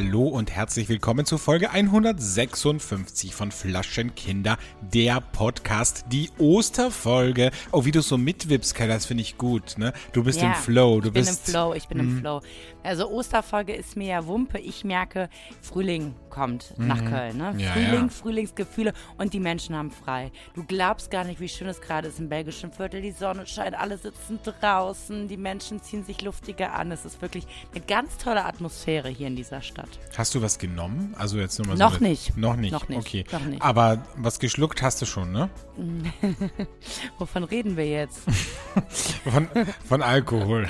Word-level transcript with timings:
Hallo 0.00 0.28
und 0.28 0.52
herzlich 0.52 0.88
willkommen 0.88 1.26
zu 1.26 1.38
Folge 1.38 1.70
156 1.72 3.34
von 3.34 3.50
Flaschenkinder, 3.50 4.56
der 4.80 5.20
Podcast, 5.20 6.04
die 6.12 6.30
Osterfolge. 6.38 7.50
Oh, 7.72 7.84
wie 7.84 7.90
du 7.90 8.00
so 8.00 8.16
mitwippst, 8.16 8.76
Kai, 8.76 8.86
das 8.86 9.06
finde 9.06 9.22
ich 9.22 9.38
gut, 9.38 9.76
ne? 9.76 9.92
Du 10.12 10.22
bist 10.22 10.40
Ja, 10.40 10.50
im 10.50 10.54
Flow, 10.54 11.00
du 11.00 11.08
ich 11.08 11.14
bin 11.14 11.24
bist 11.24 11.48
im 11.48 11.52
Flow, 11.52 11.74
ich 11.74 11.88
bin 11.88 11.98
Mhm. 11.98 12.04
im 12.10 12.18
Flow. 12.20 12.42
Also 12.84 13.10
Osterfolge 13.10 13.74
ist 13.74 13.96
mir 13.96 14.06
ja 14.06 14.26
Wumpe. 14.28 14.60
Ich 14.60 14.84
merke, 14.84 15.28
Frühling 15.62 16.14
kommt 16.30 16.74
nach 16.78 17.04
Köln. 17.04 17.36
Ne? 17.36 17.54
Mhm. 17.54 17.58
Ja, 17.58 17.72
Frühling, 17.72 18.02
ja. 18.02 18.08
Frühlingsgefühle 18.08 18.92
und 19.16 19.34
die 19.34 19.40
Menschen 19.40 19.74
haben 19.74 19.90
frei. 19.90 20.30
Du 20.54 20.62
glaubst 20.62 21.10
gar 21.10 21.24
nicht, 21.24 21.40
wie 21.40 21.48
schön 21.48 21.66
es 21.66 21.80
gerade 21.80 22.06
ist 22.06 22.20
im 22.20 22.28
belgischen 22.28 22.70
Viertel. 22.70 23.02
Die 23.02 23.10
Sonne 23.10 23.48
scheint, 23.48 23.76
alle 23.76 23.98
sitzen 23.98 24.38
draußen, 24.44 25.26
die 25.26 25.36
Menschen 25.36 25.82
ziehen 25.82 26.04
sich 26.04 26.22
luftiger 26.22 26.74
an. 26.74 26.92
Es 26.92 27.04
ist 27.04 27.20
wirklich 27.20 27.48
eine 27.74 27.84
ganz 27.84 28.16
tolle 28.16 28.44
Atmosphäre 28.44 29.08
hier 29.08 29.26
in 29.26 29.34
dieser 29.34 29.60
Stadt. 29.60 29.87
Hast 30.16 30.34
du 30.34 30.42
was 30.42 30.58
genommen? 30.58 31.14
Also 31.16 31.38
jetzt 31.38 31.58
nur 31.58 31.68
mal 31.68 31.76
so 31.76 31.82
Noch 31.84 32.00
eine- 32.00 32.08
nicht. 32.08 32.36
Noch 32.36 32.56
nicht. 32.56 32.72
Noch 32.72 32.88
nicht. 32.88 32.98
Okay. 32.98 33.24
Noch 33.30 33.44
nicht. 33.44 33.62
Aber 33.62 34.02
was 34.16 34.40
geschluckt 34.40 34.82
hast 34.82 35.00
du 35.00 35.06
schon, 35.06 35.30
ne? 35.30 35.48
Wovon 37.18 37.44
reden 37.44 37.76
wir 37.76 37.86
jetzt? 37.86 38.22
Von, 39.30 39.48
von 39.88 40.02
Alkohol. 40.02 40.66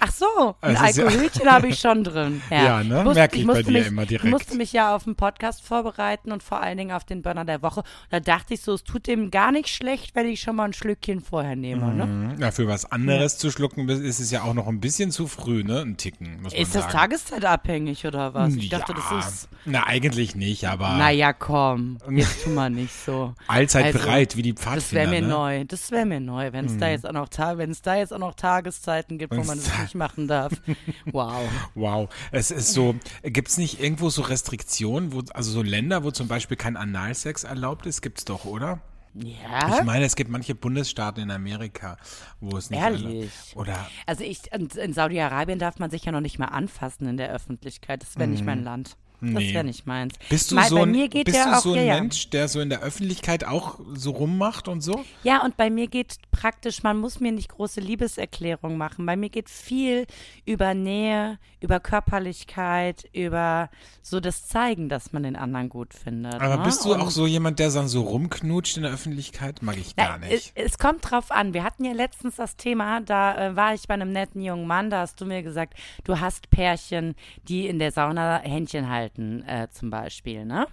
Ach 0.00 0.12
so, 0.12 0.56
ein 0.60 0.76
Also 0.76 0.84
ist 0.86 0.96
ja- 0.96 1.04
Alkoholchen 1.06 1.50
habe 1.50 1.68
ich 1.68 1.78
schon 1.78 2.02
drin. 2.04 2.42
Ja, 2.50 2.64
Ja, 2.64 2.82
ne? 2.84 3.04
musste- 3.04 3.14
Merke 3.20 3.36
ich 3.36 3.46
bei 3.46 3.52
musste 3.54 3.64
dir 3.64 3.78
mich, 3.78 3.86
immer 3.86 4.06
direkt. 4.06 4.24
Ich 4.24 4.30
musste 4.30 4.56
mich 4.56 4.72
ja 4.72 4.96
auf 4.96 5.04
den 5.04 5.14
Podcast 5.16 5.62
vorbereiten 5.62 6.32
und 6.32 6.42
vor 6.42 6.60
allen 6.60 6.76
Dingen 6.78 6.90
auf 6.92 7.04
den 7.04 7.22
Burner 7.22 7.44
der 7.44 7.62
Woche. 7.62 7.82
Da 8.10 8.18
dachte 8.20 8.54
ich 8.54 8.62
so, 8.62 8.72
es 8.74 8.82
tut 8.82 9.06
dem 9.06 9.30
gar 9.30 9.52
nicht 9.52 9.68
schlecht, 9.68 10.14
wenn 10.16 10.26
ich 10.26 10.40
schon 10.40 10.56
mal 10.56 10.64
ein 10.64 10.72
Schlückchen 10.72 11.20
vorher 11.20 11.54
nehme. 11.54 11.94
Ne? 11.94 12.06
Mhm. 12.06 12.40
Ja, 12.40 12.50
für 12.50 12.66
was 12.66 12.90
anderes 12.90 13.38
zu 13.38 13.50
schlucken 13.52 13.88
ist 13.88 14.18
es 14.18 14.30
ja 14.32 14.42
auch 14.42 14.54
noch 14.54 14.66
ein 14.66 14.80
bisschen 14.80 15.10
zu 15.12 15.26
früh, 15.28 15.62
ne? 15.62 15.82
Ein 15.82 15.96
Ticken, 15.98 16.42
muss 16.42 16.52
man 16.52 16.62
Ist 16.62 16.74
das 16.74 16.82
sagen. 16.84 16.92
tageszeitabhängig 16.94 18.06
oder 18.06 18.09
was? 18.34 18.54
Ich 18.54 18.68
dachte, 18.68 18.92
ja. 18.92 18.98
das 19.10 19.26
ist. 19.26 19.48
Na, 19.64 19.86
eigentlich 19.86 20.34
nicht, 20.34 20.66
aber 20.66 20.96
Naja, 20.96 21.32
komm, 21.32 21.98
jetzt 22.10 22.44
tu 22.44 22.50
mal 22.50 22.70
nicht 22.70 22.92
so. 22.94 23.34
allzeit 23.46 23.86
Also, 23.86 23.98
bereit, 23.98 24.36
wie 24.36 24.42
die 24.42 24.54
Das 24.54 24.62
Pfadfinder, 24.64 25.10
wäre 25.10 25.10
mir 25.10 25.22
ne? 25.22 25.28
neu. 25.28 25.64
Das 25.64 25.90
wäre 25.90 26.06
mir 26.06 26.20
neu, 26.20 26.52
wenn 26.52 26.64
es 26.64 26.78
da 26.78 26.88
jetzt 26.88 27.06
auch 27.06 27.12
noch 27.12 27.28
wenn 27.38 27.70
es 27.70 27.82
da 27.82 27.96
jetzt 27.96 28.12
auch 28.12 28.18
noch 28.18 28.34
Tageszeiten 28.34 29.18
gibt, 29.18 29.32
wo 29.32 29.36
Wenn's 29.38 29.46
man 29.48 29.58
das 29.58 29.70
da- 29.70 29.82
nicht 29.82 29.94
machen 29.94 30.28
darf. 30.28 30.52
Wow. 31.12 31.42
Wow, 31.74 32.08
es 32.32 32.50
ist 32.50 32.72
so, 32.72 32.94
gibt 33.22 33.48
es 33.48 33.58
nicht 33.58 33.80
irgendwo 33.80 34.10
so 34.10 34.22
Restriktionen, 34.22 35.12
wo, 35.12 35.22
also 35.34 35.50
so 35.50 35.62
Länder, 35.62 36.04
wo 36.04 36.10
zum 36.10 36.28
Beispiel 36.28 36.56
kein 36.56 36.76
Analsex 36.76 37.44
erlaubt 37.44 37.86
ist, 37.86 38.00
gibt's 38.02 38.24
doch, 38.24 38.44
oder? 38.44 38.80
Ja. 39.14 39.78
Ich 39.78 39.84
meine, 39.84 40.04
es 40.04 40.14
gibt 40.14 40.30
manche 40.30 40.54
Bundesstaaten 40.54 41.22
in 41.22 41.30
Amerika, 41.30 41.96
wo 42.40 42.56
es 42.56 42.70
nicht 42.70 42.80
Ehrlich? 42.80 43.04
erlaubt 43.04 43.56
Oder, 43.56 43.88
Also 44.06 44.24
ich, 44.24 44.52
in 44.52 44.92
Saudi-Arabien 44.92 45.58
darf 45.58 45.78
man 45.78 45.90
sich 45.90 46.04
ja 46.04 46.12
noch 46.12 46.20
nicht 46.20 46.38
mal 46.38 46.46
anfassen 46.46 47.08
in 47.08 47.16
der 47.16 47.30
Öffentlichkeit. 47.32 48.02
Das 48.02 48.16
wäre 48.16 48.28
nicht 48.28 48.44
mein 48.44 48.62
Land. 48.62 48.96
Das. 49.20 49.30
Nee. 49.30 49.54
wäre 49.54 49.64
nicht 49.64 49.86
meins. 49.86 50.14
bist 50.28 50.50
du 50.50 50.54
Mal, 50.54 50.68
so 50.68 50.78
ein, 50.78 50.92
bist 50.92 51.36
ja 51.36 51.44
du 51.50 51.56
auch, 51.56 51.60
so 51.62 51.72
ein 51.74 51.86
ja. 51.86 51.94
Mensch, 52.00 52.30
der 52.30 52.48
so 52.48 52.60
in 52.60 52.70
der 52.70 52.80
Öffentlichkeit 52.80 53.44
auch 53.44 53.78
so 53.94 54.12
rummacht 54.12 54.66
und 54.68 54.80
so? 54.80 55.04
Ja, 55.24 55.44
und 55.44 55.56
bei 55.56 55.68
mir 55.68 55.88
geht 55.88 56.16
praktisch, 56.30 56.82
man 56.82 56.98
muss 56.98 57.20
mir 57.20 57.32
nicht 57.32 57.48
große 57.50 57.80
Liebeserklärungen 57.80 58.78
machen. 58.78 59.04
Bei 59.04 59.16
mir 59.16 59.28
geht 59.28 59.50
viel 59.50 60.06
über 60.46 60.72
Nähe, 60.74 61.38
über 61.60 61.80
Körperlichkeit, 61.80 63.08
über 63.12 63.70
so 64.02 64.20
das 64.20 64.46
Zeigen, 64.46 64.88
dass 64.88 65.12
man 65.12 65.22
den 65.22 65.36
anderen 65.36 65.68
gut 65.68 65.92
findet. 65.94 66.34
Aber 66.40 66.56
ne? 66.56 66.62
bist 66.64 66.84
du 66.84 66.94
Und- 66.94 67.00
auch 67.00 67.10
so 67.10 67.26
jemand, 67.26 67.58
der 67.58 67.70
dann 67.70 67.88
so 67.88 68.02
rumknutscht 68.02 68.76
in 68.76 68.82
der 68.84 68.92
Öffentlichkeit? 68.92 69.62
Mag 69.62 69.76
ich 69.76 69.96
gar 69.96 70.18
Na, 70.18 70.26
nicht. 70.28 70.52
Es, 70.54 70.72
es 70.72 70.78
kommt 70.78 71.10
drauf 71.10 71.30
an. 71.30 71.52
Wir 71.54 71.62
hatten 71.64 71.84
ja 71.84 71.92
letztens 71.92 72.36
das 72.36 72.56
Thema, 72.56 73.00
da 73.00 73.48
äh, 73.50 73.56
war 73.56 73.74
ich 73.74 73.86
bei 73.86 73.94
einem 73.94 74.12
netten 74.12 74.40
jungen 74.42 74.66
Mann, 74.66 74.90
da 74.90 75.00
hast 75.00 75.20
du 75.20 75.26
mir 75.26 75.42
gesagt, 75.42 75.74
du 76.04 76.20
hast 76.20 76.50
Pärchen, 76.50 77.14
die 77.48 77.66
in 77.66 77.78
der 77.78 77.92
Sauna 77.92 78.40
Händchen 78.42 78.88
halten, 78.88 79.09
äh, 79.18 79.68
zum 79.70 79.90
Beispiel, 79.90 80.44
ne? 80.44 80.66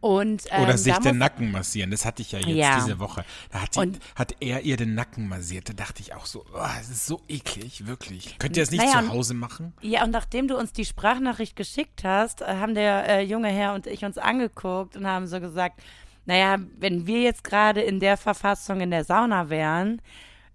Und, 0.00 0.42
ähm, 0.50 0.62
Oder 0.62 0.78
sich 0.78 0.96
den 0.98 1.18
Nacken 1.18 1.50
massieren. 1.50 1.90
Das 1.90 2.04
hatte 2.04 2.22
ich 2.22 2.32
ja 2.32 2.38
jetzt 2.38 2.48
Ja. 2.48 2.76
diese 2.80 2.98
Woche. 2.98 3.24
Da 3.50 3.62
hat, 3.62 3.74
die, 3.76 3.80
Und- 3.80 3.98
hat 4.14 4.34
er 4.40 4.62
ihr 4.62 4.76
den 4.76 4.94
Nacken 4.94 5.28
massiert. 5.28 5.68
Da 5.68 5.72
dachte 5.72 6.00
ich 6.02 6.14
auch 6.14 6.26
so, 6.26 6.44
oh, 6.52 6.58
das 6.78 6.88
ist 6.90 7.06
so 7.06 7.20
eklig, 7.28 7.86
wirklich. 7.86 8.38
Könnt 8.38 8.56
ihr 8.56 8.62
das 8.62 8.70
nicht 8.70 8.84
Naja, 8.84 9.02
zu 9.02 9.08
Hause 9.10 9.34
machen? 9.34 9.72
Ja, 9.80 10.04
und 10.04 10.10
nachdem 10.10 10.48
du 10.48 10.56
uns 10.56 10.72
die 10.72 10.84
Sprachnachricht 10.84 11.56
geschickt 11.56 12.04
hast, 12.04 12.42
äh, 12.42 12.46
haben 12.46 12.74
der 12.74 13.08
äh, 13.08 13.22
junge 13.22 13.48
Herr 13.48 13.74
und 13.74 13.86
ich 13.86 14.04
uns 14.04 14.18
angeguckt 14.18 14.96
und 14.96 15.06
haben 15.06 15.26
so 15.26 15.40
gesagt, 15.40 15.80
naja, 16.26 16.56
wenn 16.78 17.06
wir 17.06 17.22
jetzt 17.22 17.42
gerade 17.44 17.80
in 17.80 18.00
der 18.00 18.16
Verfassung 18.16 18.80
in 18.80 18.90
der 18.90 19.04
Sauna 19.04 19.48
wären, 19.48 20.02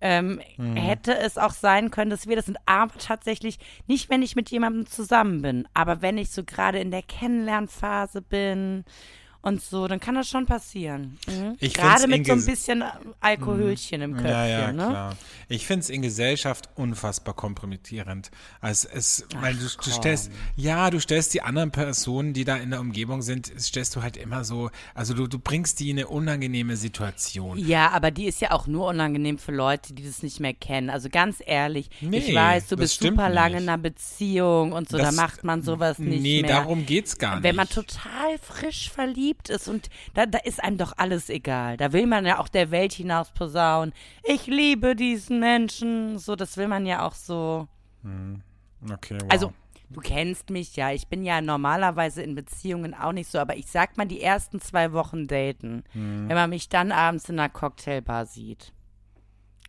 ähm, 0.06 0.42
Mhm. 0.58 0.76
hätte 0.76 1.18
es 1.18 1.38
auch 1.38 1.54
sein 1.54 1.90
können, 1.90 2.12
dass 2.12 2.28
wir 2.28 2.36
das 2.36 2.46
sind. 2.46 2.58
Aber 2.66 2.92
tatsächlich 3.00 3.58
nicht, 3.88 4.10
wenn 4.10 4.22
ich 4.22 4.36
mit 4.36 4.52
jemandem 4.52 4.86
zusammen 4.86 5.42
bin. 5.42 5.66
Aber 5.74 6.02
wenn 6.02 6.18
ich 6.18 6.30
so 6.30 6.44
gerade 6.44 6.80
in 6.80 6.92
der 6.92 7.02
Kennenlernphase 7.02 8.22
bin 8.22 8.84
und 9.44 9.62
so, 9.62 9.88
dann 9.88 10.00
kann 10.00 10.16
das 10.16 10.28
schon 10.30 10.46
passieren. 10.46 11.18
Mhm. 11.28 11.58
Gerade 11.60 12.08
mit 12.08 12.26
so 12.26 12.34
ein 12.34 12.46
bisschen 12.46 12.84
Alkoholchen 13.20 14.02
im 14.02 14.14
Köpfchen. 14.14 14.32
Ja, 14.32 14.48
ja, 14.48 14.72
ne? 14.72 14.88
klar. 14.88 15.16
Ich 15.50 15.68
finde 15.68 15.82
es 15.82 15.90
in 15.90 16.02
Gesellschaft 16.02 16.70
unfassbar 16.76 17.34
kompromittierend. 17.36 18.32
Also 18.62 18.88
es, 18.94 19.26
weil 19.42 19.54
du, 19.56 19.66
du 19.66 19.90
stellst, 19.92 20.32
ja, 20.56 20.90
du 20.90 21.00
stellst 21.00 21.34
die 21.34 21.42
anderen 21.42 21.72
Personen, 21.72 22.34
die 22.34 22.46
da 22.46 22.56
in 22.56 22.72
der 22.72 22.80
Umgebung 22.80 23.22
sind, 23.22 23.52
stellst 23.60 23.96
du 23.96 24.02
halt 24.02 24.16
immer 24.18 24.44
so, 24.46 24.70
also 24.96 25.14
du, 25.14 25.28
du 25.28 25.40
bringst 25.40 25.80
die 25.82 25.90
in 25.90 25.98
eine 26.00 26.08
unangenehme 26.08 26.78
Situation. 26.78 27.58
Ja, 27.58 27.92
aber 27.92 28.12
die 28.12 28.26
ist 28.26 28.40
ja 28.42 28.52
auch 28.52 28.66
nur 28.66 28.88
unangenehm 28.88 29.38
für 29.38 29.52
Leute, 29.52 29.94
die 29.94 30.06
das 30.06 30.24
nicht 30.24 30.40
mehr 30.40 30.54
kennen. 30.54 30.90
Also 30.90 31.10
ganz 31.10 31.44
ehrlich, 31.46 31.90
Nee, 32.00 32.20
ich 32.20 32.34
weiß, 32.34 32.68
du 32.70 32.78
bist 32.78 33.02
super 33.02 33.30
lange 33.30 33.56
nicht. 33.56 33.64
in 33.64 33.70
einer 33.70 33.78
Beziehung 33.78 34.72
und 34.72 34.88
so, 34.90 34.98
Das- 34.98 35.14
da 35.14 35.22
macht 35.22 35.44
man 35.44 35.62
sowas 35.62 36.00
nicht 36.00 36.22
nee, 36.22 36.42
mehr. 36.42 36.50
darum 36.50 36.86
geht's 36.86 37.18
gar 37.18 37.36
nicht. 37.36 37.44
Wenn 37.44 37.58
man 37.58 37.68
total 37.68 38.38
frisch 38.42 38.90
verliebt 38.90 39.33
ist 39.50 39.68
und 39.68 39.90
da, 40.14 40.26
da 40.26 40.40
ist 40.40 40.64
einem 40.64 40.78
doch 40.78 40.94
alles 40.98 41.30
egal. 41.30 41.78
Da 41.78 41.94
will 41.94 42.08
man 42.08 42.26
ja 42.26 42.40
auch 42.40 42.48
der 42.48 42.72
Welt 42.72 42.94
hinaus 42.94 43.32
posaunen. 43.32 43.94
Ich 44.24 44.48
liebe 44.48 44.96
diesen 44.96 45.40
Menschen. 45.40 46.20
So, 46.20 46.36
das 46.36 46.58
will 46.58 46.68
man 46.68 46.86
ja 46.86 47.06
auch 47.06 47.14
so. 47.16 47.68
Okay, 48.92 49.18
wow. 49.22 49.28
Also, 49.30 49.54
du 49.90 50.02
kennst 50.02 50.50
mich 50.50 50.76
ja. 50.76 50.92
Ich 50.92 51.08
bin 51.08 51.24
ja 51.24 51.40
normalerweise 51.42 52.22
in 52.22 52.36
Beziehungen 52.36 52.94
auch 52.94 53.12
nicht 53.14 53.30
so, 53.30 53.40
aber 53.40 53.56
ich 53.56 53.68
sag 53.68 53.98
mal, 53.98 54.06
die 54.06 54.22
ersten 54.22 54.60
zwei 54.60 54.92
Wochen 54.94 55.28
daten, 55.28 55.84
Hm. 55.94 56.28
wenn 56.28 56.36
man 56.36 56.50
mich 56.50 56.70
dann 56.70 56.92
abends 56.92 57.30
in 57.30 57.40
einer 57.40 57.50
Cocktailbar 57.50 58.26
sieht, 58.26 58.74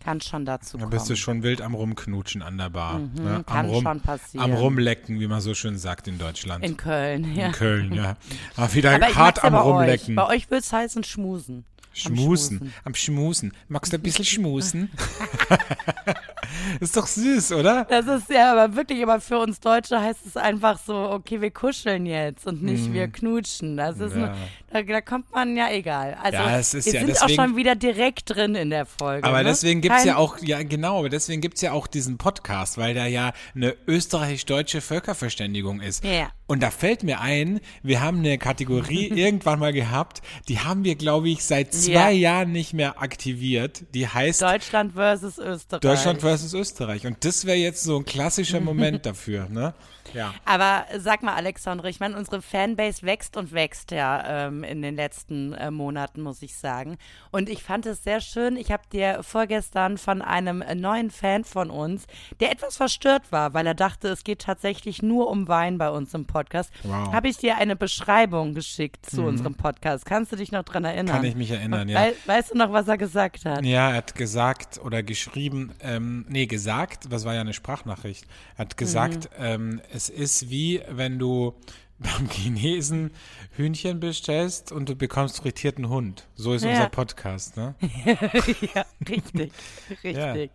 kann 0.05 0.21
schon 0.21 0.45
dazu 0.45 0.77
Da 0.77 0.85
kommen. 0.85 0.91
bist 0.91 1.09
du 1.11 1.17
schon 1.17 1.43
wild 1.43 1.61
am 1.63 1.75
Rumknutschen 1.75 2.43
an 2.43 2.59
der 2.59 2.71
Bar. 2.71 2.99
ne? 2.99 3.09
am, 3.17 3.37
Mhm, 3.39 3.47
kann 3.47 3.67
Rum, 3.67 3.83
schon 3.83 4.01
passieren. 4.01 4.53
am 4.53 4.57
Rumlecken, 4.57 5.19
wie 5.19 5.27
man 5.27 5.41
so 5.41 5.55
schön 5.55 5.79
sagt 5.79 6.07
in 6.09 6.19
Deutschland. 6.19 6.65
in 6.65 6.77
Köln, 6.77 7.35
ja. 7.35 7.47
In 7.47 7.53
Köln, 7.53 7.93
ja. 7.95 8.17
Aber 8.57 8.73
wieder 8.75 8.95
Aber 8.95 9.15
hart 9.15 9.43
am 9.43 9.55
Rumlecken. 9.55 10.17
euch. 10.19 10.25
Bei 10.29 10.35
euch 10.35 10.51
wird's 10.51 10.73
heißen 10.73 11.03
Schmusen. 11.05 11.65
Schmusen. 11.95 12.73
Am 12.85 12.95
Schmusen. 12.95 13.53
Magst 13.69 13.93
du 13.93 13.97
ein 13.97 14.03
bisschen 14.03 14.25
schmusen? 14.25 14.91
ist 16.81 16.97
doch 16.97 17.07
süß, 17.07 17.53
oder? 17.53 17.85
Das 17.89 18.07
ist 18.07 18.31
ja 18.31 18.53
aber 18.53 18.77
wirklich, 18.77 19.03
aber 19.03 19.21
für 19.21 19.39
uns 19.39 19.61
Deutsche 19.61 20.01
heißt 20.01 20.27
es 20.27 20.37
einfach 20.37 20.79
so, 20.85 20.95
okay, 20.95 21.41
wir 21.41 21.51
kuscheln 21.51 22.07
jetzt 22.07 22.47
und 22.47 22.63
nicht 22.63 22.93
wir 22.93 23.09
knutschen. 23.09 23.77
Das 23.77 23.99
ist 24.01 24.15
Mhm. 24.15 24.21
Ja. 24.23 24.35
eine, 24.73 24.87
da, 24.87 24.93
da 24.95 25.01
kommt 25.01 25.33
man 25.33 25.57
ja 25.57 25.71
egal. 25.71 26.17
Also 26.23 26.37
Ja, 26.39 26.59
es 26.59 26.75
ist 26.75 26.87
wir 26.87 26.95
ja 26.95 27.01
sind 27.01 27.09
deswegen- 27.11 27.41
auch 27.41 27.45
schon 27.45 27.57
wieder 27.57 27.75
direkt 27.77 28.35
drin 28.35 28.55
in 28.55 28.71
der 28.71 28.87
Folge. 28.87 29.27
Aber 29.27 29.39
ne? 29.39 29.45
deswegen 29.45 29.81
gibt's 29.81 29.99
Kein- 29.99 30.09
ja 30.09 30.17
auch, 30.17 30.39
ja 30.41 30.63
genau, 30.63 30.99
aber 30.99 31.09
deswegen 31.09 31.41
gibt's 31.41 31.61
ja 31.61 31.73
auch 31.73 31.87
diesen 31.87 32.19
Podcast, 32.19 32.77
weil 32.79 32.95
da 32.95 33.07
ja 33.07 33.33
eine 33.55 33.75
österreichisch-deutsche 33.87 34.81
Völkerverständigung 34.81 35.81
ist. 35.81 36.05
Ja. 36.05 36.29
Und 36.47 36.63
da 36.63 36.71
fällt 36.71 37.03
mir 37.05 37.21
ein, 37.21 37.61
wir 37.83 38.01
haben 38.03 38.19
eine 38.19 38.37
Kategorie 38.39 39.07
irgendwann 39.15 39.59
mal 39.59 39.73
gehabt, 39.73 40.21
die 40.49 40.59
haben 40.61 40.85
wir, 40.85 40.95
glaube 40.95 41.29
ich, 41.31 41.45
seit 41.45 41.73
zwei 41.73 41.93
Ja. 41.93 42.11
Jahren 42.11 42.53
nicht 42.53 42.75
mehr 42.75 43.01
aktiviert. 43.01 43.85
Die 43.95 44.07
heißt 44.07 44.43
Deutschland 44.43 44.93
versus 44.93 45.39
Österreich. 45.39 45.81
Deutschland 45.81 46.21
versus 46.21 46.53
Österreich. 46.53 47.07
Und 47.07 47.25
das 47.25 47.47
wäre 47.47 47.57
jetzt 47.57 47.83
so 47.83 47.97
ein 47.97 48.05
klassischer 48.05 48.61
Moment 48.61 49.07
dafür, 49.07 49.49
ne? 49.49 49.75
Ja. 50.13 50.35
Aber 50.45 50.85
sag 50.99 51.23
mal, 51.23 51.35
Alexandre, 51.35 51.89
ich 51.89 52.01
meine, 52.01 52.17
unsere 52.17 52.43
Fanbase 52.43 53.03
wächst 53.05 53.37
und 53.37 53.53
wächst 53.53 53.91
ja 53.91 54.47
ähm, 54.47 54.65
in 54.65 54.83
den 54.83 54.97
letzten 54.97 55.53
äh, 55.55 55.71
Monaten, 55.71 56.21
muss 56.23 56.43
ich 56.43 56.57
sagen. 56.57 56.99
Und 57.31 57.49
ich 57.49 57.63
fand 57.63 57.87
es 57.87 58.05
sehr 58.05 58.21
schön. 58.21 58.57
Ich 58.57 58.71
habe 58.73 58.83
dir 58.93 59.23
vorgestern 59.23 59.99
von 59.99 60.23
einem 60.23 60.63
äh, 60.63 60.75
neuen 60.75 61.11
Fan 61.11 61.45
von 61.45 61.71
uns, 61.71 62.07
der 62.41 62.53
etwas 62.53 62.77
verstört 62.77 63.31
war, 63.31 63.55
weil 63.55 63.67
er 63.67 63.75
dachte, 63.75 64.09
es 64.09 64.25
geht 64.25 64.43
tatsächlich 64.43 65.03
nur 65.03 65.29
um 65.31 65.49
Wein 65.49 65.79
bei 65.79 65.91
uns 65.91 66.13
im 66.15 66.27
Podcast, 66.27 66.71
Wow. 66.83 67.13
habe 67.13 67.29
ich 67.29 67.37
dir 67.39 67.57
eine 67.57 67.77
Beschreibung 67.77 68.55
geschickt 68.55 69.07
zu 69.09 69.23
unserem 69.23 69.55
Podcast. 69.55 70.05
Kannst 70.07 70.33
du 70.33 70.37
dich 70.37 70.53
noch 70.53 70.65
dran 70.65 70.85
erinnern? 70.85 71.17
Kann 71.17 71.25
ich 71.25 71.35
mich 71.37 71.51
erinnern, 71.51 71.89
ja. 71.89 71.99
Wei 72.01 72.13
weißt 72.27 72.53
du 72.53 72.59
noch, 72.59 72.73
was 72.73 72.89
er 72.89 72.99
gesagt 72.99 73.45
hat? 73.45 73.65
Ja, 73.65 73.91
er 73.91 73.97
hat 73.97 74.15
gesagt 74.15 74.81
oder 74.85 75.03
geschrieben, 75.03 75.73
ähm, 75.81 76.25
nee, 76.29 76.47
gesagt, 76.47 77.11
was 77.11 77.25
war 77.25 77.35
ja 77.35 77.41
eine 77.41 77.53
Sprachnachricht, 77.55 78.27
er 78.57 78.59
hat 78.67 78.77
gesagt, 78.77 79.31
ähm, 79.39 79.81
es 79.95 80.09
ist 80.09 80.51
wie, 80.51 80.83
wenn 80.91 81.19
du 81.19 81.55
beim 81.99 82.29
Chinesen 82.29 83.13
Hühnchen 83.57 84.01
bestellst 84.01 84.73
und 84.73 84.89
du 84.89 84.97
bekommst 84.97 85.39
frittierten 85.39 85.89
Hund. 85.89 86.27
So 86.35 86.53
ist 86.53 86.65
Ja. 86.65 86.71
unser 86.71 86.89
Podcast, 86.89 87.57
ne? 87.57 87.77
ja, 88.75 88.85
richtig, 89.09 89.53
richtig. 90.05 90.51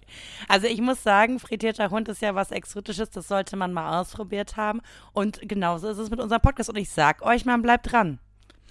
Also 0.50 0.68
ich 0.68 0.81
muss 0.81 1.01
sagen, 1.01 1.39
frittierter 1.39 1.89
Hund 1.89 2.09
ist 2.09 2.21
ja 2.21 2.36
was 2.36 2.51
Exotisches, 2.51 3.09
das 3.12 3.30
sollte 3.30 3.56
man 3.56 3.71
mal 3.71 4.00
ausprobiert 4.01 4.57
haben. 4.57 4.81
Und 5.13 5.39
genauso 5.47 5.88
ist 5.88 5.97
es 5.97 6.09
mit 6.09 6.19
unserem 6.19 6.41
Podcast. 6.41 6.69
Und 6.69 6.75
ich 6.77 6.89
sag 6.89 7.21
euch, 7.21 7.45
man 7.45 7.62
bleibt 7.62 7.91
dran. 7.91 8.19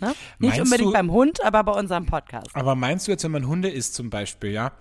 Ne? 0.01 0.09
Nicht 0.39 0.51
Meinst 0.59 0.61
unbedingt 0.61 0.91
du- 0.91 0.93
beim 0.93 1.11
Hund, 1.11 1.43
aber 1.43 1.65
bei 1.65 1.73
unserem 1.73 2.05
Podcast. 2.07 2.55
Aber 2.55 2.75
meinst 2.75 3.07
du 3.09 3.13
jetzt, 3.13 3.25
wenn 3.25 3.33
man 3.33 3.47
Hunde 3.49 3.71
isst 3.71 3.95
zum 3.95 4.11
Beispiel, 4.11 4.51
ja? 4.51 4.73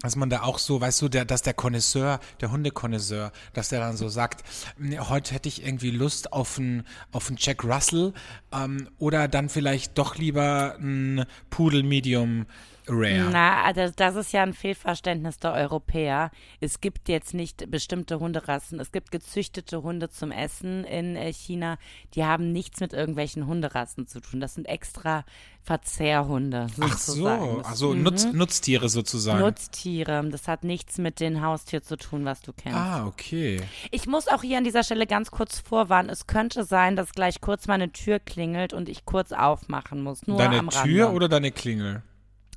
Dass 0.00 0.16
man 0.16 0.30
da 0.30 0.42
auch 0.42 0.58
so, 0.58 0.80
weißt 0.80 1.02
du, 1.02 1.08
der, 1.08 1.24
dass 1.24 1.42
der 1.42 1.54
Connoisseur, 1.54 2.20
der 2.40 2.50
Hundekonnoisseur, 2.50 3.32
dass 3.52 3.68
der 3.70 3.80
dann 3.80 3.96
so 3.96 4.08
sagt, 4.08 4.44
"Nee, 4.78 4.98
heute 4.98 5.34
hätte 5.34 5.48
ich 5.48 5.64
irgendwie 5.64 5.90
Lust 5.90 6.32
auf 6.32 6.58
einen 6.58 6.84
auf 7.12 7.28
einen 7.28 7.36
Jack 7.40 7.64
Russell 7.64 8.12
ähm, 8.52 8.88
oder 8.98 9.28
dann 9.28 9.48
vielleicht 9.48 9.96
doch 9.98 10.16
lieber 10.16 10.76
einen 10.78 11.24
Pudel 11.50 11.82
Medium 11.82 12.46
Rare. 12.88 13.28
Na, 13.32 13.72
das, 13.72 13.94
das 13.96 14.14
ist 14.16 14.32
ja 14.32 14.42
ein 14.42 14.52
Fehlverständnis 14.54 15.38
der 15.38 15.52
Europäer. 15.52 16.30
Es 16.60 16.80
gibt 16.80 17.08
jetzt 17.08 17.34
nicht 17.34 17.70
bestimmte 17.70 18.20
Hunderassen. 18.20 18.78
Es 18.80 18.92
gibt 18.92 19.10
gezüchtete 19.10 19.82
Hunde 19.82 20.08
zum 20.08 20.30
Essen 20.30 20.84
in 20.84 21.16
äh, 21.16 21.32
China. 21.32 21.78
Die 22.14 22.24
haben 22.24 22.52
nichts 22.52 22.80
mit 22.80 22.92
irgendwelchen 22.92 23.46
Hunderassen 23.46 24.06
zu 24.06 24.20
tun. 24.20 24.40
Das 24.40 24.54
sind 24.54 24.66
extra 24.66 25.24
Verzehrhunde. 25.62 26.68
Ach 26.80 26.96
so, 26.96 27.12
sozusagen. 27.14 27.64
Also 27.64 27.94
Nutz, 27.94 28.24
Nutztiere 28.32 28.88
sozusagen. 28.88 29.40
Nutztiere. 29.40 30.24
Das 30.30 30.46
hat 30.46 30.62
nichts 30.62 30.98
mit 30.98 31.18
den 31.18 31.42
Haustier 31.42 31.82
zu 31.82 31.96
tun, 31.96 32.24
was 32.24 32.40
du 32.40 32.52
kennst. 32.52 32.78
ah, 32.78 33.06
okay. 33.06 33.60
Ich 33.90 34.06
muss 34.06 34.28
auch 34.28 34.42
hier 34.42 34.58
an 34.58 34.64
dieser 34.64 34.84
Stelle 34.84 35.06
ganz 35.06 35.30
kurz 35.32 35.58
vorwarnen. 35.58 36.08
Es 36.08 36.26
könnte 36.28 36.64
sein, 36.64 36.94
dass 36.94 37.12
gleich 37.12 37.40
kurz 37.40 37.66
meine 37.66 37.90
Tür 37.90 38.20
klingelt 38.20 38.72
und 38.72 38.88
ich 38.88 39.04
kurz 39.04 39.32
aufmachen 39.32 40.02
muss. 40.02 40.26
Nur 40.26 40.38
Deine 40.38 40.60
am 40.60 40.70
Tür 40.70 41.12
oder 41.12 41.28
deine 41.28 41.50
Klingel? 41.50 42.02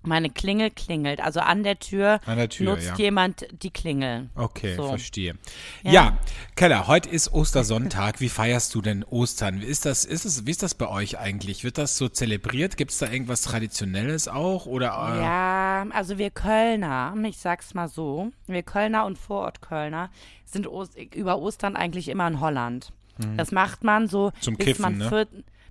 Meine 0.02 0.30
Klingel 0.30 0.70
klingelt. 0.72 1.20
Also 1.20 1.42
an 1.42 1.64
der 1.64 1.78
Tür, 1.80 2.22
An 2.26 2.38
der 2.38 2.48
Tür, 2.48 2.72
nutzt 2.74 2.88
ja. 2.88 2.96
jemand 2.96 3.46
die 3.52 3.70
Klingel. 3.70 4.30
Okay, 4.36 4.76
So. 4.76 4.88
verstehe. 4.88 5.36
Ja. 5.84 5.92
Ja. 5.92 6.18
Keller, 6.56 6.88
heute 6.88 7.10
ist 7.10 7.34
Ostersonntag. 7.34 8.22
Wie 8.22 8.30
feierst 8.30 8.74
du 8.76 8.82
denn 8.82 9.04
Ostern? 9.04 9.60
Wie 9.62 9.66
ist 9.66 9.86
das, 9.86 10.06
ist 10.06 10.24
es, 10.26 10.46
wie 10.46 10.52
ist 10.52 10.64
das 10.64 10.74
bei 10.74 10.88
euch 10.88 11.20
eigentlich? 11.20 11.64
Wird 11.66 11.78
das 11.78 11.98
so 11.98 12.08
zelebriert? 12.08 12.78
Gibt 12.78 12.92
es 12.92 12.98
da 13.00 13.12
irgendwas 13.12 13.42
Traditionelles 13.42 14.28
auch? 14.30 14.66
Oder, 14.68 14.88
äh, 14.88 15.22
Ja, 15.22 15.86
also 15.92 16.18
wir 16.18 16.30
Kölner, 16.32 17.14
ich 17.26 17.38
sag's 17.38 17.74
mal 17.74 17.90
so, 17.90 18.32
wir 18.48 18.64
Kölner 18.64 19.06
und 19.06 19.18
Vorort-Kölner 19.18 20.10
sind 20.46 20.66
Ost 20.68 20.96
über 21.14 21.38
Ostern 21.40 21.76
eigentlich 21.76 22.08
immer 22.08 22.28
in 22.28 22.40
Holland. 22.40 22.94
Das 23.36 23.52
macht 23.52 23.84
man 23.84 24.08
so, 24.08 24.28
Mhm. 24.28 24.42
Zum 24.42 24.58
Kiffen, 24.58 24.82
man 24.82 24.98
ne? 24.98 25.28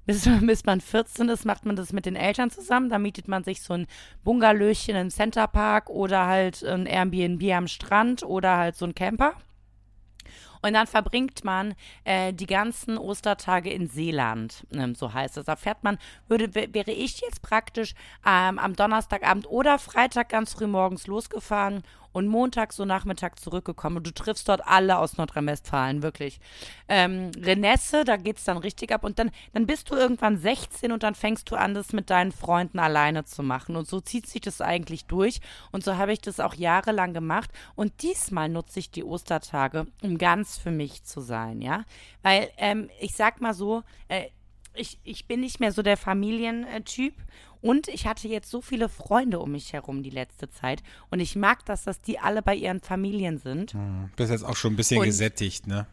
Bis, 0.09 0.29
bis 0.41 0.65
man 0.65 0.81
14 0.81 1.29
ist, 1.29 1.45
macht 1.45 1.67
man 1.67 1.77
das 1.77 1.93
mit 1.93 2.07
den 2.07 2.17
Eltern 2.17 2.51
zusammen. 2.51 2.89
Da 2.89 2.99
mietet 2.99 3.29
man 3.29 3.45
sich 3.45 3.63
so 3.63 3.75
ein 3.75 3.87
Bungalöchen 4.25 4.97
im 4.97 5.11
Centerpark 5.11 5.91
oder 5.91 6.27
halt 6.27 6.65
ein 6.65 6.87
Airbnb 6.87 7.43
am 7.53 7.69
Strand 7.69 8.23
oder 8.25 8.57
halt 8.57 8.75
so 8.75 8.87
ein 8.87 8.95
Camper. 8.95 9.35
Und 10.61 10.73
dann 10.73 10.87
verbringt 10.89 11.45
man 11.45 11.75
äh, 12.05 12.33
die 12.33 12.47
ganzen 12.47 12.99
Ostertage 12.99 13.71
in 13.71 13.87
Seeland, 13.89 14.67
ähm, 14.73 14.95
so 14.97 15.13
heißt 15.15 15.37
es. 15.37 15.45
Da 15.45 15.55
fährt 15.55 15.85
man, 15.85 15.99
würde, 16.27 16.53
wär- 16.55 16.75
wäre 16.75 16.91
ich 16.91 17.21
jetzt 17.21 17.43
praktisch 17.43 17.95
ähm, 18.27 18.59
am 18.59 18.75
Donnerstagabend 18.75 19.47
oder 19.49 19.79
Freitag 19.79 20.31
ganz 20.31 20.55
früh 20.55 20.67
morgens 20.67 21.07
losgefahren 21.07 21.83
und 22.19 22.27
Montag 22.27 22.73
so 22.73 22.85
Nachmittag 22.85 23.39
zurückgekommen. 23.39 23.99
Und 23.99 24.07
du 24.07 24.13
triffst 24.13 24.49
dort 24.49 24.67
alle 24.67 24.99
aus 24.99 25.17
Nordrhein-Westfalen, 25.17 26.03
wirklich. 26.03 26.41
Ähm, 26.89 27.31
Renesse, 27.41 28.05
da 28.05 28.17
geht's 28.17 28.45
dann 28.45 28.59
richtig 28.59 28.91
ab. 28.93 29.05
Und 29.05 29.21
dann, 29.21 29.31
dann 29.53 29.67
bist 29.67 29.91
du 29.91 29.95
irgendwann 29.95 30.37
16 30.37 30.91
und 30.91 31.05
dann 31.05 31.15
fängst 31.15 31.49
du 31.51 31.55
an, 31.55 31.75
das 31.75 31.93
mit 31.93 32.11
deinen 32.11 32.33
Freunden 32.33 32.81
alleine 32.81 33.25
zu 33.25 33.45
machen. 33.45 33.77
Und 33.77 33.87
so 33.87 34.01
zieht 34.01 34.27
sich 34.27 34.41
das 34.41 34.61
eigentlich 34.61 35.05
durch. 35.05 35.41
Und 35.71 35.85
so 35.85 35.97
habe 35.97 36.13
ich 36.13 36.21
das 36.21 36.41
auch 36.41 36.55
jahrelang 36.55 37.15
gemacht. 37.15 37.51
Und 37.77 38.03
diesmal 38.03 38.49
nutze 38.49 38.81
ich 38.81 38.91
die 38.91 39.05
Ostertage, 39.05 39.87
um 40.03 40.19
ganz 40.19 40.59
für 40.59 40.73
mich 40.73 41.05
zu 41.05 41.21
sein, 41.21 41.63
ja. 41.63 41.85
Weil, 42.23 42.51
ähm, 42.57 42.91
ich 43.01 43.15
sag 43.15 43.41
mal 43.41 43.55
so, 43.55 43.85
äh, 44.09 44.25
ich, 44.75 44.99
ich 45.05 45.27
bin 45.27 45.41
nicht 45.41 45.61
mehr 45.61 45.73
so 45.73 45.83
der 45.83 45.97
Familientyp 45.97 47.15
und 47.61 47.89
ich 47.89 48.07
hatte 48.07 48.29
jetzt 48.29 48.51
so 48.51 48.61
viele 48.61 48.89
Freunde 48.89 49.39
um 49.41 49.53
mich 49.53 49.73
herum 49.73 50.03
die 50.03 50.11
letzte 50.11 50.51
Zeit 50.51 50.83
und 51.11 51.21
ich 51.21 51.37
mag 51.37 51.65
das, 51.65 51.85
dass 51.85 52.01
die 52.01 52.19
alle 52.19 52.43
bei 52.43 52.55
ihren 52.55 52.81
Familien 52.81 53.39
sind. 53.39 53.75
bist 54.17 54.31
jetzt 54.31 54.45
auch 54.45 54.57
schon 54.57 54.73
ein 54.75 54.77
bisschen 54.77 54.99
Und- 55.01 55.07
gesättigt, 55.07 55.67
ne? 55.67 55.87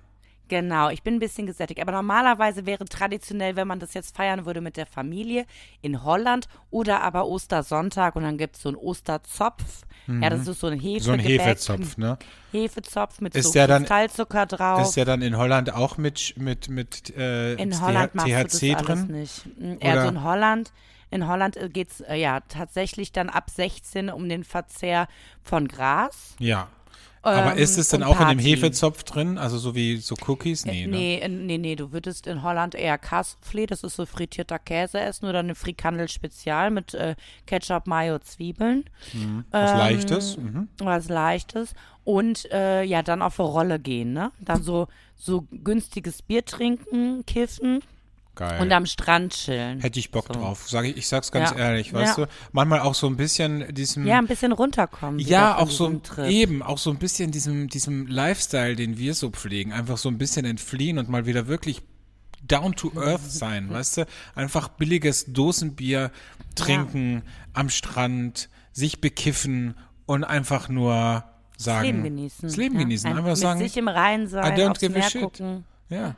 Genau, 0.48 0.90
ich 0.92 1.02
bin 1.02 1.16
ein 1.16 1.20
bisschen 1.20 1.48
gesättigt. 1.48 1.82
Aber 1.82 1.92
normalerweise 1.92 2.68
wäre 2.68 2.86
traditionell, 2.86 3.56
wenn 3.56 3.68
man 3.68 3.80
das 3.80 3.96
jetzt 3.96 4.16
feiern 4.16 4.46
würde 4.46 4.62
mit 4.62 4.78
der 4.78 4.86
Familie 4.86 5.48
in 5.82 6.04
Holland 6.04 6.48
oder 6.70 7.02
aber 7.02 7.26
Ostersonntag 7.26 8.16
und 8.16 8.22
dann 8.22 8.38
gibt 8.38 8.56
es 8.56 8.62
so 8.62 8.70
einen 8.70 8.78
Osterzopf. 8.78 9.82
Ja, 10.06 10.30
das 10.30 10.48
ist 10.48 10.60
so 10.60 10.68
ein 10.68 10.80
Hefe 10.80 11.00
Mhm. 11.00 11.04
So 11.04 11.12
ein 11.14 11.20
Hefezopf, 11.20 11.98
ne? 11.98 12.20
Hefezopf 12.52 13.22
mit 13.22 13.34
Ist 13.36 13.48
so 13.48 13.54
der 13.54 13.66
dann- 13.66 13.82
Kristallzucker 13.86 14.46
drauf. 14.46 14.82
Ist 14.88 14.96
der 14.98 15.06
dann 15.06 15.24
in 15.24 15.36
Holland 15.36 15.74
auch 15.74 15.98
mit, 15.98 16.36
mit, 16.38 16.70
mit 16.70 17.10
äh, 17.18 17.54
In 17.56 17.82
Holland 17.82 18.14
machst 18.14 18.28
du 18.28 18.32
THC 18.32 18.74
das 18.74 18.84
drin? 18.84 18.98
alles 18.98 19.10
nicht. 19.10 19.46
Also 19.84 20.00
Oder- 20.02 20.10
in 20.10 20.24
Holland, 20.24 20.72
in 21.12 21.28
Holland 21.28 21.58
geht 21.74 21.92
es 21.92 22.02
äh, 22.02 22.16
ja 22.16 22.40
tatsächlich 22.42 23.12
dann 23.12 23.30
ab 23.30 23.50
16 23.50 24.10
um 24.10 24.28
den 24.30 24.44
Verzehr 24.44 25.08
von 25.44 25.68
Gras. 25.68 26.36
Ja. 26.40 26.68
Aber 27.22 27.54
Ähm, 27.54 27.58
ist 27.58 27.78
es 27.80 27.90
dann 27.90 28.04
und 28.04 28.10
auch 28.10 28.20
in 28.20 28.28
dem 28.28 28.38
Party. 28.38 28.50
Hefezopf 28.52 29.04
drin? 29.04 29.40
Also 29.40 29.58
so 29.58 29.74
wie 29.74 29.98
so 29.98 30.16
Cookies? 30.28 30.64
Nee, 30.66 30.86
ne? 30.86 30.96
Nee, 30.96 31.16
in, 31.18 31.48
nee, 31.48 31.58
nee, 31.58 31.76
du 31.76 31.92
würdest 31.92 32.28
in 32.28 32.44
Holland 32.44 32.76
eher 32.76 33.00
Kassflee, 33.00 33.66
das 33.66 33.84
ist 33.84 33.96
so 33.96 34.06
frittierter 34.06 34.60
Käse 34.60 35.00
essen 35.00 35.26
oder 35.26 35.40
eine 35.40 35.56
Frikandel 35.56 36.08
Spezial 36.08 36.70
mit 36.70 36.94
äh, 36.94 37.16
Ketchup, 37.48 37.88
Mayo, 37.88 38.20
Zwiebeln. 38.20 38.86
Was 39.50 39.72
ähm, 39.72 39.78
Leichtes? 39.78 40.38
Mhm. 40.38 40.68
Was 40.78 41.10
Leichtes. 41.10 41.74
Und 42.04 42.46
äh, 42.52 42.84
ja, 42.84 43.02
dann 43.02 43.24
auf 43.24 43.40
eine 43.40 43.50
Rolle 43.50 43.80
gehen, 43.80 44.14
ne? 44.14 44.32
Dann 44.40 44.62
so, 44.62 44.88
so 45.16 45.48
günstiges 45.52 46.22
Bier 46.22 46.46
trinken, 46.46 47.26
kiffen 47.26 47.82
Geil. 48.36 48.62
und 48.62 48.72
am 48.72 48.86
Strand 48.86 49.34
chillen. 49.34 49.80
Hätte 49.80 49.98
ich 50.00 50.12
Bock 50.12 50.26
So. 50.28 50.34
drauf. 50.34 50.66
Sag 50.70 50.86
ich, 50.86 50.98
ich 50.98 51.08
sag's 51.08 51.32
ganz 51.32 51.52
Ja. 51.52 51.58
ehrlich, 51.58 51.94
weißt 51.94 52.18
Ja. 52.18 52.26
du? 52.26 52.32
Manchmal 52.52 52.82
auch 52.82 52.94
so 52.96 53.08
ein 53.08 53.16
bisschen 53.16 53.74
diesem. 53.74 54.06
Ja, 54.06 54.18
ein 54.18 54.28
bisschen 54.28 54.52
runterkommen. 54.52 55.20
Ja, 55.20 55.58
auch 55.58 55.70
so 55.72 55.90
Trip. 56.00 56.30
eben, 56.30 56.62
auch 56.62 56.78
so 56.78 56.90
ein 56.92 56.98
bisschen 56.98 57.32
diesem, 57.32 57.70
diesem 57.70 58.08
Lifestyle, 58.08 58.76
den 58.76 58.98
wir 58.98 59.14
so 59.14 59.30
pflegen, 59.30 59.72
einfach 59.74 59.98
so 59.98 60.10
ein 60.10 60.18
bisschen 60.18 60.46
entfliehen 60.46 60.98
und 60.98 61.08
mal 61.10 61.26
wieder 61.26 61.48
wirklich 61.48 61.82
down 62.48 62.76
to 62.76 62.92
earth 62.98 63.22
sein, 63.24 63.70
weißt 63.72 63.98
du? 63.98 64.06
Einfach 64.36 64.68
billiges 64.68 65.26
Dosenbier 65.32 66.12
trinken 66.56 67.24
am 67.54 67.70
Strand, 67.70 68.50
sich 68.72 69.02
bekiffen 69.02 69.76
und 70.06 70.24
einfach 70.24 70.70
nur 70.70 71.24
sagen. 71.58 71.78
Das 71.78 71.82
Leben 71.84 72.04
genießen. 72.04 72.48
Das 72.50 72.58
Leben 72.58 72.76
ja. 72.76 72.82
genießen. 72.82 73.10
Ein- 73.10 73.18
Einfach 73.18 73.30
mit 73.30 73.38
sagen. 73.38 73.60
sich 73.60 73.78
im 73.78 73.88
Reinen 73.88 74.26
I 74.26 74.30
sein, 74.30 74.58
don't 74.60 74.70
aufs 74.72 74.80
give 74.82 75.00
a 75.00 75.10
shit. 75.10 75.22
gucken. 75.22 75.64
Ja. 75.90 76.16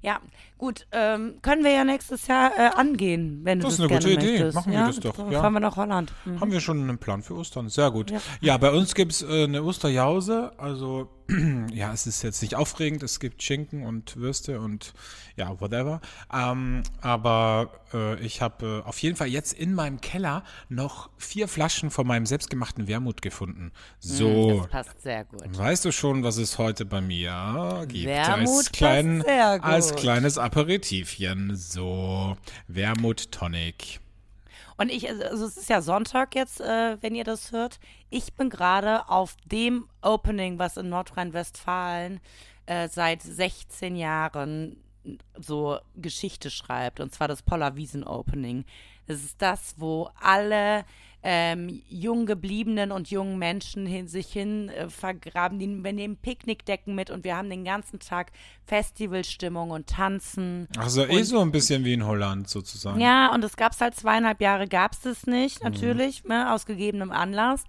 Ja, 0.00 0.20
gut, 0.58 0.86
ähm, 0.92 1.38
können 1.42 1.64
wir 1.64 1.72
ja 1.72 1.84
nächstes 1.84 2.26
Jahr 2.26 2.52
äh, 2.56 2.70
angehen, 2.74 3.40
wenn 3.44 3.60
du 3.60 3.64
Das 3.66 3.76
das, 3.76 3.84
ist 3.86 3.90
eine 3.92 4.00
gerne 4.00 4.14
gute 4.14 4.26
Idee. 4.26 4.32
möchtest. 4.32 4.54
Machen 4.54 4.72
wir 4.72 4.78
ja? 4.78 4.86
das 4.86 5.00
doch, 5.00 5.16
Dann 5.16 5.30
ja. 5.32 5.40
Fahren 5.40 5.52
wir 5.52 5.60
nach 5.60 5.76
Holland. 5.76 6.12
Mhm. 6.24 6.40
Haben 6.40 6.52
wir 6.52 6.60
schon 6.60 6.80
einen 6.82 6.98
Plan 6.98 7.22
für 7.22 7.34
Ostern. 7.34 7.68
Sehr 7.68 7.90
gut. 7.90 8.10
Ja, 8.10 8.20
Ja. 8.40 8.56
bei 8.58 8.70
uns 8.70 8.94
gibt's 8.94 9.22
äh, 9.22 9.44
eine 9.44 9.62
Osterjause. 9.62 10.52
Also, 10.58 11.10
ja, 11.72 11.92
es 11.92 12.06
ist 12.06 12.22
jetzt 12.22 12.42
nicht 12.42 12.54
aufregend. 12.54 13.02
Es 13.02 13.18
gibt 13.20 13.42
Schinken 13.42 13.84
und 13.86 14.16
Würste 14.16 14.60
und 14.60 14.92
ja, 15.36 15.58
whatever. 15.60 16.00
Ähm, 16.32 16.82
aber 17.00 17.70
äh, 17.92 18.20
ich 18.20 18.40
habe 18.42 18.82
äh, 18.84 18.88
auf 18.88 18.98
jeden 18.98 19.16
Fall 19.16 19.28
jetzt 19.28 19.52
in 19.54 19.74
meinem 19.74 20.00
Keller 20.00 20.44
noch 20.68 21.10
vier 21.16 21.48
Flaschen 21.48 21.90
von 21.90 22.06
meinem 22.06 22.26
selbstgemachten 22.26 22.86
Wermut 22.88 23.22
gefunden. 23.22 23.72
So. 23.98 24.60
Das 24.60 24.68
passt 24.68 25.02
sehr 25.02 25.24
gut. 25.24 25.56
Weißt 25.58 25.84
du 25.84 25.92
schon, 25.92 26.22
was 26.22 26.36
es 26.36 26.58
heute 26.58 26.84
bei 26.84 27.00
mir 27.00 27.84
gibt? 27.88 28.06
Wermut 28.06 28.38
als, 28.48 28.56
passt 28.56 28.72
klein, 28.74 29.22
sehr 29.26 29.58
gut. 29.58 29.66
als 29.66 29.94
kleines 29.96 30.38
Aperitivchen. 30.44 31.56
So, 31.56 32.36
Wermut 32.68 33.32
Tonic. 33.32 34.00
Und 34.76 34.90
ich, 34.90 35.08
also 35.08 35.46
es 35.46 35.56
ist 35.56 35.70
ja 35.70 35.80
Sonntag 35.80 36.34
jetzt, 36.34 36.60
äh, 36.60 36.98
wenn 37.00 37.14
ihr 37.14 37.24
das 37.24 37.50
hört. 37.50 37.80
Ich 38.10 38.34
bin 38.34 38.50
gerade 38.50 39.08
auf 39.08 39.36
dem 39.46 39.88
Opening, 40.02 40.58
was 40.58 40.76
in 40.76 40.90
Nordrhein-Westfalen 40.90 42.20
äh, 42.66 42.88
seit 42.88 43.22
16 43.22 43.96
Jahren 43.96 44.76
so 45.38 45.78
Geschichte 45.96 46.50
schreibt, 46.50 47.00
und 47.00 47.12
zwar 47.12 47.28
das 47.28 47.42
Pollerwiesen 47.42 48.04
Opening. 48.04 48.66
Das 49.06 49.24
ist 49.24 49.40
das, 49.40 49.76
wo 49.78 50.10
alle 50.20 50.84
ähm, 51.26 51.80
jung 51.88 52.26
gebliebenen 52.26 52.92
und 52.92 53.10
jungen 53.10 53.38
Menschen 53.38 53.86
hin, 53.86 54.06
sich 54.08 54.26
hin 54.30 54.68
äh, 54.68 54.90
vergraben. 54.90 55.58
Die, 55.58 55.66
wir 55.82 55.92
nehmen 55.94 56.16
Picknickdecken 56.18 56.94
mit 56.94 57.08
und 57.08 57.24
wir 57.24 57.34
haben 57.36 57.48
den 57.48 57.64
ganzen 57.64 57.98
Tag 57.98 58.30
Festivalstimmung 58.66 59.70
und 59.70 59.86
Tanzen. 59.86 60.68
Also 60.76 61.04
eh 61.06 61.16
Und- 61.18 61.24
so 61.24 61.40
ein 61.40 61.50
bisschen 61.50 61.84
wie 61.84 61.94
in 61.94 62.04
Holland 62.06 62.48
sozusagen. 62.48 63.00
Ja, 63.00 63.32
und 63.32 63.42
es 63.42 63.56
gab 63.56 63.72
es 63.72 63.80
halt 63.80 63.94
zweieinhalb 63.94 64.40
Jahre, 64.42 64.68
gab 64.68 64.92
es 64.92 65.00
das 65.00 65.26
nicht, 65.26 65.64
Mhm. 65.64 65.70
natürlich, 65.70 66.24
ne, 66.24 66.52
aus 66.52 66.66
gegebenem 66.66 67.10
Anlass. 67.10 67.64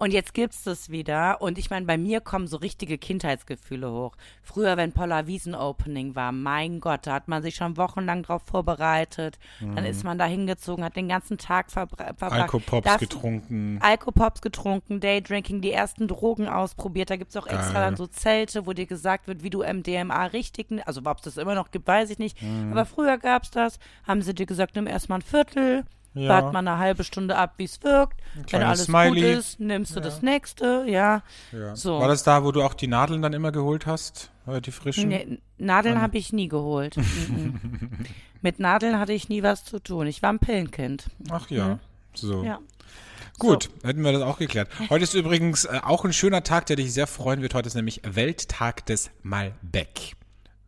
Und 0.00 0.12
jetzt 0.12 0.32
gibt's 0.32 0.62
das 0.64 0.88
wieder. 0.88 1.42
Und 1.42 1.58
ich 1.58 1.68
meine, 1.68 1.84
bei 1.84 1.98
mir 1.98 2.22
kommen 2.22 2.46
so 2.46 2.56
richtige 2.56 2.96
Kindheitsgefühle 2.96 3.92
hoch. 3.92 4.16
Früher, 4.42 4.78
wenn 4.78 4.92
Paula 4.92 5.26
Wiesen 5.26 5.54
Opening 5.54 6.14
war, 6.14 6.32
mein 6.32 6.80
Gott, 6.80 7.06
da 7.06 7.12
hat 7.12 7.28
man 7.28 7.42
sich 7.42 7.54
schon 7.56 7.76
wochenlang 7.76 8.22
drauf 8.22 8.40
vorbereitet. 8.46 9.38
Dann 9.60 9.84
ist 9.84 10.02
man 10.02 10.16
da 10.16 10.24
hingezogen, 10.24 10.82
hat 10.84 10.96
den 10.96 11.06
ganzen 11.08 11.36
Tag 11.36 11.70
verbra 11.70 12.06
verbracht. 12.16 12.32
Alkopops 12.40 12.84
Das- 12.86 12.98
getrunken. 13.00 13.78
Alkopops 13.82 14.40
getrunken, 14.40 15.00
Daydrinking, 15.00 15.60
die 15.60 15.70
ersten 15.72 16.08
Drogen 16.08 16.48
ausprobiert. 16.48 17.10
Da 17.10 17.16
gibt's 17.16 17.36
auch 17.36 17.46
extra 17.46 17.74
Geil. 17.74 17.82
dann 17.82 17.96
so 17.96 18.06
Zelte, 18.06 18.66
wo 18.66 18.72
dir 18.72 18.86
gesagt 18.86 19.28
wird, 19.28 19.42
wie 19.42 19.50
du 19.50 19.62
MDMA 19.62 20.24
richtig, 20.26 20.68
also 20.86 21.02
ob 21.04 21.18
es 21.18 21.24
das 21.24 21.36
immer 21.36 21.54
noch 21.54 21.70
gibt, 21.72 21.86
weiß 21.86 22.08
ich 22.08 22.18
nicht. 22.18 22.40
Mhm. 22.40 22.72
Aber 22.72 22.86
früher 22.86 23.18
gab's 23.18 23.50
das. 23.50 23.78
Haben 24.08 24.22
sie 24.22 24.34
dir 24.34 24.46
gesagt, 24.46 24.76
nimm 24.76 24.86
erstmal 24.86 25.18
ein 25.18 25.22
Viertel, 25.22 25.84
Ja. 26.14 26.28
wart 26.28 26.52
mal 26.52 26.58
eine 26.58 26.78
halbe 26.78 27.04
Stunde 27.04 27.36
ab, 27.36 27.54
wie 27.58 27.64
es 27.64 27.82
wirkt. 27.84 28.20
Wenn 28.50 28.62
alles 28.62 28.84
Smiley. 28.84 29.20
gut 29.20 29.38
ist, 29.38 29.60
nimmst 29.60 29.94
du 29.94 30.00
das 30.00 30.22
nächste, 30.22 30.84
ja. 30.88 31.22
Ja. 31.52 31.76
So. 31.76 32.00
War 32.00 32.08
das 32.08 32.24
da, 32.24 32.42
wo 32.42 32.50
du 32.50 32.62
auch 32.62 32.74
die 32.74 32.88
Nadeln 32.88 33.22
dann 33.22 33.32
immer 33.32 33.52
geholt 33.52 33.86
hast? 33.86 34.30
Äh, 34.46 34.60
Die 34.60 34.72
frischen? 34.72 35.08
Nee, 35.08 35.38
Nadeln 35.58 36.00
habe 36.00 36.18
ich 36.18 36.32
nie 36.32 36.48
geholt. 36.48 36.96
Mhm. 37.28 37.60
Mit 38.42 38.58
Nadeln 38.58 38.98
hatte 38.98 39.12
ich 39.12 39.28
nie 39.28 39.42
was 39.42 39.64
zu 39.66 39.78
tun. 39.80 40.06
Ich 40.06 40.22
war 40.22 40.32
ein 40.32 40.38
Pillenkind. 40.38 41.04
Ach 41.30 41.50
ja. 41.50 41.78
So. 42.14 42.42
Ja. 42.42 42.58
Gut, 43.38 43.70
hätten 43.82 44.02
wir 44.02 44.12
das 44.12 44.22
auch 44.22 44.38
geklärt. 44.38 44.68
Heute 44.88 45.04
ist 45.04 45.14
übrigens 45.14 45.64
äh, 45.66 45.80
auch 45.84 46.04
ein 46.04 46.12
schöner 46.12 46.42
Tag, 46.42 46.66
der 46.66 46.76
dich 46.76 46.92
sehr 46.92 47.06
freuen 47.06 47.42
wird. 47.42 47.54
Heute 47.54 47.68
ist 47.68 47.74
nämlich 47.74 48.00
Welttag 48.04 48.84
des 48.86 49.10
Malbec. 49.22 50.16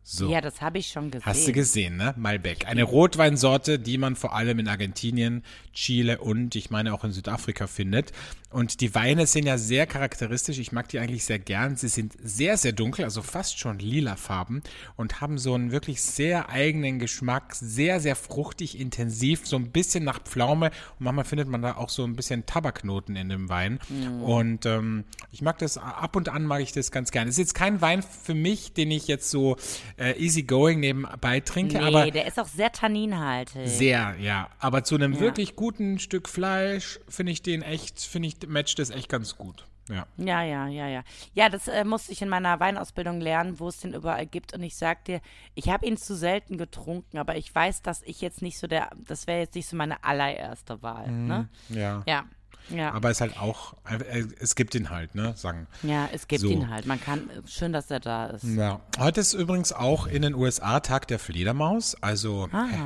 So. 0.05 0.29
Ja, 0.29 0.41
das 0.41 0.61
habe 0.61 0.79
ich 0.79 0.87
schon 0.87 1.11
gesehen. 1.11 1.25
Hast 1.25 1.47
du 1.47 1.53
gesehen, 1.53 1.95
ne? 1.95 2.13
Malbec. 2.17 2.67
Eine 2.67 2.83
Rotweinsorte, 2.83 3.79
die 3.79 3.97
man 3.97 4.17
vor 4.17 4.35
allem 4.35 4.59
in 4.59 4.67
Argentinien, 4.67 5.43
Chile 5.73 6.19
und 6.19 6.55
ich 6.55 6.69
meine 6.69 6.93
auch 6.93 7.05
in 7.05 7.11
Südafrika 7.11 7.67
findet. 7.67 8.11
Und 8.49 8.81
die 8.81 8.93
Weine 8.93 9.25
sind 9.25 9.47
ja 9.47 9.57
sehr 9.57 9.87
charakteristisch. 9.87 10.59
Ich 10.59 10.71
mag 10.71 10.87
die 10.89 10.99
eigentlich 10.99 11.23
sehr 11.23 11.39
gern. 11.39 11.75
Sie 11.75 11.87
sind 11.87 12.13
sehr, 12.21 12.57
sehr 12.57 12.71
dunkel, 12.71 13.05
also 13.05 13.23
fast 13.23 13.57
schon 13.57 13.79
lila 13.79 14.15
Farben 14.15 14.61
und 14.95 15.21
haben 15.21 15.39
so 15.39 15.55
einen 15.55 15.71
wirklich 15.71 16.03
sehr 16.03 16.49
eigenen 16.49 16.99
Geschmack. 16.99 17.55
Sehr, 17.55 17.99
sehr 17.99 18.15
fruchtig, 18.15 18.79
intensiv, 18.79 19.47
so 19.47 19.55
ein 19.55 19.71
bisschen 19.71 20.03
nach 20.03 20.21
Pflaume. 20.21 20.67
Und 20.99 21.05
manchmal 21.05 21.25
findet 21.25 21.47
man 21.47 21.63
da 21.63 21.77
auch 21.77 21.89
so 21.89 22.03
ein 22.03 22.15
bisschen 22.15 22.45
Tabaknoten 22.45 23.15
in 23.15 23.29
dem 23.29 23.49
Wein. 23.49 23.79
Und 24.21 24.65
ähm, 24.67 25.05
ich 25.31 25.41
mag 25.41 25.57
das, 25.57 25.77
ab 25.79 26.15
und 26.15 26.29
an 26.29 26.45
mag 26.45 26.61
ich 26.61 26.73
das 26.73 26.91
ganz 26.91 27.09
gerne. 27.09 27.29
Es 27.29 27.35
ist 27.35 27.39
jetzt 27.39 27.55
kein 27.55 27.81
Wein 27.81 28.03
für 28.03 28.35
mich, 28.35 28.73
den 28.73 28.91
ich 28.91 29.07
jetzt 29.07 29.31
so 29.31 29.57
äh, 29.97 30.13
easygoing 30.17 30.79
nebenbei 30.79 31.39
trinke, 31.39 31.77
Nee, 31.77 31.83
aber 31.83 32.11
der 32.11 32.25
ist 32.27 32.39
auch 32.39 32.47
sehr 32.47 32.71
tanninhaltig. 32.71 33.67
sehr, 33.69 34.15
ja. 34.19 34.49
Aber 34.59 34.83
zu 34.83 34.95
einem 34.95 35.19
wirklich 35.19 35.55
guten 35.55 35.99
Stück 35.99 36.29
Fleisch 36.29 36.99
finde 37.07 37.31
ich 37.31 37.41
den 37.41 37.61
echt, 37.61 37.99
finde 38.01 38.27
ich, 38.29 38.47
matcht 38.47 38.79
das 38.79 38.89
echt 38.89 39.09
ganz 39.09 39.35
gut. 39.37 39.65
Ja. 39.89 40.05
Ja, 40.17 40.43
ja, 40.43 40.67
ja, 40.67 40.87
ja. 40.87 41.03
Ja, 41.33 41.49
das 41.49 41.67
äh, 41.67 41.83
musste 41.83 42.13
ich 42.13 42.21
in 42.21 42.29
meiner 42.29 42.59
Weinausbildung 42.59 43.19
lernen, 43.19 43.59
wo 43.59 43.67
es 43.67 43.79
den 43.79 43.93
überall 43.93 44.25
gibt. 44.25 44.53
Und 44.53 44.63
ich 44.63 44.77
sag 44.77 45.03
dir, 45.05 45.19
ich 45.55 45.67
habe 45.69 45.85
ihn 45.85 45.97
zu 45.97 46.15
selten 46.15 46.57
getrunken, 46.57 47.17
aber 47.17 47.35
ich 47.35 47.53
weiß, 47.53 47.81
dass 47.81 48.01
ich 48.03 48.21
jetzt 48.21 48.41
nicht 48.41 48.57
so 48.57 48.67
der, 48.67 48.91
das 49.07 49.27
wäre 49.27 49.39
jetzt 49.39 49.55
nicht 49.55 49.67
so 49.67 49.75
meine 49.75 50.03
allererste 50.03 50.81
Wahl. 50.81 51.11
Ne? 51.11 51.49
Ja. 51.67 52.01
Ja, 52.07 52.23
ja. 52.69 52.91
Aber 52.93 53.09
es 53.09 53.21
halt 53.21 53.37
auch, 53.39 53.73
äh, 53.89 54.23
es 54.39 54.55
gibt 54.55 54.75
ihn 54.75 54.89
halt, 54.89 55.15
ne, 55.15 55.33
sagen. 55.35 55.67
ja, 55.83 56.09
es 56.13 56.27
gibt 56.27 56.41
So. 56.41 56.49
ihn 56.49 56.69
halt. 56.69 56.85
Man 56.85 56.99
kann, 57.01 57.29
schön, 57.45 57.73
dass 57.73 57.89
er 57.91 57.99
da 57.99 58.27
ist. 58.27 58.43
Ja. 58.43 58.79
Heute 58.99 59.21
ist 59.21 59.33
übrigens 59.33 59.73
auch 59.73 60.07
in 60.07 60.21
den 60.21 60.33
USA 60.35 60.79
Tag 60.79 61.07
der 61.07 61.19
Fledermaus, 61.19 61.95
also 62.01 62.47
äh, 62.53 62.77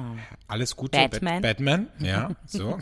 alles 0.48 0.76
Gute. 0.76 0.98
Bat- 0.98 1.12
Batman. 1.12 1.42
Batman, 1.42 1.88
ja, 2.00 2.30
so. 2.46 2.80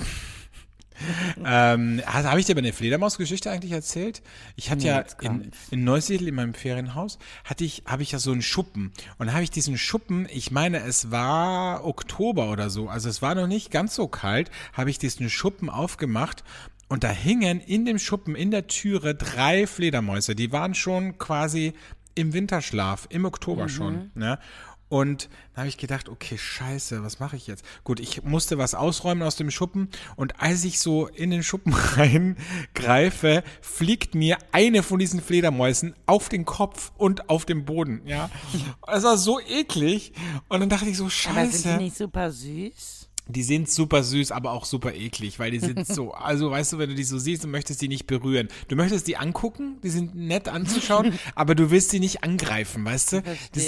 ähm, 1.44 2.02
Habe 2.06 2.40
ich 2.40 2.46
dir 2.46 2.56
eine 2.58 2.72
Fledermaus-Geschichte 2.72 3.52
eigentlich 3.52 3.74
erzählt? 3.74 4.22
Ich 4.56 4.72
hatte 4.72 4.84
Nee, 4.84 4.88
ja 4.88 5.04
in, 5.22 5.52
in 5.72 5.84
Neusiedl 5.84 6.30
in 6.30 6.36
meinem 6.36 6.54
Ferienhaus 6.54 7.20
hatte 7.44 7.66
ich 7.66 7.84
habe 7.86 8.02
ich 8.02 8.14
ja 8.14 8.20
so 8.20 8.32
einen 8.32 8.42
Schuppen 8.42 8.94
und 9.18 9.28
da 9.28 9.34
habe 9.34 9.44
ich 9.44 9.52
diesen 9.52 9.78
Schuppen, 9.78 10.26
ich 10.32 10.52
meine, 10.52 10.78
es 10.80 11.12
war 11.12 11.84
Oktober 11.86 12.50
oder 12.50 12.70
so, 12.70 12.88
also 12.88 13.10
es 13.10 13.22
war 13.22 13.36
noch 13.36 13.48
nicht 13.48 13.72
ganz 13.72 13.94
so 13.96 14.08
kalt, 14.08 14.50
habe 14.72 14.90
ich 14.90 14.98
diesen 14.98 15.30
Schuppen 15.30 15.70
aufgemacht 15.70 16.46
und 16.88 17.04
da 17.04 17.10
hingen 17.10 17.60
in 17.60 17.86
dem 17.86 18.00
Schuppen 18.00 18.36
in 18.36 18.52
der 18.52 18.68
Türe 18.68 19.16
drei 19.16 19.68
Fledermäuse, 19.68 20.36
die 20.36 20.52
waren 20.52 20.74
schon 20.76 21.18
quasi 21.18 21.74
im 22.16 22.34
Winterschlaf, 22.34 23.08
im 23.10 23.26
Oktober 23.26 23.68
schon, 23.70 24.12
ne? 24.16 24.40
Und 24.88 25.30
da 25.54 25.62
habe 25.62 25.68
ich 25.68 25.78
gedacht, 25.78 26.10
okay, 26.10 26.38
scheiße, 26.38 27.04
was 27.04 27.20
mache 27.20 27.36
ich 27.36 27.48
jetzt? 27.48 27.66
Gut, 27.84 28.00
ich 28.00 28.24
musste 28.24 28.60
was 28.60 28.76
ausräumen 28.76 29.24
aus 29.24 29.36
dem 29.36 29.50
Schuppen 29.50 29.90
und 30.16 30.40
als 30.40 30.64
ich 30.64 30.80
so 30.80 31.08
in 31.08 31.32
den 31.32 31.42
Schuppen 31.42 31.74
reingreife, 31.96 33.44
fliegt 33.62 34.14
mir 34.14 34.38
eine 34.52 34.84
von 34.84 35.00
diesen 35.00 35.22
Fledermäusen 35.22 35.96
auf 36.06 36.30
den 36.30 36.46
Kopf 36.46 36.92
und 36.98 37.30
auf 37.30 37.46
den 37.46 37.66
Boden, 37.66 38.04
ja. 38.06 38.30
Es 38.88 39.04
war 39.04 39.18
so 39.18 39.40
eklig 39.40 40.14
und 40.50 40.60
dann 40.60 40.70
dachte 40.70 40.88
ich 40.88 40.98
so, 40.98 41.06
aber 41.06 41.12
scheiße. 41.12 41.58
sind 41.58 41.80
die 41.80 41.84
nicht 41.86 41.98
super 41.98 42.32
süß? 42.32 43.05
Die 43.28 43.44
sind 43.44 43.70
super 43.70 44.04
süß, 44.04 44.32
aber 44.32 44.52
auch 44.52 44.66
super 44.66 44.94
eklig, 44.94 45.40
weil 45.40 45.52
die 45.52 45.60
sind 45.60 45.88
so, 45.88 46.12
also 46.14 46.52
weißt 46.52 46.74
du, 46.74 46.78
wenn 46.78 46.90
du 46.90 46.96
die 46.96 47.04
so 47.04 47.18
siehst, 47.18 47.44
du 47.44 47.48
möchtest 47.48 47.82
die 47.82 47.88
nicht 47.88 48.08
berühren. 48.08 48.50
Du 48.68 48.76
möchtest 48.76 49.08
die 49.08 49.18
angucken, 49.18 49.78
die 49.84 49.90
sind 49.90 50.16
nett 50.16 50.48
anzuschauen, 50.48 51.18
aber 51.36 51.56
du 51.56 51.72
willst 51.72 51.92
die 51.92 52.00
nicht 52.00 52.24
angreifen, 52.24 52.86
weißt 52.86 53.14
du? 53.14 53.22
Das. 53.54 53.64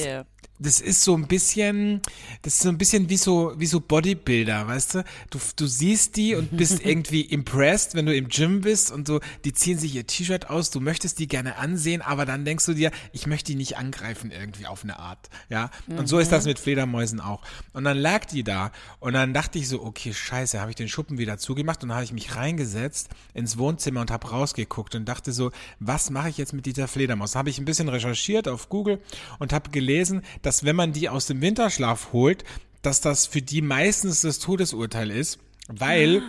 Das 0.60 0.82
ist 0.82 1.04
so 1.04 1.16
ein 1.16 1.28
bisschen, 1.28 2.02
das 2.42 2.56
ist 2.56 2.62
so 2.64 2.70
ein 2.70 2.78
bisschen 2.78 3.10
wie 3.10 3.18
so, 3.18 3.54
wie 3.58 3.66
so 3.66 3.80
Bodybuilder, 3.80 4.68
weißt 4.68 4.96
du? 4.96 5.04
Du, 5.30 5.40
du 5.56 5.68
siehst 5.68 6.16
die 6.16 6.36
und 6.36 6.56
bist 6.58 6.80
irgendwie 6.84 7.22
impressed, 7.22 7.94
wenn 7.96 8.06
du 8.06 8.16
im 8.16 8.28
Gym 8.30 8.62
bist 8.62 8.92
und 8.92 9.08
so, 9.08 9.20
die 9.46 9.54
ziehen 9.54 9.78
sich 9.78 9.94
ihr 9.96 10.08
T-Shirt 10.08 10.50
aus, 10.50 10.72
du 10.72 10.80
möchtest 10.80 11.20
die 11.20 11.28
gerne 11.28 11.58
ansehen, 11.58 12.02
aber 12.02 12.26
dann 12.26 12.46
denkst 12.46 12.66
du 12.66 12.74
dir, 12.74 12.92
ich 13.12 13.28
möchte 13.28 13.52
die 13.52 13.58
nicht 13.58 13.78
angreifen 13.78 14.32
irgendwie 14.32 14.66
auf 14.66 14.84
eine 14.84 14.98
Art, 15.00 15.30
ja? 15.50 15.70
Und 15.88 16.08
so 16.08 16.20
ist 16.20 16.32
das 16.32 16.46
mit 16.46 16.60
Fledermäusen 16.60 17.20
auch. 17.20 17.42
Und 17.74 17.84
dann 17.84 17.98
lag 17.98 18.26
die 18.26 18.44
da 18.44 18.72
und 19.00 19.14
dann 19.14 19.34
dachte 19.34 19.60
ich 19.60 19.68
so, 19.68 19.84
okay, 19.84 20.14
scheiße, 20.14 20.60
habe 20.60 20.72
ich 20.72 20.76
den 20.76 20.90
Schuppen 20.90 21.18
wieder 21.18 21.38
zugemacht 21.38 21.84
und 21.84 21.90
dann 21.90 21.98
habe 21.98 22.06
ich 22.06 22.14
mich 22.14 22.36
reingesetzt 22.36 23.10
ins 23.34 23.58
Wohnzimmer 23.58 24.02
und 24.02 24.12
habe 24.12 24.30
rausgeguckt 24.30 24.96
und 24.96 25.06
dachte 25.06 25.32
so, 25.32 25.52
was 25.80 26.10
mache 26.10 26.30
ich 26.30 26.38
jetzt 26.38 26.54
mit 26.54 26.66
dieser 26.66 26.88
Fledermaus? 26.88 27.36
Habe 27.36 27.50
ich 27.50 27.60
ein 27.60 27.66
bisschen 27.66 27.90
recherchiert 27.90 28.48
auf 28.48 28.70
Google 28.70 29.00
und 29.40 29.54
habe 29.54 29.70
gelesen, 29.70 30.24
dass 30.48 30.64
wenn 30.64 30.78
man 30.78 30.94
die 30.94 31.10
aus 31.10 31.26
dem 31.26 31.42
Winterschlaf 31.42 32.14
holt, 32.14 32.46
dass 32.82 33.02
das 33.02 33.26
für 33.28 33.42
die 33.42 33.62
meistens 33.62 34.22
das 34.22 34.40
Todesurteil 34.40 35.12
ist, 35.12 35.40
weil 35.68 36.24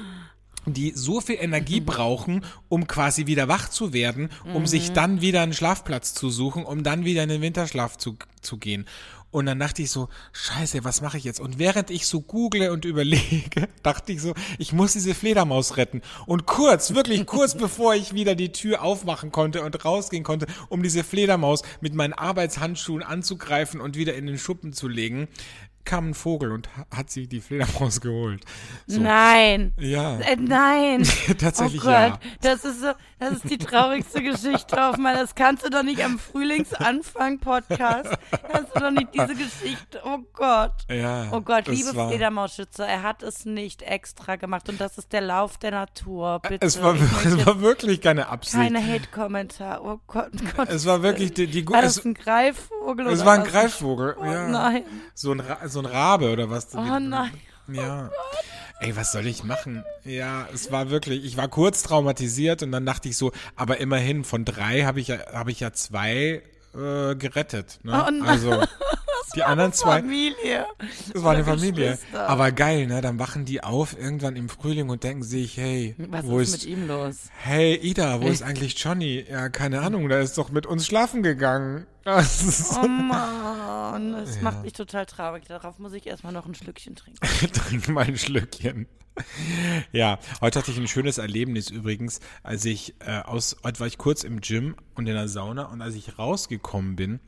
die 0.67 0.93
so 0.97 1.21
viel 1.21 1.37
Energie 1.39 1.81
brauchen, 1.81 2.45
um 2.69 2.89
quasi 2.89 3.27
wieder 3.27 3.47
wach 3.47 3.69
zu 3.69 3.93
werden, 3.93 4.31
um 4.55 4.67
sich 4.67 4.91
dann 4.91 5.21
wieder 5.21 5.43
einen 5.43 5.55
Schlafplatz 5.55 6.15
zu 6.15 6.31
suchen, 6.31 6.65
um 6.65 6.83
dann 6.83 7.05
wieder 7.05 7.23
in 7.23 7.29
den 7.29 7.43
Winterschlaf 7.43 7.97
zu, 7.97 8.17
zu 8.43 8.57
gehen. 8.57 8.87
Und 9.31 9.47
dann 9.47 9.59
dachte 9.59 9.83
ich 9.83 9.91
so, 9.91 10.09
scheiße, 10.33 10.85
was 10.85 11.03
mache 11.03 11.19
ich 11.19 11.25
jetzt? 11.25 11.39
Und 11.39 11.59
während 11.59 11.91
ich 11.91 12.07
so 12.07 12.21
google 12.23 12.71
und 12.71 12.85
überlege, 12.87 13.69
dachte 13.83 14.13
ich 14.13 14.23
so, 14.23 14.35
ich 14.59 14.73
muss 14.73 14.95
diese 14.95 15.15
Fledermaus 15.15 15.77
retten. 15.77 16.01
Und 16.27 16.47
kurz, 16.47 16.95
wirklich 16.95 17.27
kurz 17.27 17.55
bevor 17.59 17.95
ich 17.95 18.15
wieder 18.15 18.35
die 18.35 18.53
Tür 18.53 18.83
aufmachen 18.83 19.31
konnte 19.31 19.63
und 19.63 19.85
rausgehen 19.85 20.25
konnte, 20.25 20.47
um 20.71 20.83
diese 20.83 21.05
Fledermaus 21.05 21.63
mit 21.81 21.95
meinen 21.95 22.15
Arbeitshandschuhen 22.15 23.03
anzugreifen 23.03 23.81
und 23.81 23.97
wieder 23.97 24.15
in 24.15 24.27
den 24.27 24.39
Schuppen 24.39 24.73
zu 24.73 24.89
legen, 24.89 25.29
kam 25.85 26.11
ein 26.11 26.15
Vogel 26.15 26.53
und 26.53 26.69
ha- 26.77 26.87
hat 26.95 27.11
sich 27.11 27.29
die 27.29 27.41
Fledermaus 27.41 28.01
geholt. 28.01 28.45
So. 28.87 29.01
Nein. 29.01 29.73
Ja. 29.79 30.19
Äh, 30.21 30.37
nein. 30.37 31.03
Tatsächlich 31.39 31.81
oh 31.83 31.85
Gott, 31.87 31.93
ja. 31.95 32.21
das 32.43 32.65
ist 32.65 32.81
so, 32.81 32.93
das 33.19 33.33
ist 33.33 33.51
die 33.51 33.59
traurigste 33.59 34.23
Geschichte 34.23 34.83
auf 34.85 34.97
meiner. 34.97 35.21
Das 35.21 35.35
kannst 35.35 35.65
du 35.65 35.71
doch 35.71 35.83
nicht 35.83 36.03
am 36.05 36.19
Frühlingsanfang-Podcast. 36.19 38.11
Kannst 38.51 38.75
du 38.77 38.81
doch 38.81 38.91
nicht 38.91 39.09
diese 39.15 39.35
Geschichte. 39.35 40.01
Oh 40.05 40.19
Gott. 40.33 40.73
Ja, 40.89 41.27
Oh 41.33 41.41
Gott, 41.41 41.67
liebe 41.69 41.95
war- 41.95 42.13
er 42.13 43.03
hat 43.03 43.23
es 43.23 43.45
nicht 43.45 43.83
extra 43.83 44.37
gemacht 44.37 44.69
und 44.69 44.81
das 44.81 44.99
ist 44.99 45.13
der 45.13 45.21
Lauf 45.23 45.59
der 45.59 45.73
Natur. 45.73 46.41
Bitte. 46.41 46.65
Es 46.67 46.83
war, 46.83 46.95
es 47.25 47.47
war 47.47 47.61
wirklich 47.61 48.01
keine 48.01 48.29
Absicht. 48.29 48.55
keine 48.63 48.85
Hate-Kommentar. 48.85 49.85
Oh 49.85 50.01
Gott, 50.07 50.31
Gott. 50.57 50.69
es 50.69 50.87
war 50.87 51.03
wirklich 51.03 51.33
die, 51.35 51.47
die 51.47 51.67
War 51.69 51.83
das 51.83 51.99
es, 51.99 52.05
ein 52.05 52.15
Greifvogel 52.15 53.07
es 53.09 53.25
war 53.25 53.35
ein? 53.35 53.45
Greifvogel. 53.45 54.17
Oh 54.19 54.25
ja. 54.25 54.49
nein. 54.49 54.85
So 55.15 55.33
ein, 55.33 55.41
Ra 55.41 55.69
so 55.69 55.81
ein 55.81 55.87
Rabe 55.87 56.33
oder 56.33 56.51
was? 56.51 56.75
Oh 56.75 56.99
nein. 56.99 57.33
Ja. 57.69 58.11
Ey, 58.81 58.95
was 58.95 59.11
soll 59.11 59.27
ich 59.27 59.43
machen? 59.43 59.85
Ja, 60.05 60.49
es 60.55 60.71
war 60.71 60.89
wirklich, 60.91 61.25
ich 61.25 61.37
war 61.37 61.49
kurz 61.49 61.83
traumatisiert 61.83 62.63
und 62.63 62.71
dann 62.71 62.87
dachte 62.87 63.09
ich 63.09 63.17
so, 63.17 63.33
aber 63.57 63.79
immerhin 63.79 64.23
von 64.23 64.45
drei 64.45 64.83
habe 64.83 65.01
ich 65.01 65.09
ja, 65.09 65.19
habe 65.33 65.51
ich 65.51 65.59
ja 65.59 65.73
zwei 65.73 66.43
äh, 66.75 67.15
gerettet. 67.17 67.81
Ne? 67.83 68.05
Oh 68.07 68.11
nein. 68.11 68.67
Also, 69.21 69.31
die 69.35 69.43
anderen 69.45 69.73
zwei. 69.73 70.01
Familie. 70.01 70.67
Das 71.13 71.23
war 71.23 71.33
eine 71.35 71.45
Familie. 71.45 71.99
Aber 72.13 72.53
geil, 72.53 72.87
ne? 72.87 73.01
Dann 73.01 73.19
wachen 73.19 73.45
die 73.45 73.63
auf 73.63 73.99
irgendwann 73.99 74.37
im 74.37 74.49
Frühling 74.49 74.89
und 74.89 75.03
denken 75.05 75.23
sich, 75.23 75.57
hey, 75.57 75.95
Was 75.99 76.27
wo 76.27 76.39
ist 76.39 76.55
ist, 76.55 76.65
mit 76.65 76.77
ihm 76.77 76.87
los? 76.89 77.17
hey 77.39 77.75
Ida, 77.77 78.21
wo 78.21 78.27
ist 78.29 78.43
eigentlich 78.43 78.79
Johnny? 78.83 79.25
Ja, 79.29 79.49
keine 79.49 79.81
Ahnung, 79.81 80.09
der 80.09 80.21
ist 80.21 80.39
doch 80.39 80.51
mit 80.51 80.67
uns 80.67 80.87
schlafen 80.87 81.23
gegangen. 81.23 81.87
Das 82.05 82.75
Oh 82.83 82.89
Mann, 82.89 84.13
das 84.13 84.41
macht 84.41 84.63
mich 84.63 84.73
total 84.73 85.05
traurig. 85.05 85.45
Darauf 85.47 85.79
muss 85.79 85.93
ich 85.93 86.07
erstmal 86.07 86.33
noch 86.33 86.47
ein 86.47 86.55
Schlückchen 86.55 86.97
trinken. 86.97 87.21
Trink 87.53 87.89
mal 87.89 88.07
ein 88.07 88.17
Schlückchen. 88.17 88.87
Ja, 89.93 90.19
heute 90.41 90.59
hatte 90.61 90.71
ich 90.71 90.79
ein 90.79 90.89
schönes 90.89 91.19
Erlebnis 91.19 91.69
übrigens, 91.69 92.21
als 92.43 92.65
ich 92.65 92.95
äh, 93.01 93.21
aus, 93.21 93.57
heute 93.63 93.81
war 93.81 93.87
ich 93.87 93.99
kurz 93.99 94.23
im 94.25 94.41
Gym 94.41 94.77
und 94.95 95.07
in 95.07 95.15
der 95.15 95.29
Sauna 95.29 95.65
und 95.65 95.83
als 95.83 95.97
ich 95.97 96.19
rausgekommen 96.19 96.97
bin, 96.97 97.21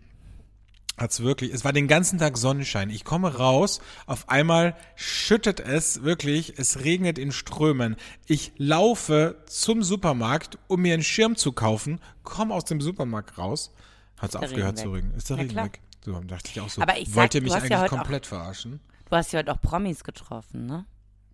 hat's 1.01 1.21
wirklich, 1.21 1.53
es 1.53 1.65
war 1.65 1.73
den 1.73 1.89
ganzen 1.89 2.19
Tag 2.19 2.37
Sonnenschein. 2.37 2.91
Ich 2.91 3.05
komme 3.05 3.37
raus, 3.39 3.81
auf 4.07 4.29
einmal 4.29 4.77
schüttet 4.95 5.59
es 5.59 6.03
wirklich, 6.03 6.59
es 6.59 6.81
regnet 6.85 7.19
in 7.19 7.33
Strömen. 7.33 7.97
Ich 8.27 8.53
laufe 8.59 9.43
zum 9.47 9.83
Supermarkt, 9.83 10.59
um 10.69 10.83
mir 10.83 10.95
einen 10.95 11.03
Schirm 11.03 11.37
zu 11.37 11.53
kaufen, 11.53 12.01
komme 12.23 12.55
aus 12.55 12.65
dem 12.67 12.81
Supermarkt 12.81 13.39
raus, 13.39 13.73
hat's 14.19 14.37
aufgehört 14.37 14.77
Regen 14.79 14.89
zu 14.89 14.93
regnen. 14.93 15.15
Ist 15.15 15.31
der 15.31 15.37
Ja, 15.37 15.43
Regen 15.43 15.53
klar. 15.55 15.65
weg? 15.67 15.81
So, 16.05 16.21
dachte 16.21 16.51
ich 16.53 16.61
auch 16.61 16.69
so, 16.69 16.81
Aber 16.83 16.97
ich 16.99 17.09
sag, 17.09 17.17
wollt 17.17 17.35
ihr 17.35 17.43
mich 17.43 17.53
hast 17.55 17.63
ja 17.63 17.65
eigentlich 17.79 17.81
heute 17.81 17.93
auch- 17.93 17.99
komplett 17.99 18.27
verarschen? 18.27 18.81
Du 19.09 19.17
hast 19.17 19.33
ja 19.33 19.39
heute 19.41 19.53
auch 19.53 19.61
Promis 19.61 20.05
getroffen, 20.05 20.67
ne? 20.67 20.85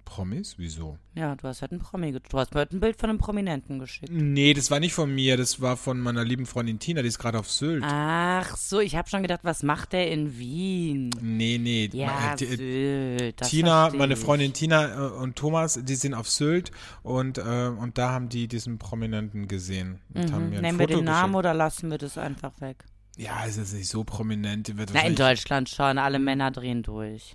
Promis? 0.06 0.54
Wieso? 0.56 0.96
Ja, 1.14 1.34
du 1.36 1.46
hast 1.46 1.60
heute 1.60 1.72
einen 1.72 1.82
Promi. 1.82 2.12
Du 2.12 2.38
hast 2.38 2.54
mir 2.54 2.60
heute 2.60 2.74
ein 2.76 2.80
Bild 2.80 2.98
von 2.98 3.10
einem 3.10 3.18
Prominenten 3.18 3.78
geschickt. 3.78 4.10
Nee, 4.10 4.54
das 4.54 4.70
war 4.70 4.80
nicht 4.80 4.94
von 4.94 5.14
mir, 5.14 5.36
das 5.36 5.60
war 5.60 5.76
von 5.76 6.00
meiner 6.00 6.24
lieben 6.24 6.46
Freundin 6.46 6.78
Tina, 6.78 7.02
die 7.02 7.08
ist 7.08 7.18
gerade 7.18 7.38
auf 7.38 7.50
Sylt. 7.50 7.82
Ach 7.86 8.56
so, 8.56 8.80
ich 8.80 8.96
habe 8.96 9.08
schon 9.10 9.20
gedacht, 9.20 9.40
was 9.42 9.62
macht 9.62 9.92
der 9.92 10.10
in 10.10 10.38
Wien? 10.38 11.10
Nee, 11.20 11.58
nee. 11.58 11.90
Ja, 11.92 12.32
äh, 12.32 12.36
die- 12.36 12.46
Sylt, 12.46 13.36
Tina, 13.42 13.90
meine. 13.94 14.16
Freundin 14.16 14.54
Tina 14.54 14.94
äh, 15.08 15.10
und 15.10 15.36
Thomas, 15.36 15.78
die 15.82 15.94
sind 15.96 16.14
auf 16.14 16.30
Sylt 16.30 16.70
und, 17.02 17.36
äh, 17.36 17.42
und 17.68 17.98
da 17.98 18.10
haben 18.12 18.30
die 18.30 18.48
diesen 18.48 18.78
Prominenten 18.78 19.48
gesehen 19.48 20.00
und 20.14 20.32
haben 20.32 20.48
mir 20.48 20.56
ein 20.56 20.56
Mhm. 20.56 20.60
Nennen 20.62 20.78
wir 20.78 20.86
Foto 20.88 20.98
den 21.00 21.04
Namen 21.04 21.32
geschickt. 21.32 21.36
oder 21.38 21.52
lassen 21.54 21.90
wir 21.90 21.98
das 21.98 22.16
einfach 22.16 22.58
weg? 22.62 22.84
Ja, 23.18 23.44
es 23.46 23.56
ist 23.56 23.74
nicht 23.74 23.88
so 23.88 24.04
prominent. 24.04 24.76
Wird 24.76 24.90
Na, 24.94 25.00
in 25.06 25.14
Deutschland 25.16 25.68
schon. 25.70 25.98
Alle 25.98 26.18
Männer 26.18 26.50
drehen 26.50 26.82
durch. 26.82 27.34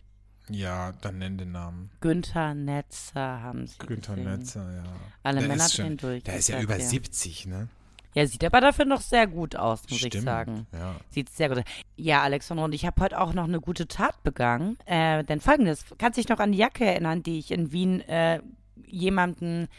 Ja, 0.51 0.93
dann 1.01 1.17
nenn 1.19 1.37
den 1.37 1.51
Namen. 1.51 1.89
Günther 2.01 2.53
Netzer 2.53 3.41
haben 3.41 3.67
sie 3.67 3.77
Günther 3.79 4.15
gesehen. 4.15 4.31
Netzer, 4.37 4.73
ja. 4.75 4.83
Alle 5.23 5.39
Der 5.39 5.47
Männer 5.47 5.69
schon- 5.69 5.97
durch. 5.97 6.23
Der 6.23 6.35
ist 6.37 6.49
ja 6.49 6.59
über 6.61 6.75
dir. 6.75 6.83
70, 6.85 7.45
ne? 7.47 7.67
Ja, 8.13 8.27
sieht 8.27 8.43
aber 8.43 8.59
dafür 8.59 8.83
noch 8.83 8.99
sehr 8.99 9.25
gut 9.25 9.55
aus, 9.55 9.83
muss 9.89 9.99
Stimmt. 9.99 10.15
ich 10.15 10.21
sagen. 10.21 10.67
Ja. 10.73 10.95
Sieht 11.11 11.29
sehr 11.29 11.47
gut 11.47 11.59
aus. 11.59 11.63
Ja, 11.95 12.21
Alexandra, 12.23 12.65
und 12.65 12.73
ich 12.73 12.85
habe 12.85 13.01
heute 13.01 13.19
auch 13.21 13.33
noch 13.33 13.45
eine 13.45 13.61
gute 13.61 13.87
Tat 13.87 14.21
begangen. 14.23 14.77
Äh, 14.85 15.23
denn 15.23 15.39
folgendes, 15.39 15.85
kannst 15.97 16.17
dich 16.17 16.27
noch 16.27 16.39
an 16.39 16.51
die 16.51 16.57
Jacke 16.57 16.83
erinnern, 16.85 17.23
die 17.23 17.39
ich 17.39 17.51
in 17.51 17.71
Wien 17.71 18.01
äh, 18.01 18.41
jemanden 18.85 19.69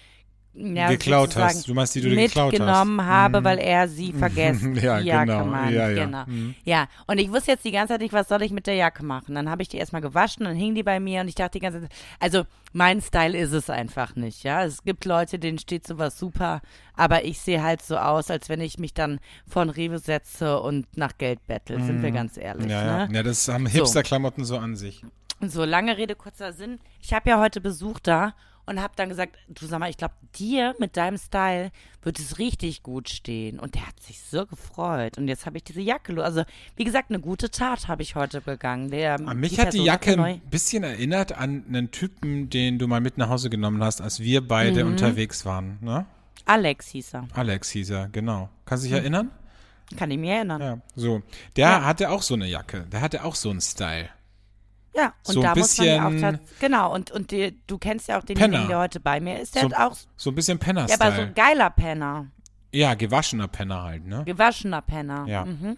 ja, 0.54 0.88
geklaut 0.90 1.34
hast. 1.36 1.66
Du 1.66 1.74
meinst, 1.74 1.94
die 1.94 2.00
du 2.02 2.10
geklaut 2.10 2.52
hast. 2.52 2.58
mitgenommen 2.58 3.04
habe, 3.06 3.40
Mhm. 3.40 3.44
weil 3.44 3.58
er 3.58 3.88
sie 3.88 4.12
vergessen. 4.12 4.74
Ja, 4.82 5.00
die 5.00 5.06
Jacke, 5.06 5.26
genau. 5.32 5.44
Mann, 5.46 5.72
Ja, 5.72 5.88
ja. 5.88 6.04
genau. 6.04 6.24
Mhm. 6.26 6.54
Ja, 6.64 6.88
und 7.06 7.18
ich 7.18 7.30
wusste 7.32 7.52
jetzt 7.52 7.64
die 7.64 7.70
ganze 7.72 7.94
Zeit 7.94 8.00
nicht, 8.02 8.12
was 8.12 8.28
soll 8.28 8.42
ich 8.42 8.52
mit 8.52 8.66
der 8.66 8.74
Jacke 8.74 9.04
machen. 9.04 9.34
Dann 9.34 9.48
habe 9.48 9.62
ich 9.62 9.68
die 9.68 9.78
erstmal 9.78 10.02
gewaschen, 10.02 10.44
dann 10.44 10.54
hing 10.54 10.74
die 10.74 10.82
bei 10.82 11.00
mir 11.00 11.22
und 11.22 11.28
ich 11.28 11.34
dachte 11.34 11.52
die 11.58 11.60
ganze 11.60 11.80
Zeit, 11.82 11.90
also 12.20 12.42
mein 12.74 13.00
Style 13.02 13.36
ist 13.36 13.52
es 13.52 13.70
einfach 13.70 14.14
nicht, 14.16 14.42
ja. 14.44 14.64
Es 14.64 14.82
gibt 14.84 15.04
Leute, 15.04 15.38
denen 15.38 15.58
steht 15.58 15.86
sowas 15.86 16.18
super, 16.18 16.60
aber 16.96 17.24
ich 17.24 17.38
sehe 17.40 17.62
halt 17.62 17.82
so 17.82 17.96
aus, 17.96 18.30
als 18.30 18.48
wenn 18.48 18.60
ich 18.60 18.78
mich 18.78 18.94
dann 18.94 19.20
vor 19.48 19.62
ein 19.62 19.70
Rewe 19.70 19.98
setze 19.98 20.60
und 20.60 20.86
nach 20.96 21.16
Geld 21.18 21.46
bettel, 21.46 21.82
sind 21.82 22.02
wir 22.02 22.10
ganz 22.10 22.36
ehrlich, 22.36 22.64
Mhm. 22.66 22.70
Ja, 22.70 23.06
ne? 23.06 23.14
ja, 23.14 23.22
das 23.22 23.48
haben 23.48 23.66
Hipster-Klamotten 23.66 24.44
so 24.44 24.58
an 24.58 24.76
sich. 24.76 25.04
So, 25.40 25.64
lange 25.64 25.96
Rede, 25.98 26.14
kurzer 26.14 26.52
Sinn. 26.52 26.78
Ich 27.00 27.12
habe 27.12 27.28
ja 27.30 27.40
heute 27.40 27.60
Besuch 27.60 27.98
da 28.00 28.34
und 28.66 28.80
habe 28.80 28.92
dann 28.96 29.08
gesagt, 29.08 29.36
du 29.48 29.66
sag 29.66 29.80
mal, 29.80 29.90
ich 29.90 29.96
glaube, 29.96 30.14
dir 30.36 30.74
mit 30.78 30.96
deinem 30.96 31.18
Style 31.18 31.70
wird 32.02 32.18
es 32.18 32.38
richtig 32.38 32.82
gut 32.82 33.08
stehen. 33.08 33.58
Und 33.58 33.74
der 33.74 33.86
hat 33.86 34.00
sich 34.00 34.20
so 34.20 34.46
gefreut. 34.46 35.18
Und 35.18 35.28
jetzt 35.28 35.46
habe 35.46 35.56
ich 35.58 35.64
diese 35.64 35.80
Jacke. 35.80 36.22
Also, 36.22 36.44
wie 36.76 36.84
gesagt, 36.84 37.10
eine 37.10 37.20
gute 37.20 37.50
Tat 37.50 37.88
habe 37.88 38.02
ich 38.02 38.14
heute 38.14 38.40
begangen. 38.40 38.90
Der, 38.90 39.14
An 39.26 39.38
mich 39.38 39.54
die 39.54 39.60
hat 39.60 39.72
die 39.72 39.84
Jacke 39.84 40.16
neu. 40.16 40.32
ein 40.34 40.40
bisschen 40.50 40.84
erinnert 40.84 41.32
an 41.36 41.64
einen 41.68 41.90
Typen, 41.90 42.50
den 42.50 42.78
du 42.78 42.86
mal 42.86 43.00
mit 43.00 43.18
nach 43.18 43.28
Hause 43.28 43.50
genommen 43.50 43.82
hast, 43.82 44.00
als 44.00 44.20
wir 44.20 44.46
beide 44.46 44.84
Mhm. 44.84 44.92
unterwegs 44.92 45.44
waren. 45.44 45.78
Ne? 45.80 46.06
Alex 46.44 46.88
hieß 46.88 47.14
er. 47.14 47.28
Alex 47.34 47.70
hieß 47.70 47.90
er, 47.90 48.08
genau. 48.08 48.48
Kannst 48.64 48.84
du 48.84 48.88
dich 48.88 48.96
erinnern? 48.98 49.30
Kann 49.96 50.10
ich 50.10 50.18
mich 50.18 50.30
erinnern. 50.30 50.60
Ja, 50.60 50.78
so. 50.96 51.22
Der 51.56 51.68
Ja. 51.68 51.84
hatte 51.84 52.10
auch 52.10 52.22
so 52.22 52.34
eine 52.34 52.46
Jacke. 52.46 52.86
Der 52.90 53.00
hatte 53.00 53.24
auch 53.24 53.34
so 53.34 53.50
einen 53.50 53.60
Style. 53.60 54.08
Und 55.26 55.34
So 55.34 55.42
da 55.42 55.54
muss 55.54 55.78
man 55.78 55.86
ja 55.86 56.06
auch 56.06 56.10
Genau, 56.60 56.94
und, 56.94 57.10
und 57.10 57.30
die, 57.30 57.58
du 57.66 57.78
kennst 57.78 58.08
ja 58.08 58.18
auch 58.18 58.24
denjenigen, 58.24 58.52
Penner. 58.54 58.68
der 58.68 58.78
heute 58.78 59.00
bei 59.00 59.20
mir 59.20 59.40
ist. 59.40 59.54
Der 59.54 59.62
So- 59.62 59.70
hat 59.70 59.92
auch. 59.92 59.96
So 60.16 60.30
ein 60.30 60.34
bisschen 60.34 60.58
Ja, 60.90 60.96
aber 61.00 61.12
so 61.16 61.22
ein 61.22 61.34
geiler 61.34 61.70
Penner. 61.70 62.26
Ja, 62.74 62.94
gewaschener 62.94 63.48
Penner 63.48 63.82
halt, 63.82 64.06
ne? 64.06 64.22
Gewaschener 64.24 64.80
Penner. 64.80 65.26
Ja. 65.26 65.44
Mhm. 65.44 65.76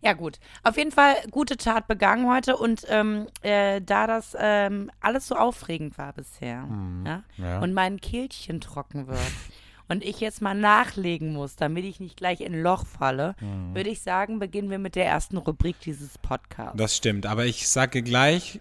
Ja, 0.00 0.12
gut. 0.12 0.38
Auf 0.62 0.76
jeden 0.76 0.92
Fall 0.92 1.14
gute 1.32 1.56
Tat 1.56 1.88
begangen 1.88 2.28
heute 2.30 2.56
und 2.56 2.84
ähm, 2.88 3.26
äh, 3.42 3.80
da 3.80 4.06
das 4.06 4.36
ähm, 4.38 4.90
alles 5.00 5.26
so 5.26 5.34
aufregend 5.34 5.98
war 5.98 6.12
bisher 6.12 6.48
ja, 6.48 6.66
Mhm. 6.66 7.24
ja. 7.38 7.58
und 7.58 7.72
mein 7.74 8.00
Kehlchen 8.00 8.60
trocken 8.60 9.08
wird 9.08 9.18
und 9.88 10.04
ich 10.04 10.20
jetzt 10.20 10.42
mal 10.42 10.54
nachlegen 10.54 11.32
muss, 11.32 11.56
damit 11.56 11.84
ich 11.84 12.00
nicht 12.00 12.16
gleich 12.16 12.40
in 12.40 12.54
ein 12.54 12.62
Loch 12.62 12.84
falle, 12.86 13.34
Mhm. 13.40 13.74
würde 13.74 13.90
ich 13.90 14.02
sagen, 14.02 14.38
beginnen 14.38 14.70
wir 14.70 14.78
mit 14.78 14.96
der 14.96 15.06
ersten 15.06 15.36
Rubrik 15.36 15.76
dieses 15.80 16.18
Podcasts. 16.18 16.76
Das 16.76 16.96
stimmt, 16.96 17.26
aber 17.26 17.46
ich 17.46 17.68
sage 17.68 18.02
gleich, 18.02 18.60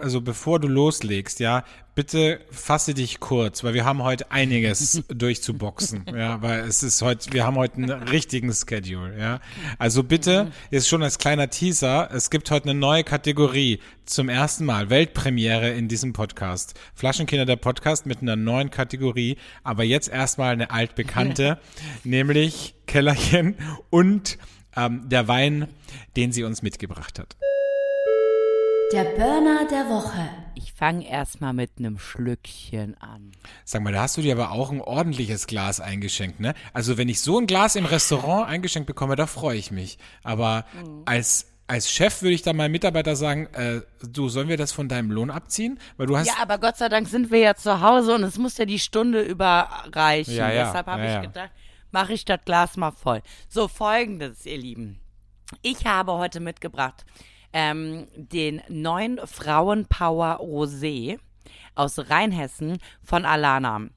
also 0.00 0.20
bevor 0.20 0.58
du 0.60 0.68
loslegst, 0.68 1.40
ja, 1.40 1.64
bitte 1.94 2.40
fasse 2.50 2.94
dich 2.94 3.20
kurz, 3.20 3.64
weil 3.64 3.74
wir 3.74 3.84
haben 3.84 4.02
heute 4.02 4.30
einiges 4.30 5.02
durchzuboxen, 5.08 6.04
ja, 6.14 6.40
weil 6.42 6.60
es 6.60 6.82
ist 6.82 7.02
heute, 7.02 7.32
wir 7.32 7.46
haben 7.46 7.56
heute 7.56 7.76
einen 7.76 7.90
richtigen 7.90 8.52
Schedule, 8.52 9.18
ja. 9.18 9.40
Also 9.78 10.02
bitte, 10.02 10.50
jetzt 10.70 10.88
schon 10.88 11.02
als 11.02 11.18
kleiner 11.18 11.50
Teaser, 11.50 12.10
es 12.12 12.30
gibt 12.30 12.50
heute 12.50 12.70
eine 12.70 12.78
neue 12.78 13.04
Kategorie 13.04 13.80
zum 14.04 14.28
ersten 14.28 14.64
Mal, 14.64 14.90
Weltpremiere 14.90 15.70
in 15.70 15.88
diesem 15.88 16.12
Podcast. 16.12 16.78
Flaschenkinder 16.94 17.46
der 17.46 17.56
Podcast 17.56 18.06
mit 18.06 18.22
einer 18.22 18.36
neuen 18.36 18.70
Kategorie, 18.70 19.36
aber 19.62 19.84
jetzt 19.84 20.08
erstmal 20.08 20.52
eine 20.52 20.70
altbekannte, 20.70 21.58
nämlich 22.04 22.74
Kellerchen 22.86 23.56
und 23.90 24.38
ähm, 24.76 25.08
der 25.08 25.28
Wein, 25.28 25.68
den 26.16 26.32
sie 26.32 26.44
uns 26.44 26.62
mitgebracht 26.62 27.18
hat. 27.18 27.36
Der 28.92 29.04
Burner 29.04 29.68
der 29.70 29.88
Woche. 29.88 30.28
Ich 30.62 30.74
fange 30.74 31.08
erstmal 31.08 31.54
mit 31.54 31.78
einem 31.78 31.98
Schlückchen 31.98 32.94
an. 33.00 33.32
Sag 33.64 33.82
mal, 33.82 33.94
da 33.94 34.02
hast 34.02 34.18
du 34.18 34.22
dir 34.22 34.34
aber 34.34 34.50
auch 34.52 34.70
ein 34.70 34.82
ordentliches 34.82 35.46
Glas 35.46 35.80
eingeschenkt, 35.80 36.38
ne? 36.38 36.54
Also 36.74 36.98
wenn 36.98 37.08
ich 37.08 37.20
so 37.20 37.38
ein 37.38 37.46
Glas 37.46 37.76
im 37.76 37.86
Restaurant 37.86 38.46
eingeschenkt 38.46 38.86
bekomme, 38.86 39.16
da 39.16 39.26
freue 39.26 39.56
ich 39.56 39.70
mich. 39.70 39.98
Aber 40.22 40.66
als 41.06 41.46
als 41.66 41.90
Chef 41.90 42.20
würde 42.20 42.34
ich 42.34 42.42
da 42.42 42.52
meinem 42.52 42.72
Mitarbeiter 42.72 43.14
sagen, 43.14 43.46
äh, 43.54 43.80
du, 44.02 44.28
sollen 44.28 44.48
wir 44.48 44.56
das 44.56 44.72
von 44.72 44.88
deinem 44.88 45.12
Lohn 45.12 45.30
abziehen? 45.30 45.78
Weil 45.96 46.08
du 46.08 46.16
hast 46.16 46.26
Ja, 46.26 46.34
aber 46.42 46.58
Gott 46.58 46.76
sei 46.76 46.88
Dank 46.88 47.08
sind 47.08 47.30
wir 47.30 47.38
ja 47.38 47.54
zu 47.54 47.80
Hause 47.80 48.16
und 48.16 48.24
es 48.24 48.36
muss 48.38 48.58
ja 48.58 48.64
die 48.64 48.80
Stunde 48.80 49.22
überreichen. 49.22 50.34
Ja, 50.34 50.50
ja, 50.50 50.66
Deshalb 50.66 50.88
habe 50.88 51.04
ja, 51.04 51.20
ich 51.20 51.28
gedacht, 51.28 51.52
mache 51.92 52.12
ich 52.12 52.24
das 52.24 52.40
Glas 52.44 52.76
mal 52.76 52.90
voll. 52.90 53.22
So, 53.48 53.68
folgendes, 53.68 54.44
ihr 54.46 54.58
Lieben. 54.58 55.00
Ich 55.62 55.86
habe 55.86 56.12
heute 56.14 56.40
mitgebracht 56.40 57.06
ähm, 57.52 58.06
den 58.14 58.62
neuen 58.68 59.18
Frauenpower 59.24 60.40
Rosé 60.40 61.18
aus 61.74 61.98
Rheinhessen 62.10 62.78
von 63.02 63.24
Alana. 63.24 63.88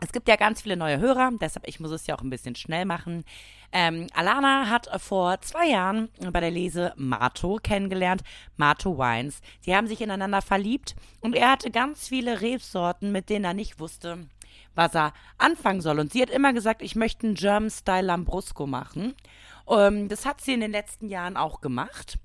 Es 0.00 0.12
gibt 0.12 0.28
ja 0.28 0.36
ganz 0.36 0.62
viele 0.62 0.76
neue 0.76 0.98
Hörer, 0.98 1.30
deshalb 1.40 1.66
ich 1.68 1.80
muss 1.80 1.90
es 1.90 2.06
ja 2.06 2.16
auch 2.16 2.22
ein 2.22 2.30
bisschen 2.30 2.56
schnell 2.56 2.84
machen. 2.84 3.24
Ähm, 3.72 4.08
Alana 4.14 4.68
hat 4.68 4.88
vor 5.00 5.40
zwei 5.40 5.68
Jahren 5.68 6.08
bei 6.32 6.40
der 6.40 6.50
Lese 6.50 6.92
Mato 6.96 7.58
kennengelernt, 7.62 8.22
Mato 8.56 8.98
Wines. 8.98 9.40
Die 9.64 9.74
haben 9.74 9.86
sich 9.86 10.00
ineinander 10.00 10.42
verliebt 10.42 10.94
und 11.20 11.34
er 11.34 11.52
hatte 11.52 11.70
ganz 11.70 12.08
viele 12.08 12.40
Rebsorten, 12.40 13.12
mit 13.12 13.30
denen 13.30 13.44
er 13.44 13.54
nicht 13.54 13.80
wusste, 13.80 14.26
was 14.74 14.94
er 14.94 15.12
anfangen 15.38 15.80
soll. 15.80 15.98
Und 15.98 16.12
sie 16.12 16.22
hat 16.22 16.30
immer 16.30 16.52
gesagt, 16.52 16.82
ich 16.82 16.96
möchte 16.96 17.26
einen 17.26 17.36
German 17.36 17.70
Style 17.70 18.06
Lambrusco 18.06 18.66
machen. 18.66 19.14
Ähm, 19.68 20.08
das 20.08 20.26
hat 20.26 20.40
sie 20.40 20.54
in 20.54 20.60
den 20.60 20.72
letzten 20.72 21.08
Jahren 21.08 21.36
auch 21.36 21.60
gemacht. 21.60 22.18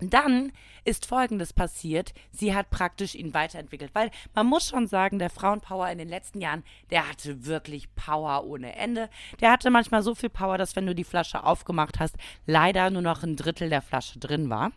Dann 0.00 0.52
ist 0.84 1.06
Folgendes 1.06 1.52
passiert. 1.52 2.12
Sie 2.30 2.54
hat 2.54 2.70
praktisch 2.70 3.14
ihn 3.14 3.34
weiterentwickelt. 3.34 3.94
Weil 3.94 4.10
man 4.34 4.46
muss 4.46 4.68
schon 4.68 4.86
sagen, 4.86 5.18
der 5.18 5.30
Frauenpower 5.30 5.88
in 5.90 5.98
den 5.98 6.08
letzten 6.08 6.40
Jahren, 6.40 6.64
der 6.90 7.08
hatte 7.08 7.46
wirklich 7.46 7.94
Power 7.94 8.44
ohne 8.44 8.74
Ende. 8.76 9.10
Der 9.40 9.50
hatte 9.50 9.70
manchmal 9.70 10.02
so 10.02 10.14
viel 10.14 10.30
Power, 10.30 10.58
dass 10.58 10.76
wenn 10.76 10.86
du 10.86 10.94
die 10.94 11.04
Flasche 11.04 11.44
aufgemacht 11.44 12.00
hast, 12.00 12.16
leider 12.46 12.90
nur 12.90 13.02
noch 13.02 13.22
ein 13.22 13.36
Drittel 13.36 13.68
der 13.68 13.82
Flasche 13.82 14.18
drin 14.18 14.50
war. 14.50 14.72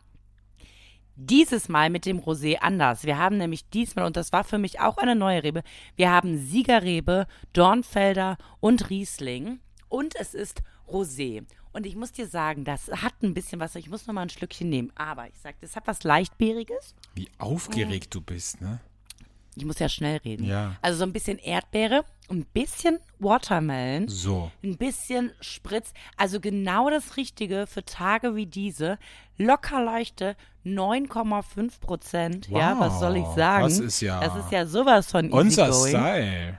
Dieses 1.16 1.70
Mal 1.70 1.92
mit 1.92 2.08
dem 2.08 2.20
Rosé 2.20 2.58
anders. 2.58 3.04
Wir 3.04 3.20
haben 3.20 3.38
nämlich 3.38 3.70
diesmal, 3.70 4.06
und 4.06 4.18
das 4.18 4.34
war 4.34 4.44
für 4.44 4.58
mich 4.58 4.80
auch 4.80 4.98
eine 4.98 5.16
neue 5.16 5.44
Rebe, 5.44 5.62
wir 5.96 6.10
haben 6.10 6.40
Siegerrebe, 6.40 7.28
Dornfelder 7.54 8.38
und 8.60 8.90
Riesling. 8.90 9.60
Und 9.90 10.16
es 10.16 10.34
ist 10.34 10.64
Rosé. 10.94 11.44
Und 11.74 11.86
ich 11.88 11.96
muss 11.96 12.12
dir 12.12 12.28
sagen, 12.28 12.64
das 12.66 12.88
hat 12.90 13.14
ein 13.24 13.34
bisschen 13.34 13.60
was. 13.60 13.76
Ich 13.76 13.90
muss 13.90 14.06
noch 14.06 14.14
mal 14.14 14.22
ein 14.22 14.30
Schlückchen 14.30 14.70
nehmen. 14.70 14.92
Aber 14.96 15.28
ich 15.28 15.34
sag, 15.42 15.60
das 15.60 15.76
hat 15.76 15.88
was 15.88 16.04
Leichtbeeriges. 16.04 16.94
Wie 17.16 17.28
aufgeregt 17.40 18.14
du 18.14 18.22
bist, 18.22 18.62
ne? 18.62 18.80
Ich 19.56 19.66
muss 19.66 19.78
ja 19.80 19.88
schnell 19.88 20.18
reden. 20.18 20.46
Ja. 20.46 20.78
Also 20.82 21.00
so 21.00 21.04
ein 21.04 21.14
bisschen 21.14 21.38
Erdbeere, 21.38 22.06
ein 22.30 22.44
bisschen 22.46 22.98
Watermelon, 23.20 24.08
So. 24.08 24.52
ein 24.64 24.78
bisschen 24.78 25.32
Spritz. 25.42 25.94
Also 26.18 26.40
genau 26.40 26.90
das 26.90 27.18
Richtige 27.18 27.68
für 27.68 27.86
Tage 27.86 28.36
wie 28.36 28.48
diese. 28.48 28.98
Locker 29.38 29.84
leichte 29.84 30.36
9,5 30.66 31.80
Prozent. 31.80 32.48
Ja, 32.50 32.80
was 32.80 33.00
soll 33.00 33.18
ich 33.18 33.24
Wow, 33.24 33.36
sagen? 33.36 33.64
das 33.66 33.80
ist 33.80 34.02
ja 34.02 34.20
Das 34.22 34.36
ist 34.44 34.52
ja 34.52 34.66
sowas 34.66 35.12
von 35.12 35.32
Unser. 35.32 35.72
Style. 35.72 36.58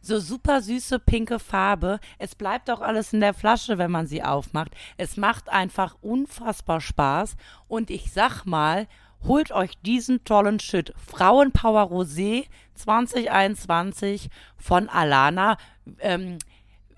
So 0.00 0.18
super 0.18 0.62
süße 0.62 0.98
pinke 0.98 1.38
Farbe. 1.38 2.00
Es 2.18 2.34
bleibt 2.34 2.70
auch 2.70 2.80
alles 2.80 3.12
in 3.12 3.20
der 3.20 3.34
Flasche, 3.34 3.78
wenn 3.78 3.90
man 3.90 4.06
sie 4.06 4.22
aufmacht. 4.22 4.72
Es 4.96 5.16
macht 5.16 5.48
einfach 5.48 5.96
unfassbar 6.02 6.80
Spaß. 6.80 7.36
Und 7.68 7.90
ich 7.90 8.12
sag 8.12 8.44
mal, 8.44 8.86
holt 9.26 9.52
euch 9.52 9.72
diesen 9.82 10.24
tollen 10.24 10.60
Shit. 10.60 10.92
Frauenpower 10.96 11.90
Rosé 11.90 12.46
2021 12.74 14.28
von 14.56 14.88
Alana. 14.88 15.56
Ähm, 16.00 16.38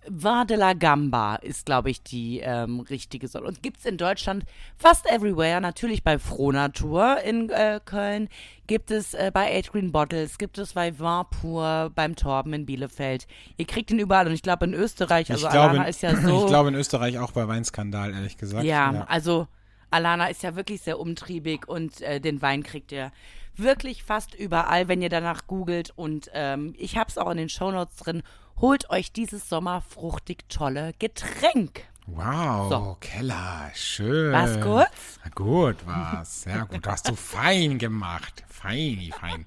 Vin 0.09 0.47
de 0.47 0.57
la 0.57 0.73
Gamba 0.73 1.37
ist, 1.37 1.67
glaube 1.67 1.91
ich, 1.91 2.03
die 2.03 2.41
ähm, 2.41 2.81
richtige 2.81 3.29
Sorte. 3.29 3.47
Und 3.47 3.63
gibt's 3.63 3.85
in 3.85 3.97
Deutschland 3.97 4.45
fast 4.77 5.07
everywhere. 5.07 5.61
Natürlich 5.61 6.03
bei 6.03 6.19
Frohnatur 6.19 7.21
in 7.23 7.51
äh, 7.51 7.81
Köln. 7.85 8.29
Gibt 8.67 8.91
es 8.91 9.15
äh, 9.15 9.31
bei 9.33 9.53
Eight 9.55 9.73
Green 9.73 9.93
Bottles. 9.93 10.39
Gibt 10.39 10.59
es 10.59 10.75
bei 10.75 10.99
Vin 10.99 11.25
Pur 11.31 11.91
beim 11.95 12.17
Torben 12.17 12.53
in 12.53 12.67
Bielefeld. 12.67 13.27
Ihr 13.57 13.67
kriegt 13.67 13.91
ihn 13.91 13.99
überall. 13.99 14.27
Und 14.27 14.33
ich 14.33 14.43
glaube 14.43 14.67
in 14.67 14.75
Österreich, 14.75 15.31
also 15.31 15.47
ich, 15.47 15.53
glaube, 15.53 15.71
Alana 15.71 15.89
ist 15.89 16.03
ja 16.03 16.17
so. 16.17 16.41
ich 16.45 16.47
glaube 16.47 16.69
in 16.69 16.75
Österreich 16.75 17.19
auch 17.19 17.33
bei 17.33 17.47
Weinskandal, 17.49 18.13
ehrlich 18.13 18.37
gesagt. 18.37 18.65
Ja, 18.65 19.05
also 19.09 19.47
Alana 19.91 20.29
ist 20.29 20.43
ja 20.43 20.57
wirklich 20.57 20.81
sehr 20.83 20.99
umtriebig 20.99 21.69
und 21.69 22.01
äh, 22.01 22.21
den 22.21 22.43
Wein 22.43 22.63
kriegt 22.63 22.93
ihr 22.93 23.13
wirklich 23.57 24.03
fast 24.03 24.35
überall, 24.35 24.89
wenn 24.89 25.03
ihr 25.03 25.09
danach 25.09 25.47
googelt. 25.47 25.93
Und 25.97 26.31
ähm, 26.35 26.75
ich 26.77 26.97
habe 26.97 27.09
es 27.09 27.19
auch 27.19 27.31
in 27.31 27.39
den 27.39 27.49
Shownotes 27.49 27.97
drin. 27.97 28.23
Holt 28.59 28.89
euch 28.91 29.13
dieses 29.13 29.49
Sommer 29.49 29.83
fruchtig 29.83 30.49
tolle 30.49 30.93
Getränk. 30.99 31.83
Wow, 32.07 32.71
So. 32.71 32.97
Keller, 33.01 33.71
schön. 33.75 34.33
War's 34.33 34.61
gut? 34.61 34.87
Na 35.25 35.31
gut, 35.35 35.87
war's. 35.87 36.43
Sehr 36.43 36.65
gut. 36.67 36.87
Hast 36.87 37.09
du 37.09 37.17
fein 37.17 37.79
gemacht. 37.79 38.45
Feini, 38.49 39.13
fein. 39.19 39.45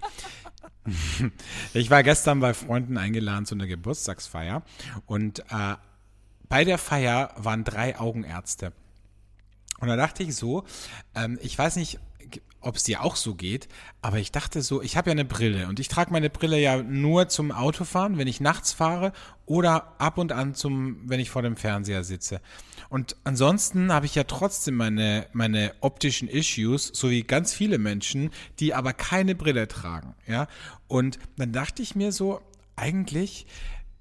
Ich 1.73 1.89
war 1.89 2.03
gestern 2.03 2.39
bei 2.39 2.53
Freunden 2.53 2.97
eingeladen 2.97 3.45
zu 3.45 3.55
einer 3.55 3.67
Geburtstagsfeier 3.67 4.63
und 5.05 5.39
äh, 5.51 5.75
bei 6.49 6.63
der 6.65 6.77
Feier 6.77 7.31
waren 7.37 7.63
drei 7.63 7.97
Augenärzte. 7.99 8.73
Und 9.79 9.87
da 9.87 9.95
dachte 9.95 10.23
ich 10.23 10.35
so, 10.35 10.65
ähm, 11.15 11.39
ich 11.41 11.57
weiß 11.57 11.75
nicht, 11.77 11.99
ob 12.61 12.75
es 12.75 12.83
dir 12.83 13.03
auch 13.03 13.15
so 13.15 13.35
geht, 13.35 13.67
aber 14.01 14.17
ich 14.17 14.31
dachte 14.31 14.61
so, 14.61 14.81
ich 14.81 14.97
habe 14.97 15.09
ja 15.09 15.11
eine 15.13 15.25
Brille 15.25 15.67
und 15.67 15.79
ich 15.79 15.87
trage 15.87 16.11
meine 16.11 16.29
Brille 16.29 16.59
ja 16.59 16.81
nur 16.81 17.29
zum 17.29 17.51
Autofahren, 17.51 18.17
wenn 18.17 18.27
ich 18.27 18.41
nachts 18.41 18.73
fahre 18.73 19.13
oder 19.45 19.95
ab 19.99 20.17
und 20.17 20.31
an 20.31 20.55
zum, 20.55 20.97
wenn 21.09 21.19
ich 21.19 21.29
vor 21.29 21.41
dem 21.41 21.55
Fernseher 21.55 22.03
sitze. 22.03 22.41
Und 22.89 23.15
ansonsten 23.23 23.93
habe 23.93 24.07
ich 24.07 24.15
ja 24.15 24.25
trotzdem 24.25 24.75
meine, 24.75 25.27
meine 25.31 25.73
optischen 25.79 26.27
Issues, 26.27 26.91
so 26.93 27.09
wie 27.09 27.23
ganz 27.23 27.53
viele 27.53 27.77
Menschen, 27.77 28.31
die 28.59 28.73
aber 28.73 28.93
keine 28.93 29.35
Brille 29.35 29.67
tragen, 29.67 30.15
ja. 30.27 30.47
Und 30.87 31.19
dann 31.37 31.53
dachte 31.53 31.81
ich 31.81 31.95
mir 31.95 32.11
so, 32.11 32.41
eigentlich 32.75 33.45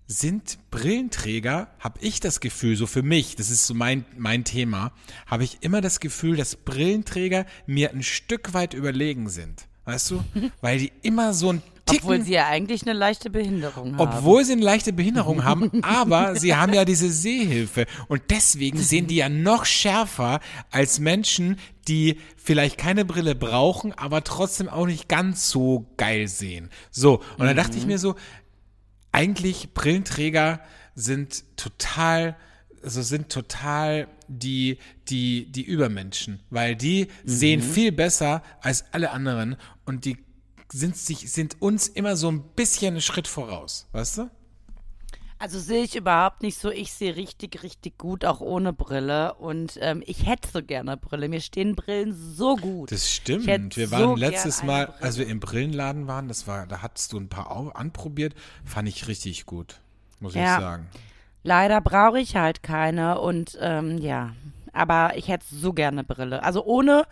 sind 0.09 0.59
Brillenträger, 0.71 1.69
habe 1.79 2.01
ich 2.01 2.19
das 2.19 2.41
Gefühl, 2.41 2.77
so 2.77 2.87
für 2.87 3.03
mich, 3.03 3.37
das 3.37 3.51
ist 3.51 3.67
so 3.67 3.75
mein, 3.75 4.07
mein 4.17 4.43
Thema, 4.43 4.93
habe 5.27 5.45
ich 5.45 5.59
immer 5.61 5.83
das 5.83 6.01
Gefühl, 6.01 6.37
dass 6.37 6.57
Brillenträger 6.57 7.45
mir 7.67 7.91
ein 7.91 8.03
Stück 8.03 8.55
weit 8.55 8.73
überlegen 8.73 9.29
sind. 9.29 9.69
Weißt 9.85 10.11
du? 10.11 10.25
Weil 10.63 10.79
die 10.79 10.93
immer 11.03 11.35
so 11.35 11.53
ein 11.53 11.63
Ticken, 11.85 12.05
Obwohl 12.05 12.23
sie 12.23 12.33
ja 12.33 12.47
eigentlich 12.47 12.83
eine 12.83 12.93
leichte 12.93 13.31
Behinderung 13.31 13.97
haben. 13.97 14.01
obwohl 14.01 14.45
sie 14.45 14.53
eine 14.53 14.63
leichte 14.63 14.93
Behinderung 14.93 15.45
haben, 15.45 15.71
aber 15.83 16.37
sie 16.37 16.55
haben 16.55 16.75
ja 16.75 16.85
diese 16.85 17.11
Sehhilfe. 17.11 17.87
Und 18.09 18.23
deswegen 18.31 18.79
sehen 18.79 19.07
die 19.07 19.17
ja 19.17 19.31
noch 19.31 19.65
schärfer 19.65 20.41
als 20.71 21.01
Menschen, 21.01 21.59
die 21.87 22.19
vielleicht 22.37 22.77
keine 22.77 23.07
Brille 23.07 23.35
brauchen, 23.35 23.93
aber 23.95 24.23
trotzdem 24.23 24.69
auch 24.69 24.87
nicht 24.87 25.09
ganz 25.09 25.49
so 25.49 25.87
geil 25.97 26.29
sehen. 26.29 26.69
So, 26.91 27.23
und 27.39 27.47
dann 27.47 27.57
dachte 27.57 27.79
ich 27.79 27.87
mir 27.87 27.99
so, 27.99 28.17
eigentlich 29.13 29.73
Brillenträger 29.75 30.61
sind 30.95 31.45
total, 31.57 32.37
also 32.83 33.03
sind 33.03 33.31
total 33.31 34.09
die, 34.29 34.79
die, 35.09 35.51
die 35.51 35.63
Übermenschen, 35.63 36.41
weil 36.51 36.77
die 36.77 37.09
sehen 37.25 37.63
viel 37.63 37.93
besser 37.93 38.43
als 38.61 38.85
alle 38.93 39.11
anderen 39.11 39.57
und 39.85 40.05
die 40.05 40.19
sind 40.71 40.97
sich, 40.97 41.33
sind 41.33 41.61
uns 41.63 41.89
immer 41.89 42.17
so 42.17 42.31
ein 42.31 42.43
bisschen 42.55 42.95
einen 42.95 43.01
Schritt 43.01 43.27
voraus, 43.27 43.89
weißt 43.93 44.19
du? 44.19 44.31
Also 45.41 45.59
sehe 45.61 45.85
ich 45.85 45.95
überhaupt 45.95 46.43
nicht 46.43 46.59
so. 46.59 46.71
Ich 46.71 46.93
sehe 46.93 47.15
richtig, 47.15 47.63
richtig 47.63 47.97
gut, 47.97 48.25
auch 48.25 48.41
ohne 48.41 48.73
Brille. 48.73 49.35
Und 49.35 49.79
ähm, 49.81 50.03
ich 50.05 50.27
hätte 50.27 50.49
so 50.49 50.63
gerne 50.63 50.97
Brille. 50.97 51.29
Mir 51.29 51.41
stehen 51.41 51.77
Brillen 51.77 52.13
so 52.13 52.57
gut. 52.57 52.91
Das 52.91 53.11
stimmt. 53.11 53.47
Wir 53.77 53.87
so 53.87 53.93
waren 53.93 54.17
gern 54.17 54.19
letztes 54.33 54.63
Mal, 54.65 54.93
als 55.01 55.17
wir 55.17 55.29
im 55.29 55.39
Brillenladen 55.39 56.09
waren, 56.09 56.27
das 56.27 56.47
war, 56.49 56.67
da 56.67 56.83
hattest 56.83 57.13
du 57.13 57.19
ein 57.19 57.29
paar 57.29 57.49
anprobiert, 57.77 58.35
fand 58.65 58.89
ich 58.89 59.07
richtig 59.07 59.47
gut, 59.47 59.81
muss 60.21 60.35
Ja. 60.35 60.57
ich 60.57 60.61
sagen. 60.61 60.89
Leider 61.45 61.81
brauche 61.81 62.19
ich 62.19 62.35
halt 62.35 62.63
keine. 62.65 63.21
Und 63.21 63.57
ähm, 63.61 63.99
ja, 63.99 64.35
aber 64.73 65.17
ich 65.17 65.29
hätte 65.29 65.47
so 65.51 65.73
gerne 65.73 66.03
Brille. 66.05 66.43
Also 66.43 66.65
ohne, 66.65 67.05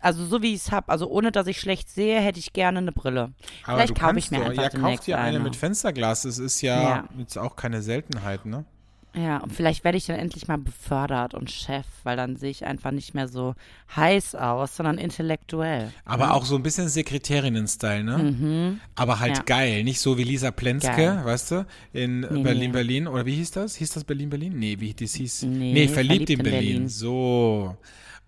also 0.00 0.24
so 0.26 0.42
wie 0.42 0.54
ich 0.54 0.60
es 0.62 0.72
habe, 0.72 0.88
also 0.88 1.08
ohne, 1.08 1.30
dass 1.32 1.46
ich 1.46 1.60
schlecht 1.60 1.88
sehe, 1.90 2.20
hätte 2.20 2.38
ich 2.38 2.52
gerne 2.52 2.78
eine 2.78 2.92
Brille. 2.92 3.32
Aber 3.64 3.76
Vielleicht 3.76 3.94
kaufe 3.94 4.18
ich 4.18 4.30
mir 4.30 4.38
doch, 4.40 4.46
einfach 4.50 4.62
ja, 4.62 4.68
kauf 4.70 4.80
demnächst 4.80 5.06
dir 5.06 5.18
eine, 5.18 5.28
eine. 5.36 5.40
mit 5.40 5.56
Fensterglas. 5.56 6.22
Das 6.22 6.38
ist 6.38 6.60
ja, 6.62 6.82
Ja. 6.82 7.04
jetzt 7.18 7.36
auch 7.38 7.56
keine 7.56 7.82
Seltenheit, 7.82 8.46
ne? 8.46 8.64
Ja, 9.12 9.38
und 9.38 9.52
vielleicht 9.52 9.82
werde 9.82 9.98
ich 9.98 10.06
dann 10.06 10.14
endlich 10.20 10.46
mal 10.46 10.56
befördert 10.58 11.34
und 11.34 11.50
Chef, 11.50 11.84
weil 12.04 12.16
dann 12.16 12.36
sehe 12.36 12.50
ich 12.52 12.64
einfach 12.64 12.92
nicht 12.92 13.12
mehr 13.12 13.26
so 13.26 13.56
heiß 13.96 14.36
aus, 14.36 14.76
sondern 14.76 14.98
intellektuell. 14.98 15.92
Aber 16.04 16.32
auch 16.34 16.44
so 16.44 16.54
ein 16.54 16.62
bisschen 16.62 16.88
Sekretärinnen-Style, 16.88 18.04
ne? 18.04 18.78
Aber 18.94 19.18
halt 19.18 19.32
Mhm. 19.32 19.36
Ja. 19.38 19.42
geil. 19.46 19.82
Nicht 19.82 20.00
so 20.00 20.16
wie 20.16 20.22
Lisa 20.22 20.52
Plenske, 20.52 20.92
Geil. 20.94 21.24
weißt 21.24 21.50
du, 21.50 21.66
in 21.92 22.20
Nee, 22.20 22.42
Berlin, 22.44 22.70
nee. 22.70 22.72
Berlin. 22.72 23.08
Oder 23.08 23.26
wie 23.26 23.34
hieß 23.34 23.50
das? 23.50 23.74
Hieß 23.74 23.90
das 23.94 24.04
Berlin, 24.04 24.30
Berlin? 24.30 24.56
Nee, 24.56 24.76
wie 24.78 24.94
das 24.94 25.14
hieß? 25.14 25.42
Nee, 25.42 25.88
verliebt, 25.88 26.30
in, 26.30 26.42
Berlin. 26.44 26.88
So. 26.88 27.76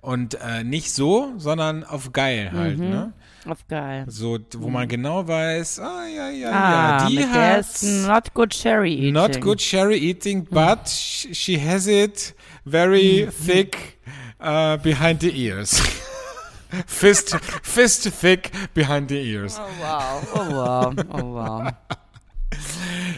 Und 0.03 0.35
äh, 0.35 0.65
nicht 0.65 0.91
so, 0.93 1.33
sondern 1.39 1.85
auf 1.85 2.13
geil 2.13 2.51
halt, 2.53 2.77
Mhm. 2.79 2.91
ne? 2.91 3.13
Auf 3.49 3.67
geil. 3.69 4.05
So, 4.09 4.39
wo 4.57 4.69
man 4.69 4.87
genau 4.89 5.27
weiß, 5.27 5.79
ah, 5.79 6.05
ja, 6.07 6.29
ja, 6.29 6.51
Ah, 6.51 6.99
ja, 7.03 7.09
die 7.09 7.25
hat 7.25 7.83
not 8.09 8.35
good 8.35 8.51
cherry 8.51 8.95
eating. 8.95 9.13
not 9.15 9.41
good 9.41 9.59
cherry 9.61 9.97
eating, 9.99 10.45
but 10.51 10.89
sh- 10.89 11.29
she 11.33 11.57
has 11.59 11.87
it 11.87 12.35
very 12.65 13.27
Mhm. 13.27 13.31
thick 13.47 13.99
uh, 14.41 14.77
behind 14.79 15.21
the 15.21 15.31
ears. 15.31 15.81
fist, 16.87 17.37
fist 17.63 18.09
thick 18.11 18.51
behind 18.75 19.09
the 19.09 19.21
ears. 19.23 19.59
Oh 19.61 19.83
wow, 19.83 20.23
oh 20.35 20.51
wow, 20.57 20.93
oh 21.13 21.25
wow. 21.35 21.71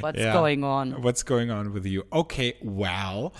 What's 0.01 0.19
Ja. 0.21 0.33
going 0.33 0.63
on? 0.65 1.03
What's 1.03 1.25
going 1.25 1.51
on 1.51 1.75
with 1.75 1.85
you? 1.85 2.03
Okay, 2.11 2.55
well. 2.63 3.33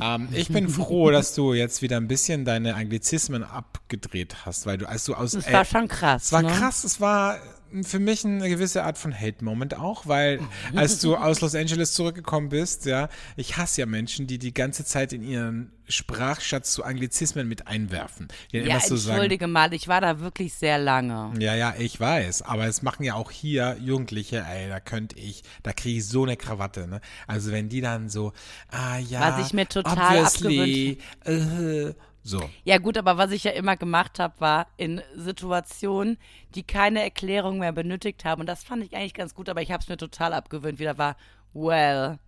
Ähm, 0.00 0.28
ich 0.32 0.48
bin 0.48 0.68
froh, 0.68 1.10
dass 1.10 1.34
du 1.34 1.54
jetzt 1.54 1.82
wieder 1.82 1.96
ein 1.96 2.08
bisschen 2.08 2.44
deine 2.44 2.74
Anglizismen 2.74 3.44
abgedreht 3.44 4.44
hast, 4.44 4.66
weil 4.66 4.78
du, 4.78 4.88
als 4.88 5.04
du 5.04 5.14
aus. 5.14 5.32
Das 5.32 5.52
war 5.52 5.64
schon 5.64 5.88
krass. 5.88 6.24
Es 6.26 6.32
war 6.32 6.42
ne? 6.42 6.48
krass, 6.48 6.84
es 6.84 7.00
war 7.00 7.38
für 7.82 7.98
mich 7.98 8.24
eine 8.24 8.48
gewisse 8.48 8.84
Art 8.84 8.98
von 8.98 9.18
Hate-Moment 9.18 9.76
auch, 9.76 10.06
weil 10.06 10.40
als 10.74 11.00
du 11.00 11.16
aus 11.16 11.40
Los 11.40 11.54
Angeles 11.54 11.94
zurückgekommen 11.94 12.48
bist, 12.48 12.86
ja, 12.86 13.08
ich 13.36 13.56
hasse 13.56 13.82
ja 13.82 13.86
Menschen, 13.86 14.26
die 14.26 14.38
die 14.38 14.54
ganze 14.54 14.84
Zeit 14.84 15.12
in 15.12 15.22
ihren 15.22 15.72
Sprachschatz 15.88 16.72
zu 16.72 16.84
Anglizismen 16.84 17.48
mit 17.48 17.66
einwerfen. 17.66 18.28
Ja, 18.52 18.62
immer 18.62 18.80
so 18.80 18.96
sagen, 18.96 19.16
entschuldige 19.16 19.46
mal, 19.46 19.72
ich 19.74 19.88
war 19.88 20.00
da 20.00 20.20
wirklich 20.20 20.54
sehr 20.54 20.78
lange. 20.78 21.32
ja, 21.38 21.54
ja, 21.54 21.74
ich 21.78 21.98
weiß, 21.98 22.42
aber 22.42 22.66
es 22.66 22.82
machen 22.82 23.04
ja 23.04 23.14
auch 23.14 23.30
hier 23.30 23.76
Jugendliche, 23.80 24.44
ey, 24.48 24.68
da 24.68 24.80
könnte 24.80 25.18
ich, 25.18 25.42
da 25.62 25.72
kriege 25.72 25.98
ich 25.98 26.06
so 26.06 26.22
eine 26.22 26.36
Krawatte, 26.36 26.86
ne? 26.86 27.00
Also 27.26 27.50
wenn 27.50 27.68
die 27.68 27.80
dann 27.80 28.08
so, 28.08 28.32
ah 28.70 28.98
ja, 28.98 29.36
Was 29.38 29.46
ich 29.46 29.52
mir 29.52 29.68
total 29.68 30.24
obviously, 30.24 30.98
äh, 31.24 31.92
so. 32.22 32.48
Ja 32.64 32.78
gut, 32.78 32.98
aber 32.98 33.16
was 33.16 33.30
ich 33.30 33.44
ja 33.44 33.52
immer 33.52 33.76
gemacht 33.76 34.18
habe, 34.18 34.34
war 34.40 34.66
in 34.76 35.00
Situationen, 35.16 36.18
die 36.54 36.62
keine 36.62 37.02
Erklärung 37.02 37.58
mehr 37.58 37.72
benötigt 37.72 38.24
haben. 38.24 38.40
Und 38.40 38.46
das 38.46 38.62
fand 38.64 38.84
ich 38.84 38.94
eigentlich 38.94 39.14
ganz 39.14 39.34
gut, 39.34 39.48
aber 39.48 39.62
ich 39.62 39.72
habe 39.72 39.82
es 39.82 39.88
mir 39.88 39.96
total 39.96 40.32
abgewöhnt. 40.34 40.78
Wieder 40.78 40.98
war, 40.98 41.16
well. 41.54 42.18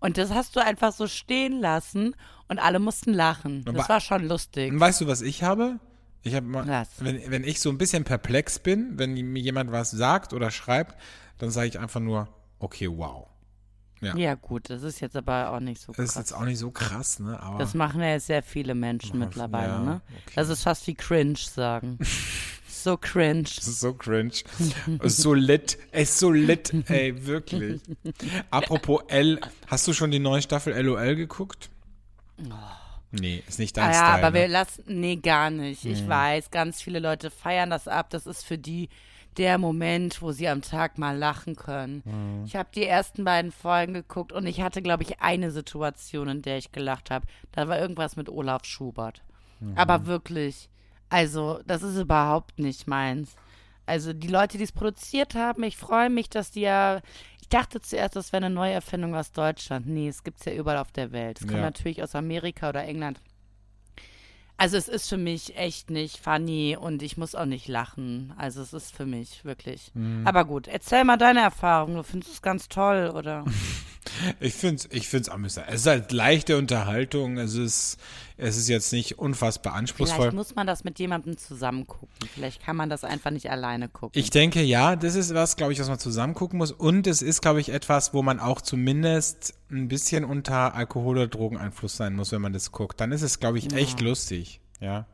Und 0.00 0.18
das 0.18 0.32
hast 0.32 0.56
du 0.56 0.60
einfach 0.60 0.92
so 0.92 1.06
stehen 1.06 1.60
lassen 1.60 2.16
und 2.48 2.58
alle 2.58 2.78
mussten 2.78 3.12
lachen. 3.12 3.64
Das 3.64 3.74
Aber- 3.74 3.88
war 3.88 4.00
schon 4.00 4.26
lustig. 4.26 4.72
Und 4.72 4.80
weißt 4.80 5.00
du, 5.02 5.06
was 5.06 5.20
ich 5.22 5.42
habe? 5.42 5.78
Ich 6.24 6.34
habe 6.34 6.46
mal, 6.46 6.86
wenn, 6.98 7.30
wenn 7.30 7.44
ich 7.44 7.60
so 7.60 7.68
ein 7.68 7.78
bisschen 7.78 8.04
perplex 8.04 8.58
bin, 8.60 8.96
wenn 8.96 9.12
mir 9.14 9.40
jemand 9.42 9.72
was 9.72 9.90
sagt 9.90 10.32
oder 10.32 10.50
schreibt, 10.52 10.96
dann 11.38 11.50
sage 11.50 11.66
ich 11.66 11.78
einfach 11.80 12.00
nur, 12.00 12.28
okay, 12.60 12.88
wow. 12.88 13.26
Ja. 14.02 14.16
Ja, 14.16 14.34
gut, 14.34 14.68
das 14.68 14.82
ist 14.82 15.00
jetzt 15.00 15.14
aber 15.16 15.50
auch 15.52 15.60
nicht 15.60 15.80
so 15.80 15.92
Das 15.92 16.04
ist 16.06 16.12
krass. 16.14 16.22
jetzt 16.22 16.32
auch 16.32 16.44
nicht 16.44 16.58
so 16.58 16.70
krass, 16.72 17.20
ne? 17.20 17.38
Aber 17.40 17.58
Das 17.58 17.72
machen 17.74 18.00
ja 18.00 18.08
jetzt 18.08 18.26
sehr 18.26 18.42
viele 18.42 18.74
Menschen 18.74 19.20
Ja, 19.20 19.26
mittlerweile, 19.26 19.72
ja, 19.72 19.78
ne? 19.78 20.00
okay. 20.24 20.32
Das 20.34 20.48
ist 20.48 20.62
fast 20.64 20.86
wie 20.88 20.94
cringe 20.94 21.36
sagen. 21.38 21.98
so 22.68 22.96
cringe. 22.96 23.44
das 23.44 23.68
ist 23.68 23.80
so 23.80 23.94
cringe. 23.94 24.32
so 25.04 25.34
lit. 25.34 25.78
Ey, 25.92 26.04
so 26.04 26.32
lit, 26.32 26.74
ey, 26.90 27.26
wirklich. 27.26 27.80
Apropos 28.50 29.02
L, 29.08 29.40
hast 29.68 29.86
du 29.86 29.92
schon 29.92 30.10
die 30.10 30.18
neue 30.18 30.42
Staffel 30.42 30.74
LOL 30.84 31.14
geguckt? 31.14 31.70
Nee, 33.12 33.42
ist 33.46 33.58
nicht 33.58 33.76
dein 33.76 33.90
Ah 33.90 33.92
ja, 33.92 33.94
Style. 33.98 34.12
aber 34.26 34.30
ne? 34.30 34.34
wir 34.40 34.48
lassen, 34.48 34.82
nee, 34.88 35.16
gar 35.16 35.50
nicht. 35.50 35.84
Ich 35.84 36.08
weiß, 36.08 36.50
ganz 36.50 36.80
viele 36.80 36.98
Leute 36.98 37.30
feiern 37.30 37.70
das 37.70 37.86
ab. 37.86 38.08
Das 38.10 38.26
ist 38.26 38.42
für 38.44 38.56
die 38.58 38.88
der 39.38 39.58
Moment, 39.58 40.20
wo 40.22 40.32
sie 40.32 40.48
am 40.48 40.62
Tag 40.62 40.98
mal 40.98 41.16
lachen 41.16 41.56
können. 41.56 42.02
Mhm. 42.04 42.44
Ich 42.44 42.56
habe 42.56 42.68
die 42.74 42.86
ersten 42.86 43.24
beiden 43.24 43.52
Folgen 43.52 43.94
geguckt 43.94 44.32
und 44.32 44.46
ich 44.46 44.60
hatte, 44.60 44.82
glaube 44.82 45.02
ich, 45.02 45.20
eine 45.20 45.50
Situation, 45.50 46.28
in 46.28 46.42
der 46.42 46.58
ich 46.58 46.72
gelacht 46.72 47.10
habe. 47.10 47.26
Da 47.52 47.68
war 47.68 47.78
irgendwas 47.78 48.16
mit 48.16 48.28
Olaf 48.28 48.64
Schubert. 48.64 49.22
Mhm. 49.60 49.76
Aber 49.76 50.06
wirklich, 50.06 50.68
also, 51.08 51.60
das 51.66 51.82
ist 51.82 51.96
überhaupt 51.96 52.58
nicht 52.58 52.86
meins. 52.86 53.34
Also, 53.86 54.12
die 54.12 54.28
Leute, 54.28 54.58
die 54.58 54.64
es 54.64 54.72
produziert 54.72 55.34
haben, 55.34 55.62
ich 55.64 55.76
freue 55.76 56.10
mich, 56.10 56.28
dass 56.30 56.50
die 56.50 56.60
ja. 56.62 57.00
Ich 57.40 57.48
dachte 57.48 57.80
zuerst, 57.82 58.16
das 58.16 58.32
wäre 58.32 58.46
eine 58.46 58.54
Neuerfindung 58.54 59.14
aus 59.14 59.32
Deutschland. 59.32 59.86
Nee, 59.86 60.08
es 60.08 60.22
gibt 60.24 60.38
es 60.38 60.46
ja 60.46 60.52
überall 60.54 60.78
auf 60.78 60.92
der 60.92 61.12
Welt. 61.12 61.38
Es 61.40 61.46
kommt 61.46 61.58
Ja. 61.58 61.64
natürlich 61.64 62.02
aus 62.02 62.14
Amerika 62.14 62.70
oder 62.70 62.84
England. 62.84 63.20
Also 64.62 64.76
es 64.76 64.86
ist 64.86 65.08
für 65.08 65.16
mich 65.16 65.56
echt 65.56 65.90
nicht 65.90 66.18
funny 66.18 66.78
und 66.80 67.02
ich 67.02 67.16
muss 67.16 67.34
auch 67.34 67.46
nicht 67.46 67.66
lachen. 67.66 68.32
Also 68.36 68.62
es 68.62 68.72
ist 68.72 68.94
für 68.94 69.06
mich 69.06 69.44
wirklich. 69.44 69.90
Mhm. 69.92 70.24
Aber 70.24 70.44
gut, 70.44 70.68
erzähl 70.68 71.02
mal 71.02 71.16
deine 71.16 71.40
Erfahrung. 71.40 71.96
Du 71.96 72.04
findest 72.04 72.34
es 72.34 72.42
ganz 72.42 72.68
toll, 72.68 73.10
oder? 73.12 73.44
Ich 74.40 74.54
finde 74.54 74.76
es 74.76 74.88
ich 74.90 75.08
find's 75.08 75.28
amüsant. 75.28 75.66
Es 75.68 75.82
ist 75.82 75.86
halt 75.86 76.12
leichte 76.12 76.58
Unterhaltung. 76.58 77.38
Es 77.38 77.54
ist, 77.54 77.98
es 78.36 78.56
ist 78.56 78.68
jetzt 78.68 78.92
nicht 78.92 79.18
unfassbar 79.18 79.74
anspruchsvoll. 79.74 80.18
Vielleicht 80.18 80.36
muss 80.36 80.54
man 80.54 80.66
das 80.66 80.84
mit 80.84 80.98
jemandem 80.98 81.36
zusammen 81.36 81.86
gucken. 81.86 82.08
Vielleicht 82.34 82.62
kann 82.62 82.76
man 82.76 82.88
das 82.90 83.04
einfach 83.04 83.30
nicht 83.30 83.50
alleine 83.50 83.88
gucken. 83.88 84.18
Ich 84.20 84.30
denke, 84.30 84.62
ja, 84.62 84.96
das 84.96 85.14
ist 85.14 85.34
was, 85.34 85.56
glaube 85.56 85.72
ich, 85.72 85.80
was 85.80 85.88
man 85.88 85.98
zusammen 85.98 86.34
gucken 86.34 86.58
muss. 86.58 86.72
Und 86.72 87.06
es 87.06 87.22
ist, 87.22 87.42
glaube 87.42 87.60
ich, 87.60 87.70
etwas, 87.70 88.14
wo 88.14 88.22
man 88.22 88.40
auch 88.40 88.60
zumindest 88.60 89.54
ein 89.70 89.88
bisschen 89.88 90.24
unter 90.24 90.74
Alkohol- 90.74 91.16
oder 91.16 91.28
Drogeneinfluss 91.28 91.96
sein 91.96 92.14
muss, 92.14 92.32
wenn 92.32 92.42
man 92.42 92.52
das 92.52 92.72
guckt. 92.72 93.00
Dann 93.00 93.12
ist 93.12 93.22
es, 93.22 93.40
glaube 93.40 93.58
ich, 93.58 93.72
echt 93.72 94.00
lustig. 94.00 94.60
Ja. 94.80 95.06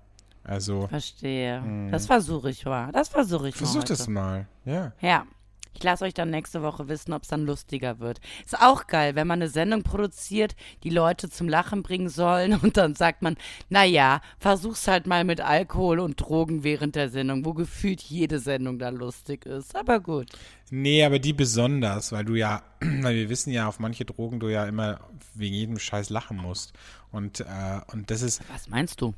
Also, 0.45 0.89
Verstehe. 0.89 1.89
Das 1.91 2.07
versuche 2.07 2.49
ich 2.49 2.65
mal. 2.65 2.91
Das 2.93 3.09
versuche 3.09 3.51
ich 3.51 3.55
versuch 3.55 3.81
mal. 3.81 3.85
das 3.85 4.01
heute. 4.01 4.11
mal. 4.11 4.49
Ja. 4.65 4.93
Ja. 5.01 5.27
Ich 5.75 5.83
lasse 5.83 6.05
euch 6.05 6.15
dann 6.15 6.31
nächste 6.31 6.63
Woche 6.63 6.89
wissen, 6.89 7.13
ob 7.13 7.23
es 7.23 7.29
dann 7.29 7.47
lustiger 7.47 8.01
wird. 8.01 8.21
Ist 8.45 8.61
auch 8.61 8.87
geil, 8.87 9.15
wenn 9.15 9.27
man 9.27 9.41
eine 9.41 9.49
Sendung 9.49 9.83
produziert, 9.83 10.57
die 10.83 10.91
Leute 10.91 11.31
zum 11.31 11.49
Lachen 11.49 11.83
bringen 11.83 12.09
sollen 12.09 12.59
und 12.63 12.77
dann 12.77 12.95
sagt 12.95 13.23
man, 13.23 13.37
naja, 13.69 14.21
versuch's 14.39 14.89
halt 14.89 15.07
mal 15.07 15.25
mit 15.25 15.41
Alkohol 15.41 16.01
und 16.01 16.21
Drogen 16.21 16.65
während 16.65 16.97
der 16.97 17.11
Sendung, 17.11 17.45
wo 17.45 17.55
gefühlt 17.55 18.03
jede 18.03 18.39
Sendung 18.39 18.79
da 18.79 18.89
lustig 18.89 19.47
ist. 19.47 19.77
Aber 19.77 20.01
gut. 20.01 20.29
Nee, 20.71 21.05
aber 21.05 21.19
die 21.19 21.33
besonders, 21.33 22.13
weil 22.13 22.25
du 22.25 22.35
ja, 22.35 22.63
weil 22.81 23.17
wir 23.17 23.29
wissen 23.29 23.53
ja, 23.53 23.69
auf 23.69 23.79
manche 23.79 24.05
Drogen 24.05 24.41
du 24.41 24.49
ja 24.49 24.67
immer 24.67 25.01
wegen 25.35 25.55
jedem 25.55 25.79
Scheiß 25.79 26.11
lachen 26.11 26.37
musst. 26.37 26.73
Und, 27.11 27.41
äh, 27.41 27.81
und 27.93 28.11
das 28.11 28.23
ist, 28.23 28.43
Was 28.53 28.69
meinst 28.69 29.01
du? 29.01 29.15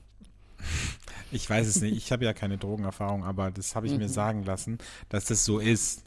Ich 1.32 1.48
weiß 1.48 1.64
es 1.68 1.80
nicht. 1.80 1.96
Ich 1.96 2.10
habe 2.10 2.24
ja 2.24 2.32
keine 2.32 2.58
Drogenerfahrung, 2.58 3.22
aber 3.22 3.52
das 3.52 3.76
habe 3.76 3.86
ich 3.86 3.96
mir 3.96 4.08
sagen 4.08 4.42
lassen, 4.44 4.78
dass 5.10 5.26
das 5.26 5.44
so 5.44 5.60
ist. 5.60 6.02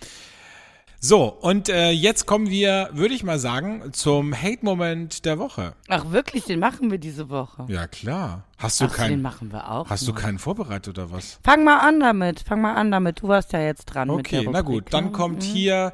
So, 1.00 1.26
und 1.30 1.70
äh, 1.70 1.92
jetzt 1.92 2.26
kommen 2.26 2.50
wir, 2.50 2.90
würde 2.92 3.14
ich 3.14 3.24
mal 3.24 3.40
sagen, 3.40 3.94
zum 3.94 4.34
Hate-Moment 4.36 5.24
der 5.24 5.40
Woche. 5.40 5.76
Ach 5.88 6.12
wirklich, 6.12 6.44
den 6.44 6.60
machen 6.60 6.92
wir 6.92 6.98
diese 6.98 7.30
Woche. 7.30 7.66
Ja, 7.70 7.88
klar. 7.88 8.44
Hast 8.58 8.82
du 8.82 8.86
Ach, 8.86 8.90
den 8.90 8.96
keinen, 8.98 9.22
machen 9.22 9.52
wir 9.54 9.70
auch. 9.72 9.90
hast 9.90 10.06
du 10.08 10.12
noch. 10.12 10.20
keinen 10.20 10.40
vorbereitet 10.40 10.98
oder 10.98 11.10
was? 11.10 11.40
Fang 11.42 11.64
mal 11.64 11.80
an 11.80 12.02
damit. 12.02 12.42
Fang 12.42 12.60
mal 12.60 12.74
an 12.76 12.92
damit. 12.92 13.22
Du 13.22 13.30
warst 13.30 13.54
ja 13.54 13.62
jetzt 13.62 13.86
dran 13.86 14.10
mit 14.10 14.30
der 14.30 14.40
Okay, 14.42 14.50
na 14.52 14.60
gut. 14.60 14.88
Dann 14.94 15.06
ne? 15.06 15.12
kommt 15.12 15.44
hier, 15.44 15.94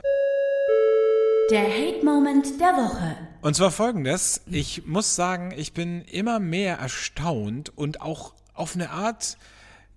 Der 1.51 1.63
Hate-Moment 1.63 2.59
der 2.59 2.73
Woche. 2.73 3.15
und 3.41 3.55
zwar 3.55 3.69
folgendes. 3.71 4.41
Ich 4.47 4.85
muss 4.87 5.15
sagen, 5.15 5.51
ich 5.55 5.73
bin 5.73 6.01
immer 6.03 6.39
mehr 6.39 6.77
erstaunt 6.77 7.71
und 7.75 8.01
auch 8.01 8.33
auf 8.59 8.75
eine 8.75 8.89
Art 8.91 9.37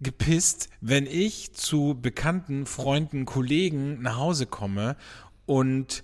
gepisst, 0.00 0.68
wenn 0.80 1.06
ich 1.06 1.52
zu 1.52 1.96
bekannten 2.00 2.66
Freunden, 2.66 3.24
Kollegen 3.24 4.02
nach 4.02 4.16
Hause 4.16 4.46
komme 4.46 4.96
und 5.46 6.02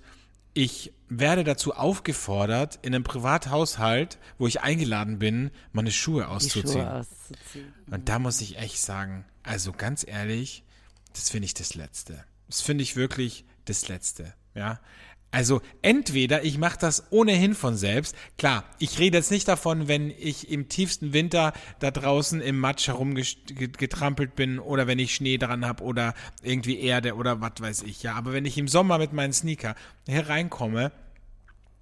ich 0.53 0.93
werde 1.09 1.43
dazu 1.43 1.73
aufgefordert, 1.73 2.79
in 2.81 2.93
einem 2.93 3.03
Privathaushalt, 3.03 4.19
wo 4.37 4.47
ich 4.47 4.61
eingeladen 4.61 5.19
bin, 5.19 5.51
meine 5.71 5.91
Schuhe 5.91 6.27
auszuziehen. 6.27 6.73
Schuhe 6.73 6.93
auszuziehen. 6.93 7.73
Und 7.89 8.09
da 8.09 8.19
muss 8.19 8.41
ich 8.41 8.57
echt 8.57 8.79
sagen, 8.79 9.25
also 9.43 9.71
ganz 9.71 10.05
ehrlich, 10.07 10.63
das 11.13 11.29
finde 11.29 11.45
ich 11.45 11.53
das 11.53 11.75
Letzte. 11.75 12.23
Das 12.47 12.61
finde 12.61 12.83
ich 12.83 12.95
wirklich 12.95 13.45
das 13.65 13.87
Letzte. 13.87 14.33
Ja. 14.53 14.79
Also 15.31 15.61
entweder 15.83 16.43
ich 16.43 16.57
mache 16.57 16.79
das 16.79 17.11
ohnehin 17.11 17.53
von 17.53 17.77
selbst. 17.77 18.15
Klar, 18.37 18.63
ich 18.79 18.97
rede 18.97 19.17
jetzt 19.17 19.29
nicht 19.29 19.47
davon, 19.47 19.87
wenn 19.87 20.09
ich 20.09 20.49
im 20.49 20.69
tiefsten 20.69 21.13
Winter 21.13 21.53
da 21.79 21.91
draußen 21.91 22.41
im 22.41 22.59
Matsch 22.59 22.87
herumgetrampelt 22.87 24.35
bin 24.35 24.57
oder 24.57 24.87
wenn 24.87 24.97
ich 24.97 25.13
Schnee 25.13 25.37
dran 25.37 25.65
habe 25.65 25.83
oder 25.83 26.15
irgendwie 26.41 26.79
Erde 26.79 27.15
oder 27.15 27.41
was 27.41 27.53
weiß 27.59 27.83
ich. 27.83 28.01
Ja, 28.01 28.15
aber 28.15 28.33
wenn 28.33 28.45
ich 28.45 28.57
im 28.57 28.67
Sommer 28.67 28.97
mit 28.97 29.13
meinen 29.13 29.33
Sneaker 29.33 29.75
hereinkomme 30.07 30.91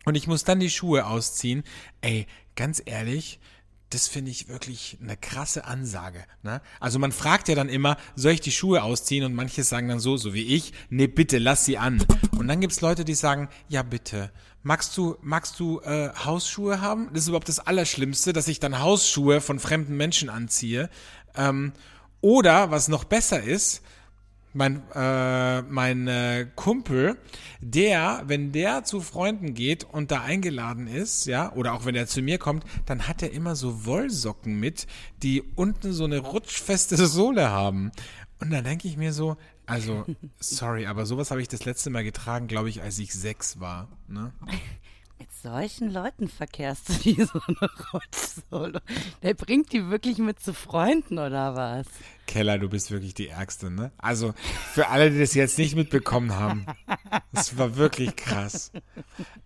und 0.04 0.16
ich 0.16 0.28
muss 0.28 0.44
dann 0.44 0.60
die 0.60 0.70
Schuhe 0.70 1.06
ausziehen, 1.06 1.64
ey, 2.02 2.28
ganz 2.56 2.82
ehrlich, 2.86 3.40
das 3.90 4.08
finde 4.08 4.32
ich 4.32 4.50
wirklich 4.50 4.98
eine 5.02 5.16
krasse 5.16 5.66
Ansage. 5.66 6.26
Ne? 6.44 6.62
Also 6.80 7.00
man 7.00 7.12
fragt 7.12 7.48
ja 7.48 7.56
dann 7.56 7.70
immer, 7.70 7.98
soll 8.16 8.34
ich 8.34 8.42
die 8.42 8.52
Schuhe 8.52 8.84
ausziehen? 8.84 9.24
Und 9.24 9.34
manche 9.34 9.64
sagen 9.64 9.88
dann 9.88 10.00
so, 10.00 10.18
so 10.18 10.34
wie 10.34 10.56
ich, 10.56 10.74
nee, 10.90 11.08
bitte, 11.08 11.38
lass 11.38 11.66
sie 11.66 11.78
an. 11.78 12.04
Und 12.38 12.48
dann 12.48 12.60
gibt's 12.60 12.82
Leute, 12.82 13.06
die 13.06 13.16
sagen, 13.16 13.50
ja 13.70 13.84
bitte, 13.84 14.32
magst 14.64 14.98
du, 14.98 15.16
magst 15.22 15.60
du 15.60 15.80
äh, 15.82 16.10
Hausschuhe 16.26 16.82
haben? 16.82 17.10
Das 17.14 17.24
ist 17.24 17.28
überhaupt 17.30 17.48
das 17.48 17.60
Allerschlimmste, 17.60 18.34
dass 18.34 18.50
ich 18.50 18.60
dann 18.60 18.80
Hausschuhe 18.80 19.40
von 19.40 19.60
fremden 19.60 19.96
Menschen 19.96 20.30
anziehe. 20.30 20.90
Ähm, 21.36 21.72
oder, 22.20 22.72
was 22.72 22.90
noch 22.90 23.06
besser 23.06 23.42
ist, 23.42 23.82
mein, 24.58 24.82
äh, 24.94 25.62
mein 25.62 26.08
äh, 26.08 26.48
Kumpel, 26.56 27.18
der, 27.62 28.24
wenn 28.26 28.52
der 28.52 28.84
zu 28.84 29.02
Freunden 29.02 29.54
geht 29.54 29.84
und 29.84 30.12
da 30.12 30.22
eingeladen 30.22 30.88
ist, 30.88 31.28
ja, 31.28 31.54
oder 31.54 31.74
auch 31.74 31.86
wenn 31.86 31.96
er 31.96 32.08
zu 32.08 32.22
mir 32.22 32.40
kommt, 32.40 32.66
dann 32.86 33.08
hat 33.08 33.22
er 33.22 33.32
immer 33.32 33.56
so 33.56 33.86
Wollsocken 33.86 34.60
mit, 34.60 34.88
die 35.22 35.44
unten 35.56 35.94
so 35.94 36.06
eine 36.06 36.20
rutschfeste 36.20 36.98
Sohle 37.08 37.50
haben. 37.50 37.92
Und 38.40 38.52
dann 38.52 38.64
denke 38.64 38.88
ich 38.88 38.98
mir 38.98 39.14
so, 39.14 39.38
also, 39.68 40.06
sorry, 40.40 40.88
aber 40.88 41.06
sowas 41.06 41.30
habe 41.30 41.42
ich 41.42 41.48
das 41.48 41.66
letzte 41.66 41.90
Mal 41.92 42.04
getragen, 42.04 42.48
glaube 42.48 42.70
ich, 42.70 42.82
als 42.82 42.98
ich 43.00 43.14
sechs 43.14 43.60
war. 43.60 43.88
Ne? 44.08 44.34
Mit 45.20 45.34
solchen 45.34 45.92
Leuten 45.92 46.28
verkehrst 46.28 46.90
du 46.90 46.94
wie 47.06 47.24
so 47.24 47.40
eine 47.48 47.70
Rutschsohle. 47.92 48.82
Der 49.24 49.34
bringt 49.34 49.74
die 49.74 49.90
wirklich 49.90 50.20
mit 50.20 50.40
zu 50.40 50.54
Freunden 50.54 51.18
oder 51.18 51.56
was? 51.56 51.88
Keller, 52.28 52.60
du 52.60 52.70
bist 52.70 52.92
wirklich 52.92 53.16
die 53.16 53.30
Ärgste, 53.30 53.72
ne? 53.72 53.92
Also, 53.98 54.34
für 54.74 54.90
alle, 54.90 55.10
die 55.10 55.20
das 55.20 55.34
jetzt 55.34 55.58
nicht 55.58 55.76
mitbekommen 55.76 56.36
haben, 56.36 56.68
das 57.34 57.58
war 57.58 57.78
wirklich 57.78 58.16
krass. 58.16 58.72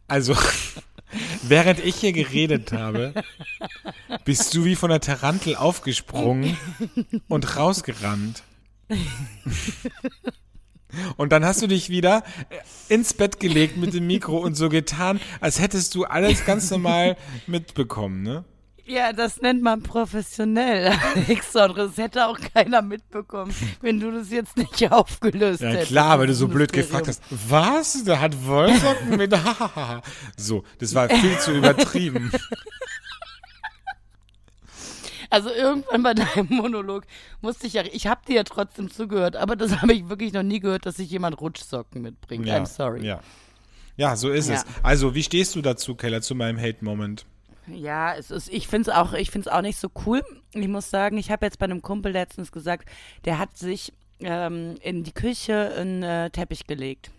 Also, 0.08 0.36
während 1.44 1.80
ich 1.80 1.96
hier 1.96 2.12
geredet 2.12 2.74
habe, 2.74 3.14
bist 4.26 4.54
du 4.54 4.66
wie 4.66 4.76
von 4.76 4.90
der 4.90 5.00
Tarantel 5.00 5.56
aufgesprungen 5.56 6.58
und 7.30 7.56
rausgerannt. 7.56 8.44
Und 11.17 11.32
dann 11.32 11.45
hast 11.45 11.62
du 11.62 11.67
dich 11.67 11.89
wieder 11.89 12.23
ins 12.89 13.13
Bett 13.13 13.39
gelegt 13.39 13.77
mit 13.77 13.93
dem 13.93 14.08
Mikro 14.08 14.38
und 14.38 14.56
so 14.56 14.69
getan, 14.69 15.19
als 15.39 15.60
hättest 15.60 15.95
du 15.95 16.06
alles 16.06 16.45
ganz 16.45 16.69
normal 16.71 17.17
mitbekommen, 17.47 18.23
ne? 18.23 18.43
Ja, 18.84 19.13
das 19.13 19.41
nennt 19.41 19.62
man 19.62 19.84
professionell, 19.84 20.91
Alexandre. 21.15 21.88
Das 21.88 21.97
hätte 21.97 22.27
auch 22.27 22.38
keiner 22.54 22.82
mitbekommen, 22.82 23.54
wenn 23.82 23.99
du 23.99 24.12
das 24.12 24.32
jetzt 24.32 24.58
nicht 24.58 24.91
aufgelöst 24.91 25.62
Ja 25.62 25.69
hättest. 25.69 25.88
klar, 25.88 26.19
weil 26.19 26.27
du 26.27 26.34
so 26.34 26.47
blöd 26.47 26.73
gefragt 26.73 27.08
hast. 27.08 27.21
Was? 27.30 28.04
Der 28.04 28.19
hat 28.19 28.45
Wollsocken 28.45 29.15
mit 29.17 29.34
So, 30.38 30.63
das 30.80 30.93
war 30.93 31.08
viel 31.10 31.38
zu 31.39 31.54
übertrieben. 31.54 32.32
Also 35.32 35.50
irgendwann 35.50 36.04
bei 36.04 36.13
deinem 36.13 36.48
Monolog 36.50 37.06
musste 37.41 37.65
ich 37.65 37.74
ja, 37.74 37.84
ich 37.91 38.06
habe 38.06 38.22
dir 38.28 38.36
ja 38.36 38.44
trotzdem 38.44 38.91
zugehört, 38.91 39.36
aber 39.36 39.56
das 39.56 39.72
habe 39.82 39.94
ich 39.94 40.08
wirklich 40.10 40.34
noch 40.34 40.44
nie 40.44 40.60
gehört, 40.60 40.86
dass 40.86 40.98
sich 40.98 41.10
jemand 41.10 41.41
Rutschsocken 41.41 42.02
mitbringt. 42.04 42.48
I'm 42.48 42.65
sorry. 42.67 43.04
Ja. 43.06 43.22
Ja, 43.98 44.15
so 44.15 44.30
ist 44.30 44.50
Ja. 44.50 44.56
es. 44.56 44.65
Also, 44.84 45.15
wie 45.15 45.24
stehst 45.24 45.56
du 45.56 45.62
dazu, 45.62 45.96
Keller, 45.96 46.22
zu 46.22 46.36
meinem 46.36 46.60
Hate-Moment? 46.60 47.26
Ja, 47.67 48.15
es 48.15 48.32
ist, 48.32 48.50
ich 48.52 48.67
finde 48.67 48.89
es 48.89 48.96
auch, 48.98 49.13
ich 49.13 49.32
find's 49.32 49.48
auch 49.48 49.62
nicht 49.62 49.78
so 49.78 49.89
cool. 50.06 50.24
Ich 50.54 50.67
muss 50.67 50.89
sagen, 50.89 51.17
ich 51.17 51.32
habe 51.32 51.46
jetzt 51.46 51.60
bei 51.60 51.65
einem 51.65 51.82
Kumpel 51.82 52.12
letztens 52.12 52.52
gesagt, 52.52 52.89
der 53.26 53.38
hat 53.38 53.58
sich 53.58 53.94
ähm, 54.20 54.76
in 54.82 55.04
die 55.04 55.13
Küche 55.13 55.74
einen 55.78 56.04
äh, 56.04 56.30
Teppich 56.30 56.67
gelegt. 56.67 57.12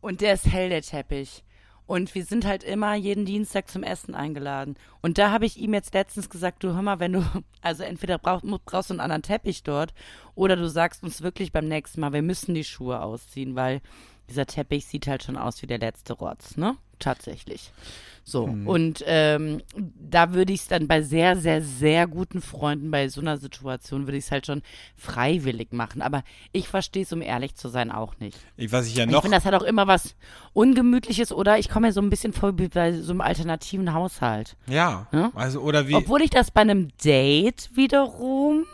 Und 0.00 0.20
der 0.20 0.34
ist 0.34 0.46
hell, 0.46 0.68
der 0.68 0.82
Teppich. 0.82 1.42
Und 1.90 2.14
wir 2.14 2.24
sind 2.24 2.46
halt 2.46 2.62
immer 2.62 2.94
jeden 2.94 3.24
Dienstag 3.24 3.68
zum 3.68 3.82
Essen 3.82 4.14
eingeladen. 4.14 4.76
Und 5.02 5.18
da 5.18 5.32
habe 5.32 5.44
ich 5.44 5.56
ihm 5.56 5.74
jetzt 5.74 5.92
letztens 5.92 6.30
gesagt, 6.30 6.62
du 6.62 6.72
hör 6.72 6.82
mal, 6.82 7.00
wenn 7.00 7.14
du, 7.14 7.24
also 7.62 7.82
entweder 7.82 8.16
brauch, 8.16 8.42
brauchst 8.64 8.90
du 8.90 8.94
einen 8.94 9.00
anderen 9.00 9.22
Teppich 9.22 9.64
dort 9.64 9.92
oder 10.36 10.54
du 10.54 10.68
sagst 10.68 11.02
uns 11.02 11.20
wirklich 11.20 11.50
beim 11.50 11.66
nächsten 11.66 12.00
Mal, 12.00 12.12
wir 12.12 12.22
müssen 12.22 12.54
die 12.54 12.62
Schuhe 12.62 13.02
ausziehen, 13.02 13.56
weil 13.56 13.80
dieser 14.28 14.46
Teppich 14.46 14.86
sieht 14.86 15.08
halt 15.08 15.24
schon 15.24 15.36
aus 15.36 15.62
wie 15.62 15.66
der 15.66 15.80
letzte 15.80 16.12
Rotz, 16.12 16.56
ne? 16.56 16.76
Tatsächlich. 17.00 17.72
So, 18.22 18.46
mhm. 18.46 18.68
und 18.68 19.04
ähm, 19.06 19.62
da 19.74 20.32
würde 20.34 20.52
ich 20.52 20.60
es 20.60 20.68
dann 20.68 20.86
bei 20.86 21.02
sehr, 21.02 21.36
sehr, 21.36 21.62
sehr 21.62 22.06
guten 22.06 22.40
Freunden, 22.40 22.90
bei 22.90 23.08
so 23.08 23.20
einer 23.20 23.38
Situation, 23.38 24.06
würde 24.06 24.18
ich 24.18 24.26
es 24.26 24.30
halt 24.30 24.46
schon 24.46 24.62
freiwillig 24.94 25.72
machen. 25.72 26.00
Aber 26.02 26.22
ich 26.52 26.68
verstehe 26.68 27.02
es, 27.02 27.12
um 27.12 27.22
ehrlich 27.22 27.56
zu 27.56 27.68
sein, 27.68 27.90
auch 27.90 28.18
nicht. 28.20 28.38
Ich, 28.56 28.70
was 28.70 28.86
ich 28.86 28.94
ja 28.94 29.06
noch. 29.06 29.14
Ich 29.14 29.22
finde, 29.22 29.38
das 29.38 29.46
hat 29.46 29.54
auch 29.54 29.64
immer 29.64 29.88
was 29.88 30.14
Ungemütliches 30.52 31.32
oder 31.32 31.58
ich 31.58 31.68
komme 31.68 31.88
mir 31.88 31.92
so 31.92 32.00
ein 32.00 32.10
bisschen 32.10 32.32
vor 32.32 32.56
wie 32.58 32.68
bei 32.68 32.92
so 32.92 33.10
einem 33.10 33.20
alternativen 33.20 33.92
Haushalt. 33.94 34.56
Ja. 34.68 35.08
ja? 35.12 35.32
Also, 35.34 35.60
oder 35.60 35.88
wie. 35.88 35.94
Obwohl 35.94 36.22
ich 36.22 36.30
das 36.30 36.50
bei 36.50 36.60
einem 36.60 36.90
Date 37.02 37.70
wiederum 37.74 38.64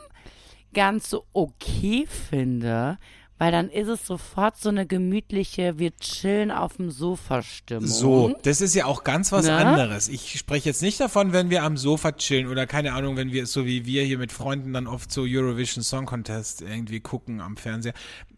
ganz 0.74 1.08
so 1.08 1.24
okay 1.32 2.06
finde, 2.06 2.98
weil 3.38 3.53
dann 3.53 3.68
ist 3.68 3.88
es 3.88 4.07
sofort 4.07 4.57
so 4.57 4.68
eine 4.70 4.87
gemütliche, 4.87 5.79
wir 5.79 5.94
chillen 5.96 6.51
auf 6.51 6.77
dem 6.77 6.90
Sofa 6.90 7.42
Stimmung. 7.42 7.87
So, 7.87 8.37
das 8.42 8.61
ist 8.61 8.75
ja 8.75 8.87
auch 8.87 9.05
ganz 9.05 9.33
was 9.33 9.46
ne? 9.46 9.55
anderes. 9.55 10.09
Ich 10.09 10.38
spreche 10.38 10.68
jetzt 10.68 10.83
nicht 10.83 10.99
davon, 11.01 11.33
wenn 11.33 11.51
wir 11.51 11.62
am 11.62 11.77
Sofa 11.77 12.12
chillen 12.12 12.49
oder 12.49 12.66
keine 12.66 12.94
Ahnung, 12.94 13.16
wenn 13.16 13.33
wir 13.33 13.46
so 13.46 13.66
wie 13.66 13.85
wir 13.85 14.05
hier 14.05 14.18
mit 14.18 14.33
Freunden 14.33 14.72
dann 14.72 14.87
oft 14.87 15.12
so 15.12 15.22
Eurovision 15.27 15.83
Song 15.83 16.07
Contest 16.07 16.62
irgendwie 16.62 17.01
gucken 17.01 17.40
am 17.40 17.57
Fernseher 17.57 17.94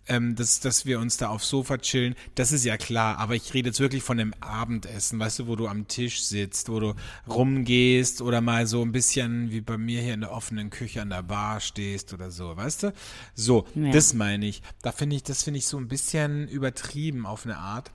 ähm, 0.09 0.35
dass, 0.35 0.61
dass 0.61 0.87
wir 0.87 0.99
uns 0.99 1.16
da 1.16 1.29
aufs 1.29 1.49
Sofa 1.49 1.79
chillen, 1.79 2.14
das 2.35 2.53
ist 2.53 2.64
ja 2.64 2.77
klar. 2.77 3.18
Aber 3.18 3.35
ich 3.35 3.55
rede 3.55 3.68
jetzt 3.68 3.81
wirklich 3.81 4.03
von 4.03 4.18
dem 4.18 4.35
Abendessen, 4.40 5.18
weißt 5.18 5.40
du, 5.40 5.47
wo 5.47 5.57
du 5.57 5.68
am 5.68 5.88
Tisch 5.88 6.23
sitzt, 6.23 6.68
wo 6.68 6.81
du 6.81 6.94
rumgehst 7.29 8.23
oder 8.23 8.40
mal 8.40 8.66
so 8.66 8.83
ein 8.83 8.92
bisschen 8.92 9.51
wie 9.51 9.61
bei 9.61 9.79
mir 9.79 10.03
hier 10.03 10.14
in 10.14 10.21
der 10.21 10.33
offenen 10.33 10.71
Küche 10.71 11.03
an 11.03 11.11
der 11.11 11.23
Bar 11.23 11.61
stehst 11.61 12.12
oder 12.12 12.31
so, 12.31 12.57
weißt 12.57 12.85
du? 12.85 12.92
So, 13.35 13.66
ja. 13.75 13.90
das 13.90 14.14
meine 14.14 14.47
ich. 14.47 14.62
Da 14.83 14.92
finde 14.92 15.16
ich, 15.16 15.23
das 15.23 15.42
finde 15.42 15.59
ich 15.59 15.66
so 15.66 15.79
ein 15.79 15.88
bisschen 15.88 16.49
übertrieben 16.49 17.27
auf 17.27 17.44
eine 17.44 17.59
Art. 17.59 17.92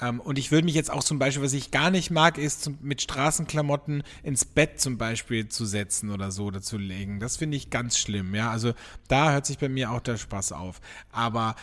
Ähm, 0.00 0.20
und 0.20 0.38
ich 0.38 0.50
würde 0.50 0.64
mich 0.64 0.74
jetzt 0.74 0.90
auch 0.90 1.04
zum 1.04 1.18
Beispiel, 1.18 1.42
was 1.42 1.52
ich 1.52 1.70
gar 1.70 1.90
nicht 1.90 2.10
mag, 2.10 2.38
ist 2.38 2.62
zum, 2.62 2.78
mit 2.80 3.02
Straßenklamotten 3.02 4.02
ins 4.22 4.44
Bett 4.44 4.80
zum 4.80 4.98
Beispiel 4.98 5.48
zu 5.48 5.64
setzen 5.66 6.10
oder 6.10 6.30
so 6.30 6.46
oder 6.46 6.60
zu 6.62 6.78
legen. 6.78 7.20
Das 7.20 7.36
finde 7.36 7.56
ich 7.56 7.70
ganz 7.70 7.98
schlimm, 7.98 8.34
ja. 8.34 8.50
Also 8.50 8.72
da 9.08 9.32
hört 9.32 9.46
sich 9.46 9.58
bei 9.58 9.68
mir 9.68 9.90
auch 9.90 10.00
der 10.00 10.16
Spaß 10.16 10.52
auf. 10.52 10.80
Aber 11.12 11.56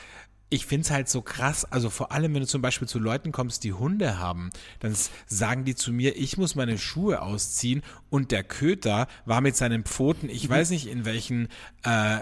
ich 0.49 0.65
finde 0.65 0.85
es 0.85 0.91
halt 0.91 1.09
so 1.09 1.21
krass, 1.21 1.65
also 1.65 1.89
vor 1.89 2.11
allem, 2.11 2.33
wenn 2.33 2.41
du 2.41 2.47
zum 2.47 2.61
Beispiel 2.61 2.87
zu 2.87 2.99
Leuten 2.99 3.31
kommst, 3.31 3.63
die 3.65 3.73
Hunde 3.73 4.17
haben, 4.17 4.49
dann 4.79 4.95
sagen 5.25 5.65
die 5.65 5.75
zu 5.75 5.91
mir, 5.91 6.15
ich 6.15 6.37
muss 6.37 6.55
meine 6.55 6.77
Schuhe 6.77 7.21
ausziehen 7.21 7.83
und 8.09 8.31
der 8.31 8.43
Köter 8.43 9.07
war 9.25 9.41
mit 9.41 9.57
seinen 9.57 9.83
Pfoten, 9.83 10.29
ich 10.29 10.47
weiß 10.47 10.69
nicht 10.69 10.87
in 10.87 11.03
welchen 11.03 11.49
äh, 11.85 12.19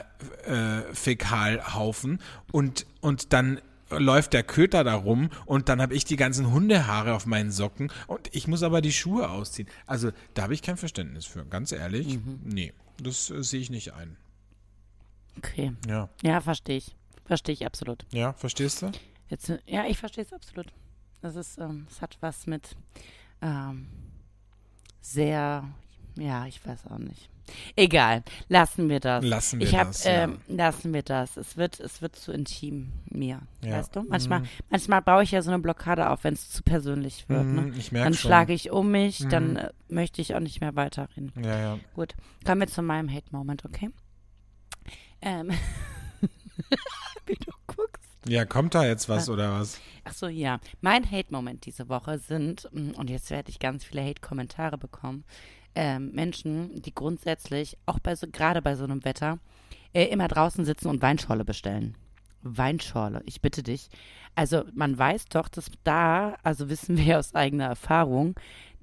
äh, 0.47 0.82
Fäkalhaufen 0.93 2.19
und, 2.51 2.88
und 2.99 3.32
dann 3.32 3.62
läuft 3.89 4.33
der 4.33 4.43
Köter 4.43 4.83
da 4.83 4.95
rum 4.95 5.29
und 5.45 5.69
dann 5.69 5.81
habe 5.81 5.93
ich 5.93 6.05
die 6.05 6.15
ganzen 6.15 6.51
Hundehaare 6.51 7.13
auf 7.13 7.25
meinen 7.25 7.51
Socken 7.51 7.91
und 8.07 8.33
ich 8.33 8.47
muss 8.47 8.63
aber 8.63 8.81
die 8.81 8.91
Schuhe 8.91 9.29
ausziehen. 9.29 9.67
Also 9.85 10.11
da 10.33 10.43
habe 10.43 10.53
ich 10.53 10.61
kein 10.61 10.77
Verständnis 10.77 11.25
für, 11.25 11.45
ganz 11.45 11.71
ehrlich. 11.71 12.07
Mhm. 12.07 12.39
Nee, 12.43 12.73
das 13.01 13.29
äh, 13.29 13.43
sehe 13.43 13.61
ich 13.61 13.69
nicht 13.69 13.93
ein. 13.93 14.17
Okay. 15.37 15.73
Ja. 15.87 16.09
Ja, 16.23 16.41
verstehe 16.41 16.77
ich. 16.77 16.95
Verstehe 17.25 17.53
ich 17.53 17.65
absolut. 17.65 18.05
Ja, 18.11 18.33
verstehst 18.33 18.81
du? 18.81 18.91
Jetzt, 19.29 19.51
ja, 19.65 19.85
ich 19.87 19.97
verstehe 19.97 20.23
es 20.23 20.33
absolut. 20.33 20.67
Das 21.21 21.35
ist, 21.35 21.57
ähm, 21.57 21.87
es 21.89 22.01
hat 22.01 22.17
was 22.21 22.45
mit 22.45 22.75
ähm, 23.41 23.87
sehr, 25.01 25.67
ja, 26.17 26.45
ich 26.45 26.65
weiß 26.65 26.87
auch 26.87 26.99
nicht. 26.99 27.29
Egal, 27.75 28.23
lassen 28.47 28.89
wir 28.89 28.99
das. 28.99 29.23
Lassen 29.23 29.60
wir 29.60 29.71
hab, 29.71 29.88
das. 29.88 30.05
Ähm, 30.05 30.39
ja. 30.47 30.55
Lassen 30.55 30.93
wir 30.93 31.03
das. 31.03 31.38
Es 31.38 31.58
wird, 31.58 31.79
es 31.79 32.01
wird 32.01 32.15
zu 32.15 32.31
intim 32.31 32.91
mir. 33.10 33.41
Ja. 33.62 33.77
Weißt 33.77 33.95
du? 33.95 34.03
Manchmal, 34.03 34.41
mhm. 34.41 34.47
manchmal 34.69 35.01
baue 35.01 35.23
ich 35.23 35.31
ja 35.31 35.41
so 35.41 35.51
eine 35.51 35.60
Blockade 35.60 36.10
auf, 36.10 36.23
wenn 36.23 36.34
es 36.34 36.49
zu 36.49 36.63
persönlich 36.63 37.27
wird. 37.29 37.43
Mhm, 37.43 37.69
ne? 37.69 37.73
Ich 37.77 37.91
merke 37.91 38.05
Dann 38.05 38.13
schon. 38.13 38.29
schlage 38.29 38.53
ich 38.53 38.71
um 38.71 38.91
mich, 38.91 39.21
mhm. 39.21 39.29
dann 39.29 39.55
äh, 39.58 39.69
möchte 39.88 40.21
ich 40.21 40.36
auch 40.36 40.39
nicht 40.39 40.62
mehr 40.62 40.75
weiterreden. 40.75 41.31
Ja, 41.43 41.60
ja. 41.60 41.79
Gut, 41.93 42.15
kommen 42.45 42.62
wir 42.62 42.67
zu 42.67 42.81
meinem 42.81 43.12
Hate-Moment, 43.12 43.65
okay? 43.65 43.89
Ähm. 45.21 45.51
Wie 47.25 47.36
du 47.36 47.51
guckst. 47.67 48.05
Ja, 48.27 48.45
kommt 48.45 48.73
da 48.73 48.86
jetzt 48.86 49.08
was 49.08 49.29
oder 49.29 49.60
was? 49.60 49.79
Ach 50.03 50.13
so, 50.13 50.27
ja. 50.27 50.60
Mein 50.81 51.10
Hate-Moment 51.10 51.65
diese 51.65 51.89
Woche 51.89 52.17
sind, 52.17 52.67
mm, 52.71 52.91
und 52.91 53.10
jetzt 53.10 53.29
werde 53.29 53.49
ich 53.49 53.60
ganz 53.60 53.84
viele 53.84 54.03
Hate-Kommentare 54.03 54.77
bekommen, 54.77 55.25
ähm, 55.75 56.11
Menschen, 56.13 56.81
die 56.81 56.93
grundsätzlich, 56.93 57.77
auch 57.85 57.99
bei 57.99 58.15
so, 58.15 58.27
gerade 58.31 58.61
bei 58.61 58.75
so 58.75 58.83
einem 58.83 59.05
Wetter, 59.05 59.39
äh, 59.93 60.05
immer 60.05 60.27
draußen 60.27 60.65
sitzen 60.65 60.88
und 60.88 61.01
Weinschorle 61.01 61.45
bestellen. 61.45 61.95
Weinschorle, 62.41 63.21
ich 63.25 63.41
bitte 63.41 63.63
dich. 63.63 63.89
Also 64.35 64.63
man 64.73 64.97
weiß 64.97 65.25
doch, 65.25 65.47
dass 65.47 65.71
da, 65.83 66.35
also 66.43 66.69
wissen 66.69 66.97
wir 66.97 67.19
aus 67.19 67.33
eigener 67.33 67.65
Erfahrung, 67.65 68.35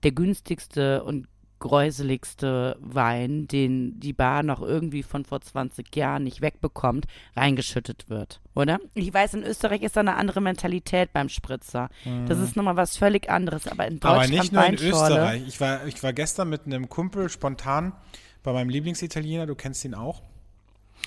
der 0.03 0.13
günstigste 0.13 1.05
und 1.05 1.29
gräuseligste 1.63 2.77
Wein, 2.81 3.47
den 3.47 4.01
die 4.01 4.13
Bar 4.13 4.43
noch 4.43 4.61
irgendwie 4.61 5.05
von 5.05 5.25
vor 5.25 5.41
20 5.41 5.95
Jahren 5.95 6.25
nicht 6.25 6.41
wegbekommt, 6.41 7.07
reingeschüttet 7.37 8.11
wird, 8.11 8.41
oder? 8.57 8.81
Ich 8.95 9.15
weiß, 9.15 9.35
in 9.35 9.45
Österreich 9.45 9.83
ist 9.83 9.97
da 9.97 10.01
eine 10.01 10.17
andere 10.17 10.41
Mentalität 10.41 11.13
beim 11.13 11.29
Spritzer. 11.29 11.89
Mhm. 12.05 12.27
Das 12.27 12.41
ist 12.41 12.57
nochmal 12.57 12.77
was 12.77 12.97
völlig 12.97 13.31
anderes, 13.31 13.69
aber 13.69 13.87
in 13.87 14.01
Deutschland 14.01 14.25
Aber 14.25 14.43
nicht 14.43 14.53
nur 14.53 14.67
in 14.67 14.75
Österreich. 14.75 15.45
Ich 15.47 15.61
war, 15.61 15.87
ich 15.87 16.03
war 16.03 16.13
gestern 16.13 16.49
mit 16.51 16.67
einem 16.67 16.89
Kumpel 16.89 17.29
spontan 17.29 17.93
bei 18.43 18.53
meinem 18.53 18.69
Lieblingsitaliener, 18.69 19.47
du 19.47 19.55
kennst 19.55 19.85
ihn 19.85 19.95
auch. 19.95 20.21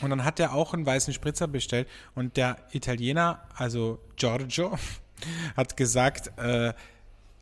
Und 0.01 0.09
dann 0.09 0.23
hat 0.23 0.39
er 0.39 0.53
auch 0.53 0.73
einen 0.73 0.85
weißen 0.85 1.13
Spritzer 1.13 1.49
bestellt 1.49 1.89
und 2.15 2.37
der 2.37 2.57
Italiener, 2.71 3.41
also 3.55 3.99
Giorgio, 4.15 4.77
hat 5.57 5.75
gesagt, 5.75 6.31
äh, 6.37 6.73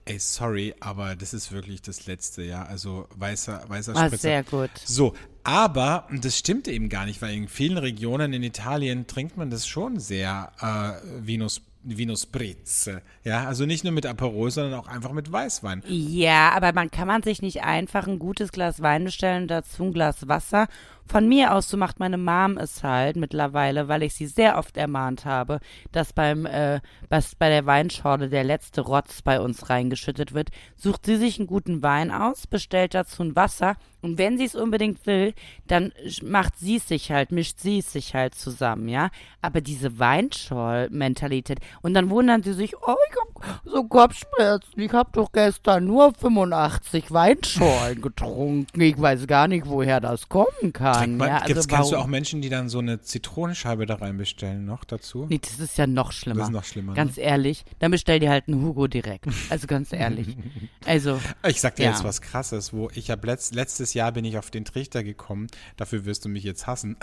Ey, 0.06 0.20
sorry, 0.20 0.74
aber 0.82 1.16
das 1.16 1.34
ist 1.34 1.52
wirklich 1.52 1.82
das 1.82 2.08
letzte, 2.08 2.44
ja. 2.44 2.64
Also 2.64 3.08
weißer, 3.16 3.64
weißer 3.68 3.96
War 3.96 4.08
Spritzer. 4.08 4.22
sehr 4.22 4.44
gut. 4.44 4.72
So, 4.84 5.14
aber 5.44 6.08
das 6.12 6.38
stimmt 6.38 6.68
eben 6.68 6.90
gar 6.90 7.06
nicht, 7.06 7.22
weil 7.22 7.34
in 7.36 7.48
vielen 7.48 7.78
Regionen 7.78 8.34
in 8.34 8.44
Italien 8.44 9.08
trinkt 9.08 9.38
man 9.38 9.50
das 9.50 9.66
schon 9.66 10.00
sehr 10.00 10.52
äh, 10.60 11.26
Vinus 11.26 11.62
Vino 11.84 12.16
Spritz. 12.16 12.90
Ja, 13.24 13.46
also 13.46 13.66
nicht 13.66 13.84
nur 13.84 13.92
mit 13.92 14.06
Aperol, 14.06 14.50
sondern 14.52 14.80
auch 14.80 14.88
einfach 14.88 15.12
mit 15.12 15.32
Weißwein. 15.32 15.84
Ja, 15.88 16.52
aber 16.52 16.72
man 16.74 16.90
kann 16.90 17.08
man 17.08 17.24
sich 17.24 17.42
nicht 17.42 17.64
einfach 17.64 18.08
ein 18.08 18.20
gutes 18.20 18.52
Glas 18.52 18.82
Wein 18.82 19.04
bestellen 19.04 19.48
dazu 19.48 19.84
ein 19.84 19.94
Glas 19.94 20.28
Wasser 20.28 20.68
von 21.08 21.28
mir 21.28 21.54
aus, 21.54 21.70
so 21.70 21.78
macht 21.78 22.00
meine 22.00 22.18
Mom 22.18 22.58
es 22.58 22.84
halt 22.84 23.16
mittlerweile, 23.16 23.88
weil 23.88 24.04
ich 24.04 24.14
sie 24.14 24.28
sehr 24.28 24.58
oft 24.58 24.78
ermahnt 24.78 25.26
habe, 25.26 25.60
dass 25.92 26.14
beim, 26.14 26.46
äh, 26.46 26.80
was 27.10 27.36
bei 27.36 27.50
der 27.50 27.66
Weinschorle 27.66 28.30
der 28.30 28.44
letzte 28.44 28.82
Rotz 28.82 29.22
bei 29.22 29.40
uns 29.40 29.70
reingeschüttet 29.70 30.34
wird, 30.34 30.50
sucht 30.76 31.06
sie 31.06 31.18
sich 31.18 31.40
einen 31.40 31.48
guten 31.48 31.84
Wein 31.84 32.12
aus, 32.12 32.48
bestellt 32.48 32.94
dazu 32.94 33.24
ein 33.24 33.36
Wasser 33.36 33.76
und 34.02 34.18
wenn 34.18 34.38
sie 34.38 34.46
es 34.46 34.56
unbedingt 34.56 35.06
will, 35.06 35.34
dann 35.68 35.94
macht 36.24 36.58
sie 36.58 36.78
es 36.78 36.88
sich 36.88 37.12
halt, 37.12 37.32
mischt 37.32 37.60
sie 37.60 37.80
es 37.80 37.94
sich 37.94 38.14
halt 38.16 38.36
zusammen, 38.36 38.90
ja. 38.90 39.10
Aber 39.42 39.62
diese 39.62 39.98
Weinschorl-Mentalität 40.00 41.60
und 41.82 41.94
dann 41.94 42.10
wundern 42.10 42.44
sie 42.44 42.54
sich, 42.54 42.76
oh, 42.78 42.96
ich 43.10 43.16
hab 43.18 43.62
so 43.66 43.84
Kopfschmerzen, 43.84 44.80
ich 44.80 44.92
hab 44.92 45.14
doch 45.14 45.32
gestern 45.32 45.86
nur 45.86 46.14
85 46.14 47.12
Weinschorlen 47.12 48.02
getrunken, 48.02 48.82
ich 48.82 49.00
weiß 49.00 49.28
gar 49.28 49.48
nicht, 49.48 49.68
woher 49.68 50.02
das 50.02 50.28
kommen 50.28 50.74
kann 50.74 50.93
sagen. 50.94 51.18
Man, 51.18 51.28
ja, 51.28 51.38
also 51.40 51.54
kennst 51.54 51.72
warum? 51.72 51.92
du 51.92 51.98
auch 51.98 52.08
Menschen, 52.08 52.42
die 52.42 52.50
dann 52.50 52.70
so 52.70 52.80
eine 52.80 53.02
Zitronenscheibe 53.02 53.86
da 53.86 53.96
rein 53.96 54.18
bestellen 54.18 54.66
noch 54.66 54.84
dazu? 54.84 55.26
Nee, 55.30 55.40
das 55.40 55.60
ist 55.60 55.78
ja 55.78 55.88
noch 55.88 56.12
schlimmer. 56.12 56.40
Das 56.40 56.50
ist 56.50 56.54
noch 56.54 56.64
schlimmer. 56.64 56.94
Ganz 56.94 57.18
ne? 57.18 57.24
ehrlich, 57.24 57.66
dann 57.80 57.92
bestell 57.92 58.20
dir 58.20 58.30
halt 58.30 58.48
einen 58.48 58.62
Hugo 58.62 58.88
direkt. 58.88 59.28
Also 59.50 59.68
ganz 59.68 59.94
ehrlich. 59.94 60.36
also. 60.86 61.20
Ich 61.48 61.62
sag 61.62 61.76
dir 61.76 61.86
ja. 61.86 61.92
jetzt 61.92 62.04
was 62.04 62.22
krasses, 62.22 62.74
wo 62.74 62.90
ich 62.94 63.10
habe 63.10 63.26
letzt, 63.28 63.56
letztes 63.56 63.94
Jahr 63.94 64.12
bin 64.12 64.26
ich 64.26 64.38
auf 64.38 64.52
den 64.52 64.66
Trichter 64.66 65.04
gekommen, 65.04 65.48
dafür 65.78 66.06
wirst 66.06 66.26
du 66.26 66.30
mich 66.30 66.44
jetzt 66.44 66.68
hassen. 66.68 66.98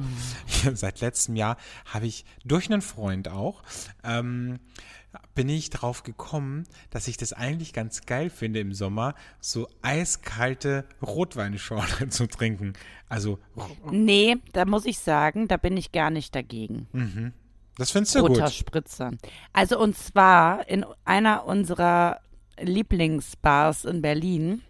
Seit 0.74 1.00
letztem 1.00 1.36
Jahr 1.36 1.56
habe 1.84 2.06
ich 2.06 2.24
durch 2.44 2.70
einen 2.70 2.82
Freund 2.82 3.28
auch 3.28 3.62
ähm, 4.04 4.58
bin 5.34 5.48
ich 5.48 5.70
drauf 5.70 6.02
gekommen, 6.02 6.64
dass 6.90 7.08
ich 7.08 7.16
das 7.16 7.32
eigentlich 7.32 7.72
ganz 7.72 8.02
geil 8.06 8.30
finde 8.30 8.60
im 8.60 8.72
Sommer, 8.72 9.14
so 9.40 9.68
eiskalte 9.82 10.84
Rotweinschorle 11.02 12.08
zu 12.10 12.26
trinken. 12.26 12.74
Also. 13.08 13.38
Nee, 13.90 14.36
da 14.52 14.64
muss 14.64 14.84
ich 14.84 14.98
sagen, 14.98 15.48
da 15.48 15.56
bin 15.56 15.76
ich 15.76 15.92
gar 15.92 16.10
nicht 16.10 16.34
dagegen. 16.34 16.88
Mhm. 16.92 17.32
Das 17.76 17.92
findest 17.92 18.16
du 18.16 18.20
Roter 18.20 18.44
gut. 18.44 18.52
Spritzer. 18.52 19.12
Also 19.52 19.78
und 19.78 19.96
zwar 19.96 20.68
in 20.68 20.84
einer 21.04 21.44
unserer 21.46 22.20
Lieblingsbars 22.60 23.84
in 23.84 24.02
Berlin 24.02 24.62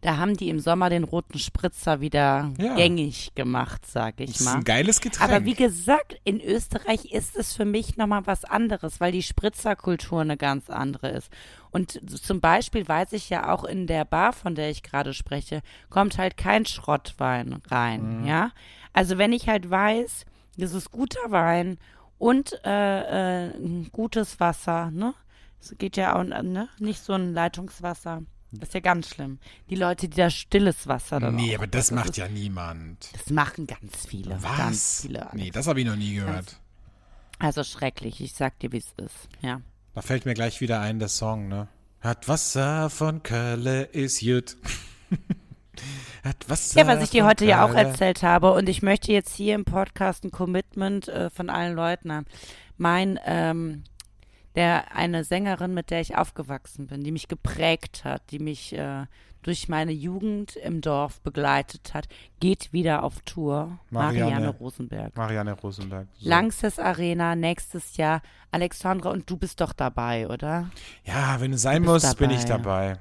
Da 0.00 0.16
haben 0.16 0.36
die 0.36 0.48
im 0.48 0.58
Sommer 0.58 0.90
den 0.90 1.04
roten 1.04 1.38
Spritzer 1.38 2.00
wieder 2.00 2.52
Ja. 2.58 2.74
gängig 2.74 3.34
gemacht, 3.36 3.86
sag 3.86 4.18
ich 4.20 4.32
Das 4.32 4.40
ist 4.40 4.44
mal. 4.46 4.54
ein 4.56 4.64
geiles 4.64 5.00
Getränk. 5.00 5.30
Aber 5.30 5.44
wie 5.44 5.54
gesagt, 5.54 6.16
in 6.24 6.40
Österreich 6.40 7.12
ist 7.12 7.36
es 7.36 7.52
für 7.54 7.64
mich 7.64 7.96
nochmal 7.96 8.26
was 8.26 8.44
anderes, 8.44 9.00
weil 9.00 9.12
die 9.12 9.22
Spritzerkultur 9.22 10.20
eine 10.22 10.36
ganz 10.36 10.68
andere 10.70 11.08
ist. 11.10 11.30
Und 11.70 12.00
zum 12.20 12.40
Beispiel 12.40 12.86
weiß 12.88 13.12
ich 13.12 13.30
ja 13.30 13.52
auch 13.52 13.62
in 13.64 13.86
der 13.86 14.04
Bar, 14.04 14.32
von 14.32 14.54
der 14.56 14.70
ich 14.70 14.82
gerade 14.82 15.14
spreche, 15.14 15.62
kommt 15.88 16.18
halt 16.18 16.36
kein 16.36 16.66
Schrottwein 16.66 17.62
rein, 17.70 18.24
ja. 18.26 18.50
Also 18.92 19.18
wenn 19.18 19.32
ich 19.32 19.48
halt 19.48 19.70
weiß, 19.70 20.26
das 20.58 20.74
ist 20.74 20.90
guter 20.90 21.30
Wein 21.30 21.78
und 22.18 22.60
äh, 22.64 23.46
äh, 23.46 23.52
gutes 23.92 24.38
Wasser, 24.40 24.90
ne? 24.90 25.14
Es 25.60 25.74
geht 25.78 25.96
ja 25.96 26.16
auch, 26.16 26.24
ne? 26.24 26.68
Nicht 26.78 27.02
so 27.02 27.12
ein 27.12 27.32
Leitungswasser. 27.32 28.22
Das 28.52 28.68
ist 28.68 28.74
ja 28.74 28.80
ganz 28.80 29.08
schlimm. 29.08 29.38
Die 29.70 29.74
Leute, 29.76 30.08
die 30.08 30.16
da 30.16 30.28
stilles 30.30 30.86
Wasser 30.86 31.20
dann 31.20 31.36
nee, 31.36 31.54
aber 31.54 31.66
das 31.66 31.86
ist- 31.86 31.90
macht 31.92 32.16
ja 32.16 32.28
niemand. 32.28 33.08
Das 33.14 33.30
machen 33.30 33.66
ganz 33.66 34.06
viele. 34.06 34.36
Was? 34.42 34.56
Ganz 34.58 35.00
viele. 35.02 35.28
Nee, 35.32 35.50
das 35.50 35.66
habe 35.66 35.80
ich 35.80 35.86
noch 35.86 35.96
nie 35.96 36.14
gehört. 36.14 36.58
Also 37.38 37.64
schrecklich, 37.64 38.20
ich 38.20 38.34
sag 38.34 38.58
dir, 38.60 38.70
wie 38.72 38.78
es 38.78 38.92
ist. 38.96 39.28
Ja. 39.40 39.60
Da 39.94 40.02
fällt 40.02 40.26
mir 40.26 40.34
gleich 40.34 40.60
wieder 40.60 40.80
ein, 40.80 40.98
der 40.98 41.08
Song, 41.08 41.48
ne? 41.48 41.68
Hat 42.00 42.28
Wasser 42.28 42.88
von 42.90 43.22
Kölle 43.22 43.82
ist 43.84 44.20
gut. 44.20 44.56
Hat 46.24 46.48
Wasser 46.48 46.80
Ja, 46.80 46.86
was 46.86 47.02
ich 47.02 47.10
dir 47.10 47.24
heute 47.24 47.44
ja 47.44 47.64
auch 47.64 47.70
Kölle. 47.72 47.88
erzählt 47.88 48.22
habe 48.22 48.52
und 48.52 48.68
ich 48.68 48.82
möchte 48.82 49.12
jetzt 49.12 49.34
hier 49.34 49.54
im 49.54 49.64
Podcast 49.64 50.24
ein 50.24 50.30
Commitment 50.30 51.08
äh, 51.08 51.30
von 51.30 51.50
allen 51.50 51.74
Leuten 51.74 52.12
haben. 52.12 52.26
Mein, 52.76 53.18
ähm, 53.24 53.82
der 54.54 54.94
eine 54.94 55.24
Sängerin, 55.24 55.74
mit 55.74 55.90
der 55.90 56.00
ich 56.00 56.16
aufgewachsen 56.16 56.86
bin, 56.86 57.02
die 57.02 57.12
mich 57.12 57.28
geprägt 57.28 58.04
hat, 58.04 58.30
die 58.30 58.38
mich 58.38 58.72
äh, 58.74 59.06
durch 59.42 59.68
meine 59.68 59.92
Jugend 59.92 60.56
im 60.56 60.80
Dorf 60.80 61.20
begleitet 61.20 61.94
hat, 61.94 62.08
geht 62.40 62.72
wieder 62.72 63.02
auf 63.02 63.20
Tour. 63.22 63.78
Marianne. 63.90 64.30
Marianne 64.30 64.48
Rosenberg. 64.50 65.16
Marianne 65.16 65.52
Rosenberg. 65.52 66.06
So. 66.14 66.28
Langsess 66.28 66.78
Arena 66.78 67.34
nächstes 67.34 67.96
Jahr. 67.96 68.22
Alexandra, 68.50 69.10
und 69.10 69.28
du 69.28 69.36
bist 69.36 69.60
doch 69.60 69.72
dabei, 69.72 70.28
oder? 70.28 70.70
Ja, 71.04 71.40
wenn 71.40 71.52
es 71.52 71.62
sein 71.62 71.82
muss, 71.82 72.14
bin 72.14 72.30
ich 72.30 72.44
dabei. 72.44 72.90
dabei. 72.90 73.00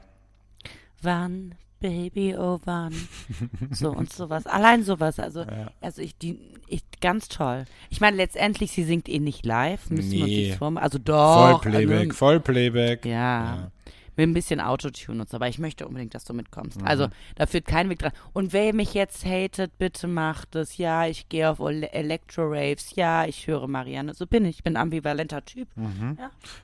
Wann, 1.03 1.55
Baby, 1.81 2.35
oh 2.37 2.59
wann. 2.63 2.93
so 3.71 3.89
und 3.91 4.13
sowas. 4.13 4.45
Allein 4.47 4.83
sowas. 4.83 5.19
Also, 5.19 5.45
also 5.81 6.01
ich, 6.01 6.15
die, 6.17 6.39
ich, 6.67 6.83
ganz 7.01 7.27
toll. 7.27 7.65
Ich 7.89 7.99
meine, 7.99 8.15
letztendlich, 8.17 8.71
sie 8.71 8.83
singt 8.83 9.09
eh 9.09 9.19
nicht 9.19 9.45
live. 9.45 9.89
Müssen 9.89 10.11
wir 10.11 10.21
uns 10.23 10.29
Nee. 10.29 10.47
nicht 10.47 10.57
vormachen. 10.57 10.83
Also 10.83 10.99
doch. 10.99 11.61
Vollplayback, 11.63 11.99
also, 11.99 12.13
Vollplayback. 12.13 13.05
ja. 13.05 13.71
Mit 14.17 14.27
ein 14.27 14.33
bisschen 14.33 14.59
Autotune 14.59 15.21
und 15.21 15.29
so, 15.29 15.37
aber 15.37 15.47
ich 15.47 15.57
möchte 15.59 15.87
unbedingt, 15.87 16.13
dass 16.13 16.25
du 16.25 16.33
mitkommst. 16.33 16.81
Mhm. 16.81 16.87
Also, 16.87 17.07
da 17.35 17.45
führt 17.45 17.65
kein 17.65 17.89
Weg 17.89 17.99
dran. 17.99 18.11
Und 18.33 18.53
wer 18.53 18.73
mich 18.73 18.93
jetzt 18.93 19.25
hatet, 19.25 19.77
bitte 19.77 20.07
macht 20.07 20.55
es. 20.55 20.77
Ja, 20.77 21.05
ich 21.07 21.29
gehe 21.29 21.49
auf 21.49 21.59
Ele- 21.59 21.91
Electro-Raves. 21.93 22.95
Ja, 22.95 23.25
ich 23.25 23.47
höre 23.47 23.67
Marianne. 23.67 24.13
So 24.13 24.27
bin 24.27 24.45
ich. 24.45 24.57
Ich 24.57 24.63
bin 24.63 24.75
ein 24.75 24.81
ambivalenter 24.81 25.43
Typ. 25.45 25.67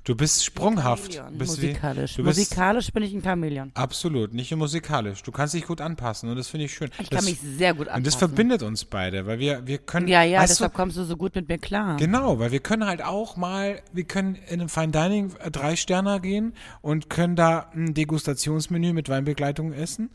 Du 0.04 0.16
bist 0.16 0.44
sprunghaft. 0.46 1.22
Bist 1.38 1.62
wie- 1.62 1.68
Musikalisch. 1.68 2.16
Bist 2.18 2.26
Musikalisch 2.26 2.92
bin 2.92 3.04
ich 3.04 3.14
ein 3.14 3.24
Chamäleon. 3.24 3.72
absolut, 3.76 4.34
nicht 4.34 4.52
nur 4.52 4.58
musikalisch. 4.60 5.24
Du 5.24 5.32
kannst 5.32 5.54
dich 5.54 5.66
gut 5.66 5.80
anpassen 5.82 6.30
und 6.30 6.36
das 6.36 6.50
finde 6.50 6.66
ich 6.66 6.74
schön. 6.74 6.90
Ich 7.00 7.10
das, 7.10 7.20
kann 7.20 7.26
mich 7.26 7.40
sehr 7.40 7.74
gut 7.74 7.88
anpassen. 7.88 7.98
und 8.00 8.08
das 8.08 8.16
verbindet 8.16 8.62
uns 8.64 8.84
beide, 8.86 9.26
weil 9.26 9.40
wir, 9.40 9.66
wir 9.66 9.78
können. 9.78 10.08
Ja, 10.08 10.22
ja, 10.24 10.42
deshalb 10.42 10.74
du, 10.74 10.78
kommst 10.78 10.98
du 10.98 11.04
so 11.06 11.16
gut 11.16 11.34
mit 11.36 11.48
mir 11.48 11.58
klar. 11.58 11.96
Genau, 11.98 12.40
weil 12.40 12.52
wir 12.52 12.60
können 12.60 12.86
halt 12.86 13.02
auch 13.04 13.38
mal, 13.38 13.80
wir 13.94 14.04
können 14.04 14.36
in 14.50 14.60
einem 14.60 14.70
Fine 14.70 14.92
Dining 14.92 15.32
äh, 15.40 15.50
drei 15.50 15.76
Sterner 15.78 16.20
gehen 16.20 16.54
und 16.82 17.10
können 17.10 17.36
da 17.38 17.70
ein 17.74 17.94
Degustationsmenü 17.94 18.94
mit 18.94 19.10
Weinbegleitung 19.10 19.72
essen. 19.74 20.10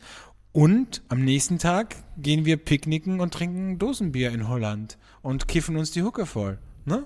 Und 0.51 1.01
am 1.09 1.23
nächsten 1.23 1.57
Tag 1.57 1.95
gehen 2.17 2.45
wir 2.45 2.57
picknicken 2.57 3.19
und 3.19 3.33
trinken 3.33 3.79
Dosenbier 3.79 4.31
in 4.31 4.47
Holland 4.47 4.99
und 5.23 5.47
kiffen 5.47 5.77
uns 5.77 5.89
die 5.91 6.03
Hucke 6.03 6.27
voll. 6.27 6.59
Ne? 6.85 7.05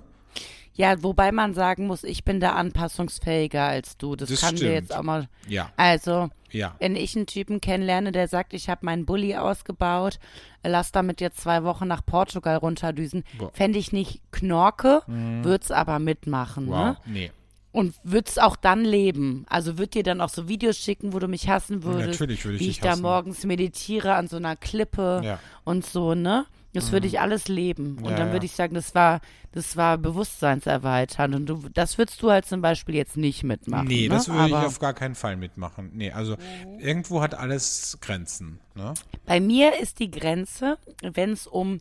Ja, 0.74 1.02
wobei 1.02 1.32
man 1.32 1.54
sagen 1.54 1.88
muss, 1.88 2.04
ich 2.04 2.24
bin 2.26 2.40
da 2.40 2.52
anpassungsfähiger 2.52 3.64
als 3.64 3.98
du. 3.98 4.16
Das, 4.16 4.30
Das 4.30 4.42
kann 4.42 4.52
dir 4.56 4.58
stimmt. 4.58 4.74
jetzt 4.74 4.96
auch 4.96 5.02
mal. 5.02 5.28
Ja, 5.48 5.72
Also, 5.78 6.30
ja. 6.52 6.76
wenn 6.80 6.96
ich 6.96 7.16
einen 7.16 7.26
Typen 7.26 7.62
kennenlerne, 7.62 8.12
der 8.12 8.28
sagt, 8.28 8.54
ich 8.54 8.70
habe 8.70 8.86
meinen 8.86 9.06
Bulli 9.06 9.36
ausgebaut, 9.36 10.20
lass 10.64 10.92
damit 10.92 11.20
jetzt 11.22 11.40
zwei 11.40 11.64
Wochen 11.64 11.88
nach 11.88 12.06
Portugal 12.06 12.58
runterdüsen. 12.58 13.24
Mhm. 13.40 13.50
fände 13.54 13.80
ich 13.80 13.92
nicht 13.92 14.22
Knorke, 14.32 15.02
würd's 15.08 15.72
aber 15.72 16.00
mitmachen. 16.00 16.68
Wow. 16.68 16.76
Ne? 16.76 16.98
Nee. 17.06 17.32
Und 17.72 17.94
würd's 18.04 18.38
auch 18.38 18.56
dann 18.56 18.84
leben. 18.86 19.46
Also 19.50 19.78
würd 19.78 19.94
dir 19.94 20.04
dann 20.04 20.22
auch 20.22 20.30
so 20.30 20.48
Videos 20.48 20.78
schicken, 20.78 21.14
wo 21.14 21.20
du 21.20 21.28
mich 21.28 21.48
hassen 21.50 21.84
würdest. 21.84 22.08
Natürlich 22.20 22.44
würde 22.46 22.56
ich 22.56 22.62
Wie 22.62 22.66
dich 22.68 22.78
ich 22.78 22.80
da 22.82 22.92
hassen. 22.92 23.02
morgens 23.04 23.44
meditiere 23.46 24.16
an 24.16 24.28
so 24.28 24.38
einer 24.38 24.56
Klippe 24.56 25.22
Ja. 25.24 25.36
Mhm. 25.36 25.40
und 25.66 25.86
so, 25.86 26.16
ne? 26.16 26.46
Das 26.74 26.92
würde 26.92 27.08
ich 27.08 27.20
alles 27.20 27.48
leben. 27.48 27.98
Und 27.98 28.12
Ja, 28.12 28.18
dann 28.18 28.28
ja. 28.28 28.34
würde 28.34 28.46
ich 28.46 28.52
sagen, 28.52 28.76
das 28.76 28.94
war, 28.94 29.20
das 29.52 29.78
war 29.78 29.98
bewusstseinserweiternd. 29.98 31.34
Und 31.34 31.46
du, 31.48 31.64
das 31.74 31.98
würdest 31.98 32.22
du 32.22 32.30
halt 32.30 32.46
zum 32.46 32.62
Beispiel 32.62 32.94
jetzt 32.96 33.18
nicht 33.18 33.44
mitmachen. 33.44 33.88
Nee, 33.88 34.04
ne? 34.08 34.10
das 34.16 34.28
würde 34.30 34.48
ich 34.48 34.54
Aber 34.56 34.68
auf 34.68 34.78
gar 34.80 34.94
keinen 34.94 35.16
Fall 35.16 35.38
mitmachen. 35.38 35.90
Nee, 35.94 36.12
also 36.12 36.38
irgendwo 36.80 37.22
hat 37.22 37.34
alles 37.34 37.98
Grenzen. 38.02 38.60
Ne? 38.76 38.94
bei 39.26 39.40
mir 39.40 39.80
ist 39.80 40.00
die 40.00 40.12
Grenze, 40.12 40.78
wenn 41.02 41.32
es 41.32 41.48
um 41.48 41.80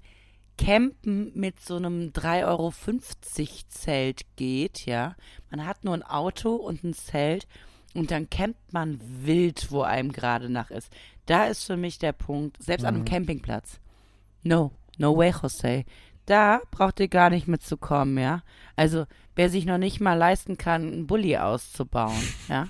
Campen 0.58 1.32
mit 1.34 1.60
so 1.60 1.76
einem 1.76 2.12
3,50 2.12 2.44
Euro 2.46 2.72
Zelt 3.68 4.22
geht, 4.36 4.86
ja. 4.86 5.14
Man 5.50 5.66
hat 5.66 5.84
nur 5.84 5.94
ein 5.94 6.02
Auto 6.02 6.54
und 6.54 6.84
ein 6.84 6.94
Zelt 6.94 7.46
und 7.94 8.10
dann 8.10 8.30
campt 8.30 8.72
man 8.72 9.00
wild, 9.02 9.70
wo 9.70 9.82
einem 9.82 10.12
gerade 10.12 10.50
nach 10.50 10.70
ist. 10.70 10.92
Da 11.26 11.46
ist 11.46 11.64
für 11.64 11.76
mich 11.76 11.98
der 11.98 12.12
Punkt, 12.12 12.62
selbst 12.62 12.84
an 12.84 12.94
einem 12.94 13.04
Campingplatz. 13.04 13.80
No, 14.42 14.70
no 14.98 15.16
way, 15.16 15.32
Jose. 15.42 15.84
Da 16.26 16.60
braucht 16.70 17.00
ihr 17.00 17.08
gar 17.08 17.30
nicht 17.30 17.48
mitzukommen, 17.48 18.18
ja. 18.18 18.42
Also, 18.74 19.06
wer 19.34 19.48
sich 19.48 19.64
noch 19.64 19.78
nicht 19.78 20.00
mal 20.00 20.14
leisten 20.14 20.58
kann, 20.58 20.82
einen 20.82 21.06
Bulli 21.06 21.36
auszubauen, 21.36 22.22
ja. 22.48 22.68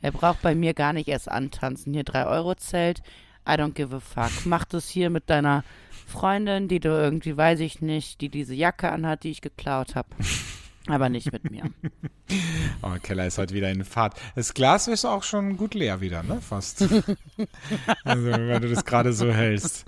Er 0.00 0.12
braucht 0.12 0.42
bei 0.42 0.54
mir 0.54 0.74
gar 0.74 0.92
nicht 0.92 1.08
erst 1.08 1.28
antanzen. 1.28 1.92
Hier 1.92 2.04
3-Euro-Zelt, 2.04 3.02
I 3.48 3.52
don't 3.52 3.72
give 3.72 3.94
a 3.94 4.00
fuck. 4.00 4.46
Mach 4.46 4.64
das 4.64 4.88
hier 4.88 5.10
mit 5.10 5.28
deiner 5.30 5.64
Freundin, 6.08 6.68
die 6.68 6.80
du 6.80 6.88
irgendwie, 6.88 7.36
weiß 7.36 7.60
ich 7.60 7.82
nicht, 7.82 8.22
die 8.22 8.30
diese 8.30 8.54
Jacke 8.54 8.90
anhat, 8.90 9.24
die 9.24 9.30
ich 9.30 9.42
geklaut 9.42 9.94
habe. 9.94 10.08
Aber 10.88 11.08
nicht 11.08 11.32
mit 11.32 11.50
mir. 11.50 11.62
Oh, 12.82 12.90
Keller 13.02 13.26
ist 13.26 13.38
heute 13.38 13.54
wieder 13.54 13.70
in 13.70 13.84
Fahrt. 13.84 14.14
Das 14.36 14.52
Glas 14.52 14.86
ist 14.86 15.06
auch 15.06 15.22
schon 15.22 15.56
gut 15.56 15.72
leer 15.72 16.02
wieder, 16.02 16.22
ne? 16.22 16.38
Fast. 16.46 16.82
also, 18.04 18.24
wenn 18.26 18.60
du 18.62 18.68
das 18.68 18.84
gerade 18.84 19.14
so 19.14 19.32
hältst. 19.32 19.84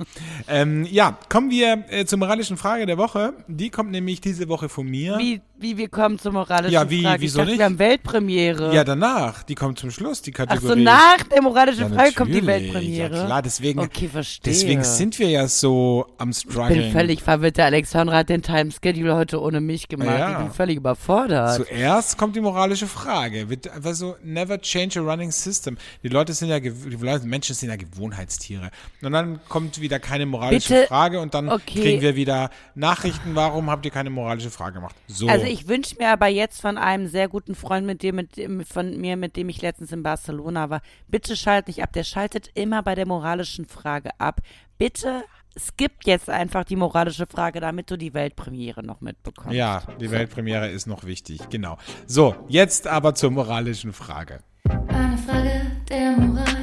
Ähm, 0.49 0.87
ja, 0.91 1.19
kommen 1.29 1.51
wir 1.51 1.85
äh, 1.91 2.07
zur 2.07 2.19
moralischen 2.19 2.57
Frage 2.57 2.87
der 2.87 2.97
Woche. 2.97 3.35
Die 3.47 3.69
kommt 3.71 3.91
nämlich 3.91 4.21
diese 4.23 4.49
Woche 4.49 4.69
von 4.71 4.87
mir. 4.89 5.19
Wie, 5.19 5.43
wie 5.59 5.77
wir 5.77 5.89
kommen 5.89 6.19
zur 6.19 6.33
moralischen 6.33 6.73
Ja, 6.73 6.89
wie- 6.89 7.03
Frage. 7.03 7.21
wieso 7.21 7.39
ich 7.41 7.43
dachte, 7.43 7.51
nicht? 7.51 7.59
wir 7.59 7.65
haben 7.67 7.79
Weltpremiere. 7.79 8.75
Ja, 8.75 8.85
danach. 8.85 9.43
Die 9.43 9.55
kommt 9.55 9.79
zum 9.79 9.91
Schluss, 9.91 10.23
die 10.23 10.33
Ach 10.33 10.39
Kategorie. 10.39 10.67
so, 10.69 10.75
nach 10.77 11.23
der 11.31 11.43
moralischen 11.43 11.91
Ja, 11.91 11.95
Frage 11.95 12.13
kommt 12.15 12.35
die. 12.35 12.47
Weltpremiere. 12.47 13.17
Ja, 13.19 13.25
klar, 13.27 13.43
deswegen, 13.43 13.81
Okay, 13.81 14.09
verstehe. 14.09 14.51
deswegen 14.53 14.83
sind 14.83 15.19
wir 15.19 15.29
ja 15.29 15.47
so 15.47 16.07
am 16.17 16.31
Ich 16.31 16.47
bin 16.47 16.91
völlig 16.91 17.23
verwirrt. 17.23 17.59
Der 17.59 17.67
Alexandra 17.67 18.17
hat 18.17 18.31
den 18.31 18.41
Time 18.43 18.71
Schedule 18.73 19.15
heute 19.15 19.41
ohne 19.43 19.61
mich 19.61 19.89
gemacht. 19.89 20.09
Ja. 20.09 20.33
Ich 20.33 20.39
bin 20.39 20.51
völlig 20.53 20.79
überfordert. 20.91 21.57
Zuerst 21.57 22.19
kommt 22.19 22.37
die 22.37 22.41
moralische 22.41 22.87
Frage. 22.87 23.49
Wird 23.49 23.69
einfach 23.69 23.95
so, 23.95 24.17
never 24.23 24.61
change 24.61 25.01
a 25.01 25.03
running 25.03 25.31
system. 25.31 25.79
Die 26.03 26.09
Leute 26.09 26.33
sind 26.33 26.49
ja, 26.49 26.61
die 26.61 27.27
Menschen 27.27 27.55
sind 27.55 27.69
ja 27.71 27.77
Gewohnheitstiere. 27.77 28.71
Und 29.03 29.13
dann 29.13 29.41
kommt 29.49 29.81
wieder 29.81 29.99
keine 29.99 30.27
moralische 30.27 30.75
Bitte? 30.75 30.87
Frage 30.87 31.21
und 31.21 31.35
dann 31.35 31.49
Okay. 31.49 31.81
kriegen 31.81 32.01
wir 32.03 32.17
wieder 32.17 32.51
Nachrichten, 32.75 33.35
warum 33.35 33.71
habt 33.71 33.85
ihr 33.85 33.91
keine 33.91 34.11
moralische 34.11 34.51
Frage 34.51 34.75
gemacht? 34.75 34.95
So. 35.07 35.29
Also 35.29 35.47
ich 35.47 35.69
wünsche 35.69 35.97
mir 35.99 36.09
aber 36.11 36.29
jetzt 36.29 36.61
von 36.61 36.79
einem 36.79 37.09
sehr 37.09 37.29
guten 37.29 37.55
Freund 37.55 37.87
mit 37.87 38.03
dem, 38.03 38.17
mit 38.17 38.37
dem, 38.37 38.65
von 38.65 38.97
mir, 39.01 39.17
mit 39.17 39.37
dem 39.37 39.49
ich 39.49 39.63
letztens 39.63 39.93
in 39.93 40.03
Barcelona 40.03 40.71
war, 40.71 40.83
bitte 41.09 41.37
schalt 41.37 41.67
nicht 41.69 41.83
ab. 41.83 41.93
Der 41.93 42.05
schaltet 42.05 42.51
immer 42.55 42.83
bei 42.83 42.95
der 42.95 43.07
moralischen 43.07 43.67
Frage 43.67 44.11
ab. 44.19 44.41
Bitte 44.79 45.25
skip 45.59 45.93
jetzt 46.05 46.29
einfach 46.29 46.65
die 46.65 46.77
moralische 46.77 47.27
Frage, 47.27 47.61
damit 47.61 47.91
du 47.91 47.97
die 47.97 48.15
Weltpremiere 48.15 48.83
noch 48.83 49.01
mitbekommst. 49.01 49.53
ja, 49.53 49.83
die 50.01 50.11
Weltpremiere 50.11 50.69
ist 50.69 50.87
noch 50.87 51.05
wichtig, 51.05 51.41
genau. 51.51 51.79
So, 52.07 52.35
jetzt 52.49 52.87
aber 52.87 53.15
zur 53.15 53.31
moralischen 53.31 53.93
Frage. 53.93 54.41
Eine 54.69 55.19
Frage 55.19 55.63
der 55.89 56.13
Moral, 56.13 56.60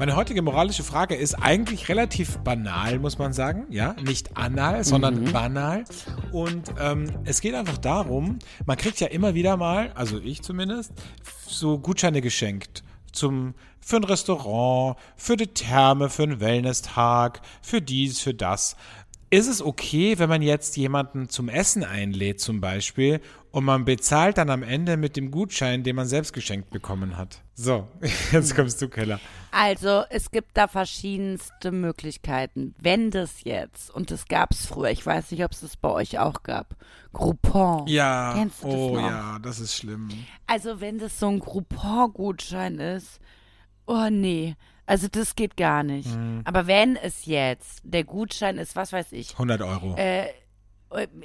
Meine 0.00 0.16
heutige 0.16 0.40
moralische 0.40 0.82
Frage 0.82 1.14
ist 1.14 1.34
eigentlich 1.34 1.90
relativ 1.90 2.38
banal, 2.38 2.98
muss 2.98 3.18
man 3.18 3.34
sagen. 3.34 3.66
Ja, 3.68 3.94
nicht 4.02 4.34
anal, 4.34 4.82
sondern 4.82 5.30
banal. 5.30 5.84
Und 6.32 6.72
ähm, 6.80 7.10
es 7.24 7.42
geht 7.42 7.54
einfach 7.54 7.76
darum, 7.76 8.38
man 8.64 8.78
kriegt 8.78 8.98
ja 9.00 9.08
immer 9.08 9.34
wieder 9.34 9.58
mal, 9.58 9.92
also 9.94 10.18
ich 10.18 10.40
zumindest, 10.40 10.94
so 11.46 11.78
Gutscheine 11.78 12.22
geschenkt. 12.22 12.82
Zum, 13.12 13.52
für 13.78 13.96
ein 13.96 14.04
Restaurant, 14.04 14.96
für 15.16 15.36
die 15.36 15.48
Therme, 15.48 16.08
für 16.08 16.22
einen 16.22 16.40
Wellness-Tag, 16.40 17.42
für 17.60 17.82
dies, 17.82 18.20
für 18.20 18.32
das. 18.32 18.76
Ist 19.30 19.46
es 19.46 19.62
okay, 19.62 20.18
wenn 20.18 20.28
man 20.28 20.42
jetzt 20.42 20.76
jemanden 20.76 21.28
zum 21.28 21.48
Essen 21.48 21.84
einlädt 21.84 22.40
zum 22.40 22.60
Beispiel 22.60 23.20
und 23.52 23.64
man 23.64 23.84
bezahlt 23.84 24.38
dann 24.38 24.50
am 24.50 24.64
Ende 24.64 24.96
mit 24.96 25.16
dem 25.16 25.30
Gutschein, 25.30 25.84
den 25.84 25.94
man 25.94 26.06
selbst 26.08 26.32
geschenkt 26.32 26.70
bekommen 26.70 27.16
hat? 27.16 27.40
So, 27.54 27.86
jetzt 28.32 28.56
kommst 28.56 28.82
du, 28.82 28.88
Keller. 28.88 29.20
Also 29.52 30.02
es 30.10 30.32
gibt 30.32 30.56
da 30.56 30.66
verschiedenste 30.66 31.70
Möglichkeiten. 31.70 32.74
Wenn 32.80 33.12
das 33.12 33.44
jetzt, 33.44 33.90
und 33.94 34.10
das 34.10 34.26
gab 34.26 34.50
es 34.50 34.66
früher, 34.66 34.90
ich 34.90 35.06
weiß 35.06 35.30
nicht, 35.30 35.44
ob 35.44 35.52
es 35.52 35.60
das 35.60 35.76
bei 35.76 35.90
euch 35.90 36.18
auch 36.18 36.42
gab, 36.42 36.74
Groupon. 37.12 37.86
Ja, 37.86 38.34
Kennst 38.36 38.62
du 38.64 38.66
das 38.66 38.76
oh 38.76 38.96
noch? 38.96 39.10
ja, 39.10 39.38
das 39.40 39.60
ist 39.60 39.76
schlimm. 39.76 40.08
Also 40.48 40.80
wenn 40.80 40.98
das 40.98 41.20
so 41.20 41.28
ein 41.28 41.38
Groupon-Gutschein 41.38 42.78
ist, 42.80 43.20
oh 43.86 44.08
nee, 44.10 44.56
also 44.90 45.06
das 45.06 45.36
geht 45.36 45.56
gar 45.56 45.84
nicht. 45.84 46.08
Mhm. 46.08 46.40
Aber 46.42 46.66
wenn 46.66 46.96
es 46.96 47.24
jetzt 47.24 47.80
der 47.84 48.02
Gutschein 48.02 48.58
ist, 48.58 48.74
was 48.74 48.92
weiß 48.92 49.12
ich, 49.12 49.34
100 49.34 49.62
Euro. 49.62 49.94
äh, 49.96 50.26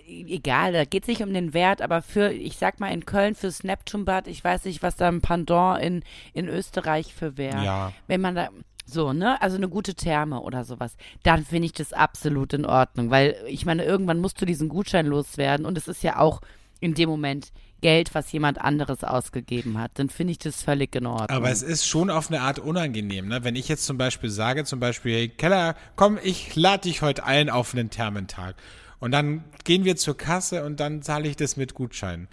egal, 0.07 0.73
da 0.73 0.85
geht 0.85 1.05
es 1.05 1.07
nicht 1.07 1.23
um 1.23 1.33
den 1.33 1.55
Wert, 1.55 1.81
aber 1.81 2.03
für, 2.03 2.31
ich 2.31 2.57
sag 2.57 2.79
mal 2.79 2.93
in 2.93 3.07
Köln 3.07 3.33
fürs 3.33 3.63
Neptunbad, 3.63 4.27
ich 4.27 4.43
weiß 4.43 4.65
nicht, 4.65 4.83
was 4.83 4.97
da 4.97 5.07
ein 5.07 5.21
Pendant 5.21 5.81
in, 5.81 6.03
in 6.33 6.47
Österreich 6.47 7.15
für 7.15 7.37
wäre. 7.37 7.65
Ja. 7.65 7.91
Wenn 8.05 8.21
man 8.21 8.35
da, 8.35 8.49
so, 8.85 9.13
ne, 9.13 9.41
also 9.41 9.57
eine 9.57 9.67
gute 9.67 9.95
Therme 9.95 10.41
oder 10.41 10.63
sowas, 10.63 10.95
dann 11.23 11.43
finde 11.43 11.65
ich 11.65 11.73
das 11.73 11.91
absolut 11.91 12.53
in 12.53 12.67
Ordnung, 12.67 13.09
weil 13.09 13.35
ich 13.47 13.65
meine, 13.65 13.83
irgendwann 13.83 14.19
musst 14.19 14.39
du 14.39 14.45
diesen 14.45 14.69
Gutschein 14.69 15.07
loswerden 15.07 15.65
und 15.65 15.75
es 15.75 15.87
ist 15.87 16.03
ja 16.03 16.19
auch 16.19 16.41
in 16.81 16.93
dem 16.93 17.09
Moment 17.09 17.51
Geld, 17.81 18.15
was 18.15 18.31
jemand 18.31 18.59
anderes 18.59 19.03
ausgegeben 19.03 19.77
hat, 19.77 19.91
dann 19.95 20.09
finde 20.09 20.31
ich 20.31 20.39
das 20.39 20.63
völlig 20.63 20.95
in 20.95 21.05
Ordnung. 21.05 21.29
Aber 21.29 21.49
es 21.51 21.61
ist 21.61 21.85
schon 21.85 22.09
auf 22.09 22.29
eine 22.29 22.41
Art 22.41 22.59
unangenehm, 22.59 23.27
ne? 23.27 23.43
Wenn 23.43 23.55
ich 23.55 23.67
jetzt 23.67 23.85
zum 23.85 23.97
Beispiel 23.97 24.29
sage, 24.29 24.63
zum 24.65 24.79
Beispiel, 24.79 25.13
hey 25.15 25.29
Keller, 25.29 25.75
komm, 25.95 26.17
ich 26.23 26.55
lade 26.55 26.83
dich 26.83 27.01
heute 27.01 27.25
ein 27.25 27.49
auf 27.49 27.73
einen 27.73 27.89
Thermentag. 27.89 28.55
Und 28.99 29.11
dann 29.11 29.43
gehen 29.65 29.83
wir 29.83 29.97
zur 29.97 30.17
Kasse 30.17 30.63
und 30.65 30.79
dann 30.79 31.01
zahle 31.01 31.27
ich 31.27 31.35
das 31.35 31.57
mit 31.57 31.73
Gutscheinen. 31.73 32.27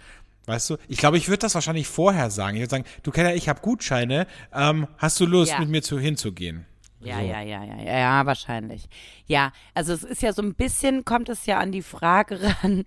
Weißt 0.45 0.69
du? 0.71 0.77
Ich 0.87 0.97
glaube, 0.97 1.17
ich 1.17 1.27
würde 1.29 1.39
das 1.39 1.55
wahrscheinlich 1.55 1.87
vorher 1.87 2.29
sagen. 2.29 2.57
Ich 2.57 2.61
würde 2.61 2.71
sagen, 2.71 2.85
du 3.03 3.11
Keller, 3.11 3.35
ich 3.35 3.47
habe 3.47 3.61
Gutscheine, 3.61 4.27
ähm, 4.53 4.87
hast 4.97 5.19
du 5.19 5.25
Lust, 5.25 5.51
Ja. 5.51 5.59
mit 5.59 5.69
mir 5.69 5.81
zu, 5.81 5.99
hinzugehen? 5.99 6.65
Ja, 7.05 7.19
So. 7.19 7.25
ja, 7.25 7.41
ja, 7.41 7.63
ja, 7.63 7.81
ja, 7.99 8.25
wahrscheinlich. 8.25 8.87
Ja, 9.25 9.51
also 9.73 9.93
es 9.93 10.03
ist 10.03 10.21
ja 10.21 10.33
so 10.33 10.41
ein 10.41 10.53
bisschen, 10.55 11.05
kommt 11.05 11.29
es 11.29 11.45
ja 11.45 11.59
an 11.59 11.71
die 11.71 11.81
Frage 11.81 12.39
ran, 12.63 12.85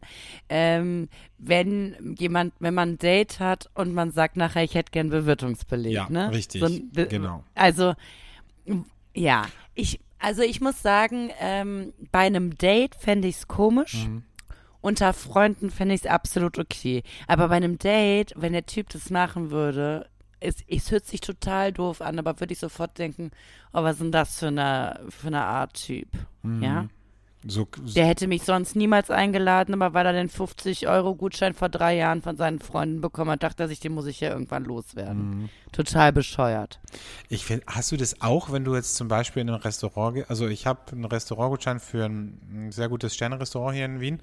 ähm, 0.49 1.09
wenn 1.39 2.15
jemand, 2.19 2.55
wenn 2.59 2.75
man 2.75 2.91
ein 2.91 2.99
Date 2.99 3.41
hat 3.41 3.69
und 3.75 3.93
man 3.95 4.11
sagt 4.11 4.37
nachher, 4.37 4.63
ich 4.65 4.75
hätte 4.75 4.91
gern 4.93 5.11
Bewirtungsbeleg, 5.11 5.93
Ja, 5.93 6.09
ne? 6.09 6.31
richtig, 6.33 6.63
ein 6.63 6.91
Be- 6.93 7.07
genau. 7.07 7.45
Also, 7.55 7.95
ja, 9.15 9.47
ich, 9.75 10.01
also 10.19 10.43
ich 10.43 10.61
muss 10.61 10.83
sagen, 10.83 11.31
ähm, 11.41 11.93
bei 12.13 12.21
einem 12.21 12.57
Date 12.57 12.95
fände 12.97 13.29
ich 13.29 13.37
es 13.37 13.49
komisch. 13.49 14.07
Mhm. 14.07 14.23
Unter 14.81 15.13
Freunden 15.13 15.71
fände 15.71 15.95
ich 15.95 16.03
es 16.05 16.07
absolut 16.07 16.59
okay. 16.59 17.03
Aber 17.27 17.49
bei 17.49 17.57
einem 17.57 17.77
Date, 17.79 18.33
wenn 18.37 18.53
der 18.53 18.67
Typ 18.67 18.89
das 18.91 19.11
machen 19.11 19.51
würde, 19.51 20.09
es, 20.47 20.57
es 20.69 20.91
hört 20.91 21.07
sich 21.07 21.21
total 21.21 21.73
doof 21.73 22.01
an, 22.01 22.19
aber 22.19 22.41
würde 22.41 22.53
ich 22.53 22.59
sofort 22.59 22.99
denken, 22.99 23.31
oh, 23.73 23.83
was 23.83 23.95
ist 23.95 24.03
denn 24.03 24.13
das 24.13 24.39
für 24.39 24.49
eine, 24.49 25.01
für 25.09 25.27
eine 25.29 25.43
Art 25.43 25.75
Typ? 25.75 26.09
Mhm. 26.43 26.63
Ja? 26.63 26.89
So, 27.49 27.69
Der 27.95 28.07
hätte 28.07 28.27
mich 28.27 28.43
sonst 28.43 28.75
niemals 28.75 29.09
eingeladen, 29.09 29.75
aber 29.75 29.95
weil 29.95 30.05
er 30.05 30.13
den 30.13 30.29
50-Euro-Gutschein 30.29 31.55
vor 31.55 31.69
drei 31.69 31.95
Jahren 31.95 32.21
von 32.21 32.37
seinen 32.37 32.59
Freunden 32.59 33.01
bekommen 33.01 33.31
hat, 33.31 33.45
dachte 33.45 33.65
er 33.65 33.69
sich, 33.69 33.79
den 33.79 33.93
muss 33.93 34.07
ich 34.07 34.19
ja 34.21 34.31
irgendwann 34.31 34.65
loswerden. 34.65 35.43
Mhm. 35.43 35.49
Total 35.71 36.13
bescheuert. 36.13 36.81
Ich 37.29 37.45
finde, 37.45 37.65
hast 37.69 37.93
du 37.93 37.97
das 37.97 38.21
auch, 38.21 38.51
wenn 38.51 38.65
du 38.65 38.75
jetzt 38.75 38.97
zum 38.97 39.07
Beispiel 39.07 39.43
in 39.43 39.51
ein 39.51 39.61
Restaurant 39.61 40.17
gehst? 40.17 40.31
Also 40.31 40.49
ich 40.49 40.67
habe 40.67 40.81
einen 40.91 41.05
Restaurantgutschein 41.05 41.79
für 41.79 42.07
ein, 42.07 42.41
ein 42.51 42.73
sehr 42.73 42.89
gutes 42.89 43.15
Sterne-Restaurant 43.15 43.77
hier 43.77 43.85
in 43.85 44.01
Wien. 44.01 44.21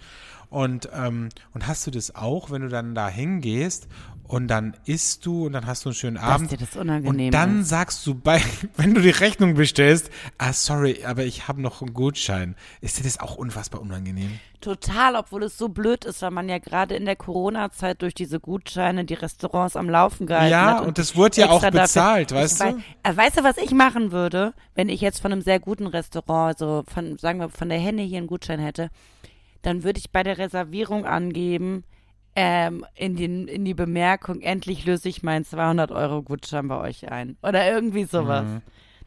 Und, 0.54 0.88
ähm, 0.94 1.30
und 1.56 1.66
hast 1.68 1.88
du 1.88 1.92
das 1.92 2.14
auch, 2.14 2.52
wenn 2.52 2.62
du 2.62 2.70
dann 2.70 2.94
da 2.94 3.10
hingehst 3.10 3.88
und 4.28 4.48
dann 4.48 4.76
isst 4.86 5.26
du 5.26 5.48
und 5.48 5.54
dann 5.54 5.66
hast 5.66 5.84
du 5.84 5.90
einen 5.90 5.96
schönen 5.96 6.18
Abend. 6.18 6.52
dir 6.52 6.58
das 6.58 6.76
unangenehm 6.76 7.26
und 7.28 7.32
dann 7.34 7.62
ist. 7.62 7.70
sagst 7.70 8.06
du 8.06 8.14
bei, 8.14 8.40
wenn 8.78 8.94
du 8.94 9.02
die 9.02 9.10
Rechnung 9.10 9.56
bestellst, 9.56 10.12
ah 10.38 10.54
sorry, 10.54 11.04
aber 11.06 11.26
ich 11.26 11.48
habe 11.48 11.60
noch 11.60 11.82
einen 11.82 11.96
Gutschein. 11.96 12.56
Ist 12.82 13.00
dir 13.00 13.04
das 13.04 13.20
auch 13.20 13.36
unfassbar 13.36 13.82
unangenehm? 13.82 14.40
Total, 14.62 15.16
obwohl 15.16 15.42
es 15.42 15.58
so 15.58 15.70
blöd 15.70 16.06
ist, 16.06 16.22
weil 16.22 16.30
man 16.30 16.48
ja 16.48 16.60
gerade 16.60 16.96
in 16.96 17.06
der 17.06 17.16
Corona-Zeit 17.16 18.04
durch 18.04 18.14
diese 18.14 18.40
Gutscheine 18.40 19.06
die 19.06 19.16
Restaurants 19.16 19.76
am 19.76 19.90
Laufen 19.90 20.28
gehalten 20.28 20.52
Ja, 20.52 20.78
hat. 20.78 20.86
und 20.86 21.00
das 21.00 21.16
wurde 21.16 21.42
ja 21.42 21.50
auch 21.50 21.62
dafür- 21.62 21.82
bezahlt, 21.82 22.32
Ich 22.32 22.38
weißt 22.38 22.60
wei- 22.60 22.72
du? 22.74 22.78
Äh, 23.02 23.18
weißt 23.18 23.40
du, 23.40 23.44
was 23.44 23.58
ich 23.58 23.72
machen 23.72 24.12
würde, 24.12 24.54
wenn 24.76 24.88
ich 24.88 25.02
jetzt 25.02 25.20
von 25.20 25.32
einem 25.32 25.42
sehr 25.42 25.60
guten 25.60 25.88
Restaurant, 25.88 26.60
so 26.60 26.84
von, 26.94 27.18
sagen 27.18 27.40
wir, 27.40 27.50
von 27.50 27.70
der 27.70 27.80
Henne 27.80 28.04
hier 28.04 28.20
einen 28.20 28.28
Gutschein 28.28 28.60
hätte? 28.60 28.92
Dann 29.64 29.84
würde 29.84 30.00
ich 30.00 30.12
bei 30.12 30.22
der 30.22 30.38
Reservierung 30.38 31.06
angeben, 31.06 31.84
ähm, 32.36 32.86
in, 32.96 33.16
den, 33.16 33.48
in 33.48 33.66
die 33.66 33.74
Bemerkung, 33.74 34.42
endlich 34.42 34.86
löse 34.86 35.10
ich 35.10 35.24
meinen 35.24 35.46
200-Euro-Gutschein 35.46 36.68
bei 36.68 36.80
euch 36.80 37.12
ein. 37.12 37.38
Oder 37.44 37.70
irgendwie 37.72 38.06
sowas. 38.06 38.46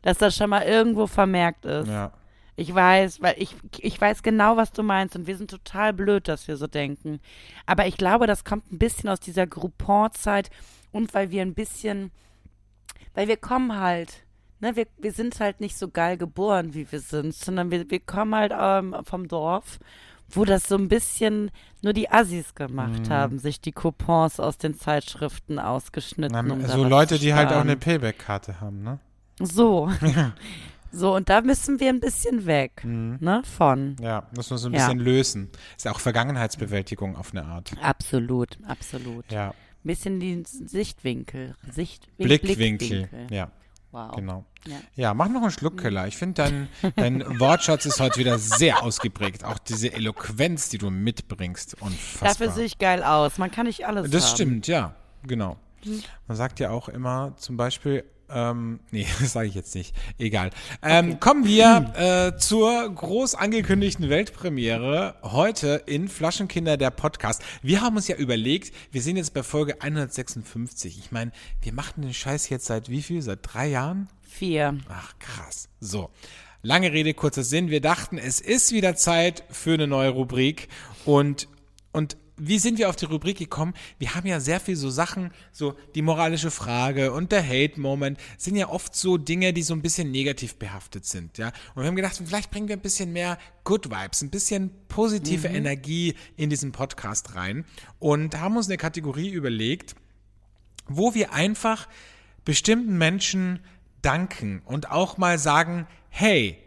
Dass 0.02 0.18
das 0.18 0.36
schon 0.36 0.50
mal 0.50 0.62
irgendwo 0.62 1.06
vermerkt 1.06 1.64
ist. 1.64 1.86
Mhm. 1.86 1.92
Ja. 1.92 2.12
Ich 2.58 2.74
weiß, 2.74 3.20
weil 3.20 3.34
ich, 3.36 3.54
ich 3.78 4.00
weiß 4.00 4.22
genau, 4.22 4.56
was 4.56 4.72
du 4.72 4.82
meinst 4.82 5.14
und 5.14 5.26
wir 5.26 5.36
sind 5.36 5.50
total 5.50 5.92
blöd, 5.92 6.26
dass 6.26 6.48
wir 6.48 6.56
so 6.56 6.66
denken. 6.66 7.20
Aber 7.66 7.86
ich 7.86 7.98
glaube, 7.98 8.26
das 8.26 8.44
kommt 8.44 8.72
ein 8.72 8.78
bisschen 8.78 9.10
aus 9.10 9.20
dieser 9.20 9.46
Groupon-Zeit 9.46 10.48
und 10.90 11.12
weil 11.12 11.30
wir 11.30 11.42
ein 11.42 11.52
bisschen, 11.52 12.12
weil 13.14 13.28
wir 13.28 13.36
kommen 13.36 13.78
halt, 13.78 14.24
ne, 14.60 14.74
wir, 14.74 14.86
wir 14.96 15.12
sind 15.12 15.38
halt 15.38 15.60
nicht 15.60 15.76
so 15.76 15.88
geil 15.88 16.16
geboren, 16.16 16.72
wie 16.72 16.90
wir 16.90 17.00
sind, 17.00 17.34
sondern 17.34 17.70
wir, 17.70 17.90
wir 17.90 18.00
kommen 18.00 18.34
halt 18.34 18.52
ähm, 18.58 18.96
vom 19.04 19.28
Dorf, 19.28 19.78
wo 20.30 20.44
das 20.44 20.64
so 20.68 20.76
ein 20.76 20.88
bisschen 20.88 21.50
nur 21.82 21.92
die 21.92 22.10
Assis 22.10 22.54
gemacht 22.54 23.10
haben, 23.10 23.38
sich 23.38 23.60
die 23.60 23.72
Coupons 23.72 24.40
aus 24.40 24.58
den 24.58 24.74
Zeitschriften 24.78 25.58
ausgeschnitten. 25.58 26.50
um 26.50 26.62
da 26.62 26.68
so 26.68 26.84
Leute, 26.84 27.18
die 27.18 27.34
halt 27.34 27.50
auch 27.52 27.60
eine 27.60 27.76
Payback-Karte 27.76 28.60
haben, 28.60 28.82
ne? 28.82 28.98
So. 29.40 29.90
So, 30.92 31.14
und 31.14 31.28
da 31.28 31.42
müssen 31.42 31.78
wir 31.78 31.90
ein 31.90 32.00
bisschen 32.00 32.46
weg, 32.46 32.82
Mhm. 32.82 33.18
ne, 33.20 33.42
von. 33.44 33.96
Ja, 34.00 34.28
muss 34.34 34.48
man 34.48 34.58
so 34.58 34.68
ein 34.68 34.72
Ja. 34.72 34.86
bisschen 34.86 34.98
lösen. 35.00 35.50
Ist 35.76 35.84
ja 35.84 35.90
auch 35.92 36.00
Vergangenheitsbewältigung 36.00 37.16
auf 37.16 37.32
eine 37.32 37.44
Art. 37.44 37.72
Absolut, 37.82 38.56
absolut. 38.66 39.30
Ja. 39.30 39.48
Ein 39.50 39.54
bisschen 39.82 40.20
die 40.20 40.42
Sichtwinkel. 40.46 41.54
Sicht, 41.70 42.06
Blickwinkel. 42.16 43.08
Ja, 43.30 43.50
Wow. 43.92 44.14
genau. 44.14 44.44
Ja. 44.66 44.76
Ja, 44.94 45.14
mach 45.14 45.28
noch 45.28 45.42
einen 45.42 45.50
Schluck, 45.50 45.80
Keller. 45.80 46.06
Ich 46.06 46.16
finde, 46.16 46.34
dein, 46.42 46.68
dein 46.96 47.40
Wortschatz 47.40 47.86
ist 47.86 48.00
heute 48.00 48.18
wieder 48.18 48.38
sehr 48.38 48.82
ausgeprägt. 48.82 49.44
Auch 49.44 49.58
diese 49.58 49.92
Eloquenz, 49.92 50.68
die 50.68 50.78
du 50.78 50.90
mitbringst. 50.90 51.80
Unfassbar. 51.80 52.28
Dafür 52.28 52.50
sehe 52.50 52.64
ich 52.64 52.78
geil 52.78 53.02
aus. 53.02 53.38
Man 53.38 53.50
kann 53.50 53.66
nicht 53.66 53.86
alles 53.86 54.10
Das 54.10 54.24
haben. 54.26 54.34
stimmt, 54.34 54.66
ja, 54.66 54.94
genau. 55.26 55.56
Man 56.26 56.36
sagt 56.36 56.58
ja 56.60 56.70
auch 56.70 56.88
immer 56.88 57.34
zum 57.36 57.56
Beispiel, 57.56 58.04
ähm, 58.30 58.80
nee, 58.90 59.06
das 59.20 59.32
sage 59.32 59.48
ich 59.48 59.54
jetzt 59.54 59.74
nicht, 59.74 59.94
egal. 60.18 60.50
Ähm, 60.82 61.20
Kommen 61.20 61.46
wir 61.46 61.92
äh, 62.34 62.38
zur 62.38 62.88
groß 62.92 63.34
angekündigten 63.34 64.08
Weltpremiere 64.08 65.16
heute 65.22 65.82
in 65.86 66.08
Flaschenkinder 66.08 66.76
der 66.76 66.90
Podcast. 66.90 67.42
Wir 67.62 67.80
haben 67.80 67.96
uns 67.96 68.08
ja 68.08 68.16
überlegt, 68.16 68.74
wir 68.90 69.02
sind 69.02 69.16
jetzt 69.16 69.34
bei 69.34 69.42
Folge 69.42 69.80
156. 69.80 70.98
Ich 70.98 71.12
meine, 71.12 71.32
wir 71.62 71.72
machen 71.72 72.02
den 72.02 72.14
Scheiß 72.14 72.48
jetzt 72.48 72.66
seit 72.66 72.88
wie 72.88 73.02
viel? 73.02 73.22
Seit 73.22 73.40
drei 73.42 73.68
Jahren? 73.68 74.08
Vier. 74.22 74.78
Ach, 74.88 75.14
krass. 75.18 75.68
So. 75.80 76.10
Lange 76.62 76.92
Rede, 76.92 77.14
kurzer 77.14 77.44
Sinn. 77.44 77.70
Wir 77.70 77.80
dachten, 77.80 78.18
es 78.18 78.40
ist 78.40 78.72
wieder 78.72 78.96
Zeit 78.96 79.44
für 79.50 79.74
eine 79.74 79.86
neue 79.86 80.10
Rubrik. 80.10 80.68
Und, 81.04 81.48
und 81.92 82.16
wie 82.36 82.58
sind 82.58 82.78
wir 82.78 82.88
auf 82.88 82.96
die 82.96 83.06
Rubrik 83.06 83.38
gekommen? 83.38 83.74
Wir 83.98 84.14
haben 84.14 84.26
ja 84.26 84.40
sehr 84.40 84.60
viel 84.60 84.76
so 84.76 84.90
Sachen, 84.90 85.30
so 85.52 85.74
die 85.94 86.02
moralische 86.02 86.50
Frage 86.50 87.12
und 87.12 87.32
der 87.32 87.46
Hate-Moment 87.46 88.18
sind 88.36 88.56
ja 88.56 88.68
oft 88.68 88.94
so 88.94 89.16
Dinge, 89.16 89.52
die 89.52 89.62
so 89.62 89.74
ein 89.74 89.82
bisschen 89.82 90.10
negativ 90.10 90.56
behaftet 90.56 91.06
sind, 91.06 91.38
ja. 91.38 91.48
Und 91.74 91.82
wir 91.82 91.86
haben 91.86 91.96
gedacht, 91.96 92.20
vielleicht 92.24 92.50
bringen 92.50 92.68
wir 92.68 92.76
ein 92.76 92.82
bisschen 92.82 93.12
mehr 93.12 93.38
Good 93.64 93.90
Vibes, 93.90 94.22
ein 94.22 94.30
bisschen 94.30 94.70
positive 94.88 95.48
Energie 95.48 96.14
in 96.36 96.50
diesen 96.50 96.72
Podcast 96.72 97.34
rein 97.34 97.64
und 97.98 98.38
haben 98.38 98.56
uns 98.56 98.66
eine 98.66 98.76
Kategorie 98.76 99.30
überlegt, 99.30 99.94
wo 100.88 101.14
wir 101.14 101.32
einfach 101.32 101.88
bestimmten 102.44 102.98
Menschen 102.98 103.60
danken 104.02 104.62
und 104.66 104.90
auch 104.90 105.18
mal 105.18 105.38
sagen, 105.38 105.86
hey, 106.10 106.58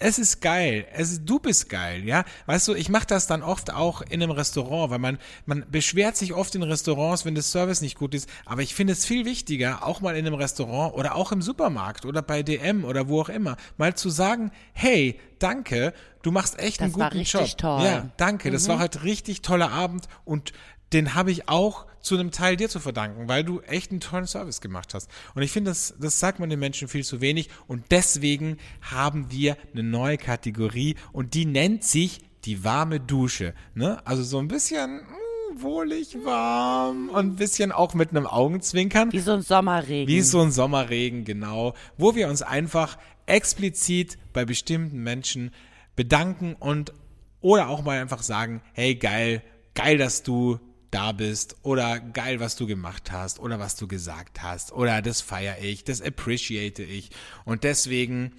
es 0.00 0.18
ist 0.18 0.40
geil, 0.40 0.86
es 0.92 1.10
ist, 1.10 1.24
du 1.24 1.40
bist 1.40 1.68
geil, 1.68 2.04
ja. 2.04 2.24
Weißt 2.46 2.68
du, 2.68 2.74
ich 2.74 2.88
mache 2.88 3.06
das 3.06 3.26
dann 3.26 3.42
oft 3.42 3.72
auch 3.72 4.00
in 4.00 4.22
einem 4.22 4.30
Restaurant, 4.30 4.90
weil 4.90 5.00
man, 5.00 5.18
man 5.44 5.68
beschwert 5.70 6.16
sich 6.16 6.32
oft 6.34 6.54
in 6.54 6.62
Restaurants, 6.62 7.24
wenn 7.24 7.34
das 7.34 7.50
Service 7.50 7.80
nicht 7.80 7.98
gut 7.98 8.14
ist. 8.14 8.28
Aber 8.46 8.62
ich 8.62 8.74
finde 8.74 8.92
es 8.92 9.04
viel 9.04 9.24
wichtiger, 9.24 9.84
auch 9.84 10.00
mal 10.00 10.16
in 10.16 10.24
einem 10.26 10.36
Restaurant 10.36 10.94
oder 10.94 11.16
auch 11.16 11.32
im 11.32 11.42
Supermarkt 11.42 12.06
oder 12.06 12.22
bei 12.22 12.44
DM 12.44 12.84
oder 12.84 13.08
wo 13.08 13.20
auch 13.20 13.28
immer, 13.28 13.56
mal 13.76 13.94
zu 13.94 14.08
sagen, 14.08 14.52
hey, 14.72 15.18
danke, 15.40 15.92
du 16.22 16.30
machst 16.30 16.58
echt 16.60 16.80
einen 16.80 16.92
Das 16.92 17.00
war 17.00 17.08
guten 17.08 17.18
richtig 17.18 17.50
Job. 17.50 17.58
toll. 17.58 17.82
Ja, 17.84 18.10
danke, 18.16 18.52
das 18.52 18.68
war 18.68 18.78
heute 18.78 19.02
richtig 19.02 19.42
toller 19.42 19.72
Abend 19.72 20.06
und 20.24 20.52
den 20.92 21.14
habe 21.14 21.30
ich 21.30 21.48
auch 21.48 21.86
zu 22.00 22.14
einem 22.14 22.30
Teil 22.30 22.56
dir 22.56 22.68
zu 22.68 22.80
verdanken, 22.80 23.28
weil 23.28 23.44
du 23.44 23.60
echt 23.60 23.90
einen 23.90 24.00
tollen 24.00 24.26
Service 24.26 24.60
gemacht 24.60 24.94
hast. 24.94 25.10
Und 25.34 25.42
ich 25.42 25.50
finde, 25.50 25.70
das, 25.70 25.94
das 26.00 26.18
sagt 26.20 26.38
man 26.38 26.48
den 26.48 26.58
Menschen 26.58 26.88
viel 26.88 27.04
zu 27.04 27.20
wenig. 27.20 27.50
Und 27.66 27.84
deswegen 27.90 28.56
haben 28.80 29.30
wir 29.30 29.56
eine 29.72 29.82
neue 29.82 30.16
Kategorie 30.16 30.96
und 31.12 31.34
die 31.34 31.44
nennt 31.44 31.84
sich 31.84 32.20
die 32.44 32.64
warme 32.64 33.00
Dusche. 33.00 33.54
Ne? 33.74 34.00
Also 34.06 34.22
so 34.22 34.38
ein 34.38 34.48
bisschen 34.48 34.98
mh, 34.98 35.62
wohlig 35.62 36.16
warm 36.24 37.10
und 37.10 37.26
ein 37.26 37.36
bisschen 37.36 37.72
auch 37.72 37.94
mit 37.94 38.10
einem 38.10 38.26
Augenzwinkern. 38.26 39.12
Wie 39.12 39.20
so 39.20 39.32
ein 39.32 39.42
Sommerregen. 39.42 40.08
Wie 40.12 40.20
so 40.22 40.40
ein 40.40 40.52
Sommerregen, 40.52 41.24
genau. 41.24 41.74
Wo 41.96 42.14
wir 42.14 42.28
uns 42.28 42.42
einfach 42.42 42.96
explizit 43.26 44.18
bei 44.32 44.44
bestimmten 44.44 45.02
Menschen 45.02 45.50
bedanken 45.96 46.54
und 46.58 46.92
oder 47.40 47.68
auch 47.68 47.82
mal 47.82 48.00
einfach 48.00 48.22
sagen, 48.22 48.62
hey 48.72 48.94
geil, 48.94 49.42
geil, 49.74 49.98
dass 49.98 50.22
du 50.22 50.58
da 50.90 51.12
bist 51.12 51.56
oder 51.62 52.00
geil, 52.00 52.40
was 52.40 52.56
du 52.56 52.66
gemacht 52.66 53.12
hast 53.12 53.38
oder 53.38 53.58
was 53.58 53.76
du 53.76 53.86
gesagt 53.88 54.42
hast 54.42 54.72
oder 54.72 55.02
das 55.02 55.20
feiere 55.20 55.58
ich, 55.60 55.84
das 55.84 56.00
appreciate 56.00 56.82
ich 56.82 57.10
und 57.44 57.64
deswegen 57.64 58.32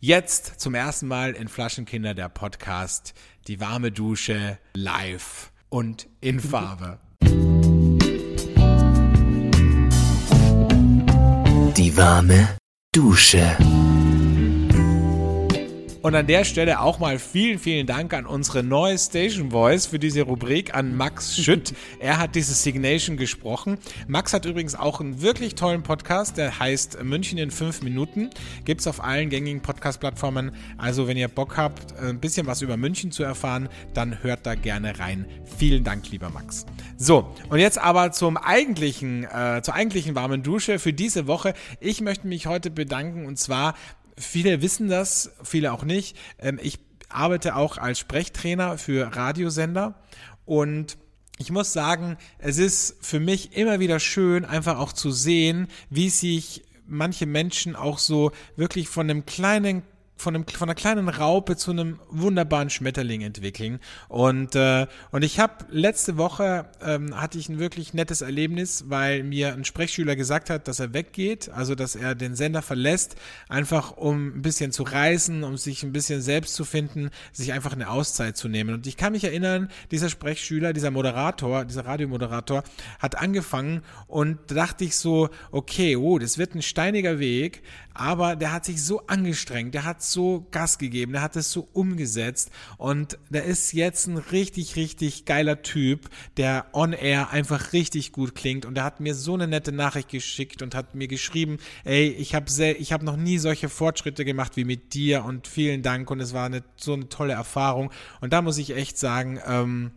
jetzt 0.00 0.60
zum 0.60 0.74
ersten 0.74 1.06
Mal 1.06 1.32
in 1.32 1.48
Flaschenkinder 1.48 2.14
der 2.14 2.28
Podcast 2.28 3.14
die 3.46 3.60
warme 3.60 3.90
Dusche 3.92 4.58
live 4.74 5.52
und 5.68 6.08
in 6.20 6.40
Farbe. 6.40 6.98
Die 11.76 11.96
warme 11.96 12.56
Dusche. 12.92 13.56
Und 16.02 16.16
an 16.16 16.26
der 16.26 16.42
Stelle 16.42 16.80
auch 16.80 16.98
mal 16.98 17.20
vielen, 17.20 17.60
vielen 17.60 17.86
Dank 17.86 18.12
an 18.12 18.26
unsere 18.26 18.64
neue 18.64 18.98
Station 18.98 19.52
Voice 19.52 19.86
für 19.86 20.00
diese 20.00 20.22
Rubrik, 20.22 20.74
an 20.74 20.96
Max 20.96 21.36
Schütt. 21.36 21.74
Er 22.00 22.18
hat 22.18 22.34
diese 22.34 22.54
Signation 22.54 23.16
gesprochen. 23.16 23.78
Max 24.08 24.32
hat 24.32 24.44
übrigens 24.44 24.74
auch 24.74 25.00
einen 25.00 25.22
wirklich 25.22 25.54
tollen 25.54 25.84
Podcast, 25.84 26.38
der 26.38 26.58
heißt 26.58 27.04
München 27.04 27.38
in 27.38 27.52
fünf 27.52 27.82
Minuten. 27.82 28.30
Gibt's 28.64 28.88
auf 28.88 29.02
allen 29.04 29.30
gängigen 29.30 29.62
Podcast-Plattformen. 29.62 30.50
Also 30.76 31.06
wenn 31.06 31.16
ihr 31.16 31.28
Bock 31.28 31.56
habt, 31.56 31.96
ein 32.00 32.18
bisschen 32.18 32.48
was 32.48 32.62
über 32.62 32.76
München 32.76 33.12
zu 33.12 33.22
erfahren, 33.22 33.68
dann 33.94 34.24
hört 34.24 34.44
da 34.44 34.56
gerne 34.56 34.98
rein. 34.98 35.24
Vielen 35.56 35.84
Dank, 35.84 36.10
lieber 36.10 36.30
Max. 36.30 36.66
So, 36.96 37.32
und 37.48 37.60
jetzt 37.60 37.78
aber 37.78 38.10
zum 38.10 38.36
eigentlichen, 38.36 39.22
äh, 39.22 39.60
zur 39.62 39.74
eigentlichen 39.74 40.16
warmen 40.16 40.42
Dusche 40.42 40.80
für 40.80 40.92
diese 40.92 41.28
Woche. 41.28 41.54
Ich 41.78 42.00
möchte 42.00 42.26
mich 42.26 42.48
heute 42.48 42.72
bedanken 42.72 43.24
und 43.24 43.38
zwar 43.38 43.74
viele 44.16 44.62
wissen 44.62 44.88
das, 44.88 45.32
viele 45.42 45.72
auch 45.72 45.84
nicht. 45.84 46.16
Ähm, 46.38 46.58
ich 46.62 46.78
arbeite 47.08 47.56
auch 47.56 47.78
als 47.78 47.98
Sprechtrainer 47.98 48.78
für 48.78 49.14
Radiosender 49.14 49.94
und 50.44 50.96
ich 51.38 51.50
muss 51.50 51.72
sagen, 51.72 52.18
es 52.38 52.58
ist 52.58 52.96
für 53.00 53.18
mich 53.18 53.56
immer 53.56 53.80
wieder 53.80 54.00
schön, 54.00 54.44
einfach 54.44 54.78
auch 54.78 54.92
zu 54.92 55.10
sehen, 55.10 55.68
wie 55.90 56.10
sich 56.10 56.62
manche 56.86 57.26
Menschen 57.26 57.74
auch 57.74 57.98
so 57.98 58.32
wirklich 58.56 58.88
von 58.88 59.08
einem 59.08 59.26
kleinen 59.26 59.82
von, 60.16 60.34
einem, 60.34 60.46
von 60.46 60.68
einer 60.68 60.74
kleinen 60.74 61.08
Raupe 61.08 61.56
zu 61.56 61.72
einem 61.72 61.98
wunderbaren 62.08 62.70
Schmetterling 62.70 63.22
entwickeln. 63.22 63.80
Und, 64.08 64.54
äh, 64.54 64.86
und 65.10 65.22
ich 65.22 65.40
habe 65.40 65.64
letzte 65.70 66.16
Woche 66.16 66.66
ähm, 66.80 67.20
hatte 67.20 67.38
ich 67.38 67.48
ein 67.48 67.58
wirklich 67.58 67.92
nettes 67.92 68.20
Erlebnis, 68.20 68.84
weil 68.88 69.24
mir 69.24 69.52
ein 69.52 69.64
Sprechschüler 69.64 70.14
gesagt 70.14 70.50
hat, 70.50 70.68
dass 70.68 70.80
er 70.80 70.94
weggeht, 70.94 71.48
also 71.48 71.74
dass 71.74 71.96
er 71.96 72.14
den 72.14 72.36
Sender 72.36 72.62
verlässt, 72.62 73.16
einfach 73.48 73.96
um 73.96 74.28
ein 74.28 74.42
bisschen 74.42 74.70
zu 74.72 74.84
reisen, 74.84 75.42
um 75.42 75.56
sich 75.56 75.82
ein 75.82 75.92
bisschen 75.92 76.22
selbst 76.22 76.54
zu 76.54 76.64
finden, 76.64 77.10
sich 77.32 77.52
einfach 77.52 77.72
eine 77.72 77.90
Auszeit 77.90 78.36
zu 78.36 78.48
nehmen. 78.48 78.74
Und 78.74 78.86
ich 78.86 78.96
kann 78.96 79.12
mich 79.12 79.24
erinnern, 79.24 79.68
dieser 79.90 80.08
Sprechschüler, 80.08 80.72
dieser 80.72 80.90
Moderator, 80.90 81.64
dieser 81.64 81.86
Radiomoderator 81.86 82.62
hat 82.98 83.18
angefangen 83.18 83.82
und 84.06 84.38
da 84.48 84.54
dachte 84.54 84.84
ich 84.84 84.96
so, 84.96 85.30
okay, 85.50 85.96
oh, 85.96 86.18
das 86.18 86.38
wird 86.38 86.54
ein 86.54 86.62
steiniger 86.62 87.18
Weg, 87.18 87.62
aber 87.94 88.36
der 88.36 88.52
hat 88.52 88.64
sich 88.64 88.82
so 88.82 89.06
angestrengt, 89.06 89.74
der 89.74 89.84
hat 89.84 90.01
so 90.02 90.46
Gas 90.50 90.78
gegeben, 90.78 91.12
der 91.12 91.22
hat 91.22 91.36
es 91.36 91.52
so 91.52 91.68
umgesetzt 91.72 92.50
und 92.78 93.18
der 93.30 93.44
ist 93.44 93.72
jetzt 93.72 94.06
ein 94.06 94.18
richtig, 94.18 94.76
richtig 94.76 95.24
geiler 95.24 95.62
Typ, 95.62 96.08
der 96.36 96.66
on 96.72 96.92
air 96.92 97.30
einfach 97.30 97.72
richtig 97.72 98.12
gut 98.12 98.34
klingt 98.34 98.66
und 98.66 98.74
der 98.74 98.84
hat 98.84 99.00
mir 99.00 99.14
so 99.14 99.34
eine 99.34 99.48
nette 99.48 99.72
Nachricht 99.72 100.08
geschickt 100.08 100.62
und 100.62 100.74
hat 100.74 100.94
mir 100.94 101.08
geschrieben, 101.08 101.58
ey, 101.84 102.08
ich 102.08 102.34
habe 102.34 102.50
habe 102.92 103.04
noch 103.04 103.16
nie 103.16 103.38
solche 103.38 103.68
Fortschritte 103.68 104.24
gemacht 104.24 104.56
wie 104.56 104.64
mit 104.64 104.94
dir 104.94 105.24
und 105.24 105.48
vielen 105.48 105.82
Dank 105.82 106.10
und 106.10 106.20
es 106.20 106.32
war 106.32 106.46
eine, 106.46 106.62
so 106.76 106.92
eine 106.94 107.08
tolle 107.08 107.32
Erfahrung. 107.32 107.90
Und 108.20 108.32
da 108.32 108.42
muss 108.42 108.58
ich 108.58 108.74
echt 108.76 108.98
sagen, 108.98 109.40
ähm, 109.46 109.92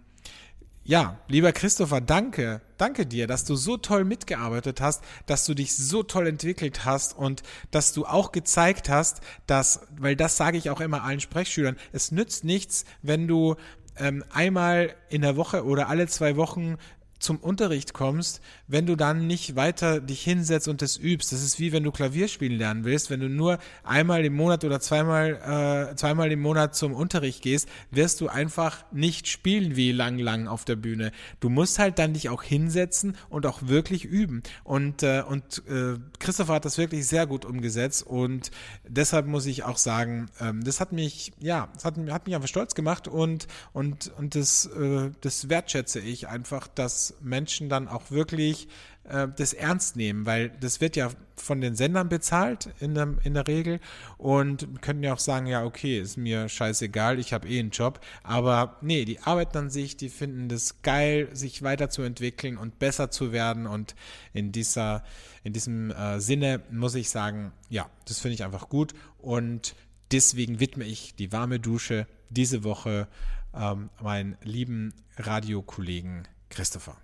ja, 0.88 1.18
lieber 1.28 1.52
Christopher, 1.52 2.00
danke, 2.00 2.62
danke 2.78 3.08
dir, 3.08 3.26
dass 3.26 3.44
du 3.44 3.56
so 3.56 3.76
toll 3.76 4.06
mitgearbeitet 4.06 4.82
hast, 4.82 5.04
dass 5.26 5.44
du 5.46 5.56
dich 5.56 5.76
so 5.76 6.04
toll 6.04 6.28
entwickelt 6.28 6.86
hast 6.86 7.18
und 7.18 7.42
dass 7.72 7.92
du 7.92 8.06
auch 8.06 8.32
gezeigt 8.32 8.88
hast, 8.88 9.22
dass, 9.48 9.82
weil 9.98 10.16
das 10.16 10.38
sage 10.38 10.60
ich 10.60 10.70
auch 10.70 10.82
immer 10.82 11.04
allen 11.04 11.20
Sprechschülern, 11.20 11.76
es 11.92 12.12
nützt 12.12 12.44
nichts, 12.44 12.86
wenn 13.02 13.28
du 13.28 13.56
ähm, 13.98 14.24
einmal 14.32 14.94
in 15.10 15.24
der 15.24 15.36
Woche 15.38 15.66
oder 15.66 15.90
alle 15.90 16.06
zwei 16.08 16.36
Wochen 16.36 16.78
zum 17.20 17.38
Unterricht 17.38 17.94
kommst, 17.94 18.42
wenn 18.68 18.86
du 18.86 18.96
dann 18.96 19.28
nicht 19.28 19.56
weiter 19.56 20.00
dich 20.00 20.22
hinsetzt 20.24 20.68
und 20.68 20.82
das 20.82 20.98
übst. 20.98 21.32
Das 21.32 21.42
ist 21.42 21.60
wie 21.60 21.72
wenn 21.72 21.84
du 21.84 21.92
Klavier 21.92 22.28
spielen 22.28 22.58
lernen 22.58 22.84
willst. 22.84 23.10
Wenn 23.10 23.20
du 23.20 23.30
nur 23.30 23.58
einmal 23.84 24.26
im 24.26 24.36
Monat 24.36 24.64
oder 24.64 24.80
zweimal, 24.80 25.92
äh, 25.92 25.96
zweimal 25.96 26.32
im 26.32 26.42
Monat 26.42 26.76
zum 26.76 26.94
Unterricht 26.94 27.42
gehst, 27.42 27.70
wirst 27.92 28.22
du 28.22 28.28
einfach 28.28 28.86
nicht 28.92 29.28
spielen 29.28 29.76
wie 29.76 29.92
lang, 29.92 30.18
lang 30.20 30.48
auf 30.48 30.66
der 30.66 30.76
Bühne. 30.76 31.12
Du 31.40 31.50
musst 31.50 31.80
halt 31.80 32.00
dann 32.00 32.14
dich 32.14 32.30
auch 32.30 32.44
hinsetzen 32.44 33.16
und 33.30 33.46
auch 33.46 33.64
wirklich 33.64 34.06
üben. 34.06 34.44
Und, 34.64 35.04
äh, 35.04 35.24
und 35.28 35.64
äh, 35.68 35.98
Christopher 36.20 36.56
hat 36.56 36.66
das 36.66 36.78
wirklich 36.78 37.08
sehr 37.08 37.28
gut 37.28 37.46
umgesetzt 37.46 38.06
und 38.06 38.52
deshalb 38.88 39.28
muss 39.28 39.46
ich 39.46 39.64
auch 39.64 39.78
sagen, 39.78 40.28
ähm, 40.40 40.64
das 40.64 40.80
hat 40.80 40.92
mich, 40.92 41.32
ja, 41.40 41.70
das 41.74 41.86
hat, 41.86 41.96
hat 42.10 42.26
mich 42.26 42.36
einfach 42.36 42.48
stolz 42.48 42.76
gemacht 42.76 43.08
und, 43.08 43.48
und, 43.74 44.12
und 44.18 44.36
das, 44.36 44.66
äh, 44.68 45.12
das 45.22 45.50
wertschätze 45.50 46.00
ich 46.00 46.28
einfach, 46.28 46.68
dass 46.68 47.05
Menschen 47.22 47.70
dann 47.70 47.88
auch 47.88 48.12
wirklich 48.12 48.68
äh, 49.06 49.28
das 49.36 49.54
ernst 49.54 49.96
nehmen, 49.96 50.26
weil 50.26 50.50
das 50.50 50.82
wird 50.82 50.96
ja 50.96 51.10
von 51.36 51.62
den 51.62 51.76
Sendern 51.76 52.10
bezahlt 52.10 52.70
in 52.80 52.96
der, 52.96 53.16
in 53.24 53.34
der 53.34 53.48
Regel 53.48 53.80
und 54.18 54.82
können 54.82 55.04
ja 55.04 55.14
auch 55.14 55.20
sagen, 55.20 55.48
ja, 55.48 55.64
okay, 55.64 56.00
ist 56.00 56.18
mir 56.18 56.50
scheißegal, 56.50 57.20
ich 57.20 57.34
habe 57.34 57.48
eh 57.48 57.60
einen 57.60 57.70
Job, 57.70 58.00
aber 58.24 58.78
nee, 58.82 59.06
die 59.06 59.20
arbeiten 59.20 59.58
an 59.58 59.70
sich, 59.70 59.98
die 59.98 60.10
finden 60.10 60.50
das 60.50 60.82
geil, 60.82 61.30
sich 61.34 61.62
weiterzuentwickeln 61.62 62.58
und 62.58 62.80
besser 62.80 63.12
zu 63.12 63.32
werden. 63.32 63.68
Und 63.68 63.96
in 64.34 64.52
dieser, 64.52 65.04
in 65.44 65.54
diesem 65.54 65.92
äh, 65.92 66.20
Sinne 66.20 66.62
muss 66.72 66.96
ich 66.96 67.10
sagen, 67.10 67.52
ja, 67.70 67.90
das 68.08 68.20
finde 68.20 68.36
ich 68.36 68.44
einfach 68.44 68.70
gut. 68.70 68.94
Und 69.20 69.76
deswegen 70.12 70.60
widme 70.60 70.86
ich 70.86 71.16
die 71.16 71.32
warme 71.32 71.60
Dusche 71.60 72.08
diese 72.30 72.64
Woche 72.64 73.08
ähm, 73.54 73.90
meinen 74.02 74.38
lieben 74.44 74.94
Radiokollegen 75.18 76.28
Christopher. 76.56 76.96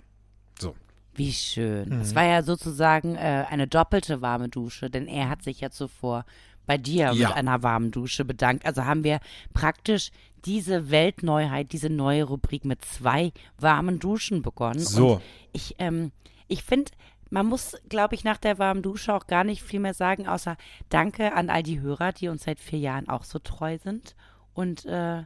So. 0.59 0.75
Wie 1.13 1.33
schön. 1.33 1.91
Es 2.01 2.15
war 2.15 2.23
ja 2.25 2.41
sozusagen 2.41 3.15
äh, 3.15 3.45
eine 3.49 3.67
doppelte 3.67 4.21
warme 4.21 4.47
Dusche, 4.49 4.89
denn 4.89 5.07
er 5.07 5.29
hat 5.29 5.43
sich 5.43 5.59
ja 5.59 5.69
zuvor 5.69 6.25
bei 6.65 6.77
dir 6.77 7.11
Ja. 7.11 7.27
mit 7.29 7.37
einer 7.37 7.61
warmen 7.63 7.91
Dusche 7.91 8.23
bedankt. 8.23 8.65
Also 8.65 8.85
haben 8.85 9.03
wir 9.03 9.19
praktisch 9.53 10.11
diese 10.45 10.89
Weltneuheit, 10.89 11.73
diese 11.73 11.89
neue 11.89 12.23
Rubrik 12.23 12.63
mit 12.65 12.83
zwei 12.85 13.33
warmen 13.59 13.99
Duschen 13.99 14.41
begonnen. 14.41 14.79
So. 14.79 15.15
Und 15.15 15.21
ich, 15.51 15.75
ähm, 15.79 16.11
ich 16.47 16.63
finde, 16.63 16.91
man 17.29 17.45
muss, 17.45 17.75
glaube 17.89 18.15
ich, 18.15 18.23
nach 18.23 18.37
der 18.37 18.57
warmen 18.57 18.81
Dusche 18.81 19.13
auch 19.13 19.27
gar 19.27 19.43
nicht 19.43 19.61
viel 19.63 19.79
mehr 19.79 19.93
sagen, 19.93 20.27
außer 20.27 20.55
Danke 20.89 21.33
an 21.33 21.49
all 21.49 21.63
die 21.63 21.81
Hörer, 21.81 22.13
die 22.13 22.29
uns 22.29 22.43
seit 22.43 22.59
vier 22.59 22.79
Jahren 22.79 23.09
auch 23.09 23.23
so 23.25 23.39
treu 23.39 23.77
sind. 23.83 24.15
Und 24.53 24.85
äh, 24.85 25.23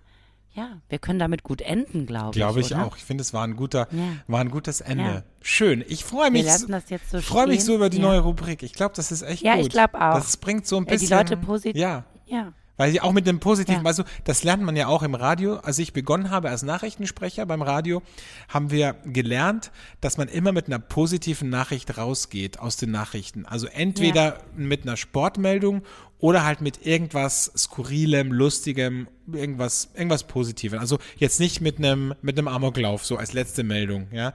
ja, 0.56 0.82
wir 0.90 1.00
können 1.00 1.20
damit 1.20 1.44
gut 1.44 1.62
enden, 1.62 2.06
glaube 2.06 2.30
ich. 2.32 2.36
Glaube 2.36 2.60
ich 2.62 2.74
oder? 2.74 2.86
auch. 2.86 2.98
Ich 2.98 3.04
finde, 3.04 3.22
es 3.22 3.34
war 3.34 3.44
ein 3.46 3.56
guter, 3.56 3.88
Ja. 3.92 4.04
war 4.28 4.40
ein 4.42 4.50
gutes 4.50 4.82
Ende. 4.82 5.04
Ja. 5.04 5.24
Schön. 5.42 5.84
Ich 5.88 6.04
freue 6.04 6.32
mich. 6.32 6.46
lassen 6.46 6.72
das 6.72 6.90
jetzt 6.90 7.12
so 7.12 7.18
ich 7.20 7.26
freue 7.26 7.48
mich 7.48 7.64
so 7.64 7.76
über 7.76 7.90
die 7.90 7.98
Ja. 7.98 8.04
neue 8.04 8.20
Rubrik. 8.22 8.64
Ich 8.64 8.74
glaube, 8.74 8.94
das 8.96 9.12
ist 9.12 9.22
echt 9.22 9.44
Ja, 9.44 9.56
gut. 9.56 9.64
ich 9.66 9.70
glaub 9.70 9.94
auch. 9.94 10.16
Das 10.16 10.38
bringt 10.38 10.66
so 10.66 10.78
ein 10.78 10.84
Äh, 10.88 10.92
die 10.92 10.92
bisschen. 11.00 11.18
Leute 11.18 11.38
posit- 11.38 11.76
Ja. 11.78 12.06
Ja. 12.26 12.54
Weil 12.78 12.92
sie 12.92 13.00
auch 13.00 13.14
mit 13.14 13.26
dem 13.26 13.40
Positiven, 13.40 13.84
Ja. 13.84 13.88
also 13.88 14.04
das 14.26 14.44
lernt 14.44 14.62
man 14.62 14.76
ja 14.76 14.88
auch 14.88 15.02
im 15.02 15.16
Radio. 15.16 15.56
Als 15.60 15.80
ich 15.80 15.94
begonnen 15.94 16.30
habe 16.30 16.50
als 16.50 16.62
Nachrichtensprecher 16.62 17.46
beim 17.46 17.62
Radio, 17.62 18.02
haben 18.50 18.70
wir 18.70 18.96
gelernt, 19.06 19.72
dass 20.02 20.18
man 20.18 20.28
immer 20.28 20.52
mit 20.52 20.68
einer 20.68 20.80
positiven 20.80 21.50
Nachricht 21.50 21.98
rausgeht 21.98 22.60
aus 22.60 22.76
den 22.76 22.92
Nachrichten. 22.92 23.46
Also 23.46 23.68
entweder 23.68 24.40
mit 24.58 24.82
einer 24.84 24.98
Sportmeldung 24.98 25.84
oder 26.20 26.46
halt 26.46 26.62
mit 26.62 26.86
irgendwas 26.86 27.52
Skurrilem, 27.56 28.32
Lustigem, 28.32 29.08
irgendwas, 29.32 29.90
irgendwas 29.96 30.24
Positivem. 30.24 30.80
Also 30.80 30.98
jetzt 31.18 31.40
nicht 31.40 31.62
mit 31.62 31.78
einem 31.78 32.14
mit 32.22 32.38
einem 32.38 32.48
Amoklauf, 32.48 33.06
so 33.06 33.18
als 33.18 33.34
letzte 33.34 33.64
Meldung, 33.64 34.08
ja. 34.12 34.34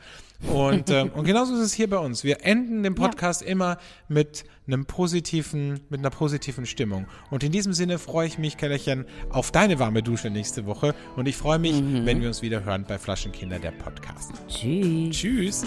Und, 0.48 0.88
ähm, 0.90 1.10
und 1.10 1.24
genauso 1.24 1.54
ist 1.54 1.60
es 1.60 1.72
hier 1.74 1.88
bei 1.88 1.98
uns. 1.98 2.24
Wir 2.24 2.44
enden 2.44 2.82
den 2.82 2.94
Podcast 2.94 3.42
ja. 3.42 3.48
immer 3.48 3.78
mit 4.08 4.44
einem 4.66 4.86
positiven, 4.86 5.80
mit 5.90 6.00
einer 6.00 6.10
positiven 6.10 6.64
Stimmung. 6.64 7.06
Und 7.30 7.42
in 7.44 7.52
diesem 7.52 7.72
Sinne 7.72 7.98
freue 7.98 8.26
ich 8.26 8.38
mich, 8.38 8.56
Kellerchen, 8.56 9.04
auf 9.28 9.50
deine 9.50 9.78
warme 9.78 10.02
Dusche 10.02 10.30
nächste 10.30 10.66
Woche. 10.66 10.94
Und 11.16 11.28
ich 11.28 11.36
freue 11.36 11.58
mich, 11.58 11.80
mhm. 11.80 12.06
wenn 12.06 12.20
wir 12.20 12.28
uns 12.28 12.40
wieder 12.40 12.64
hören 12.64 12.84
bei 12.88 12.98
Flaschenkinder, 12.98 13.58
der 13.58 13.72
Podcast. 13.72 14.32
Tschüss. 14.48 15.16
Tschüss. 15.16 15.64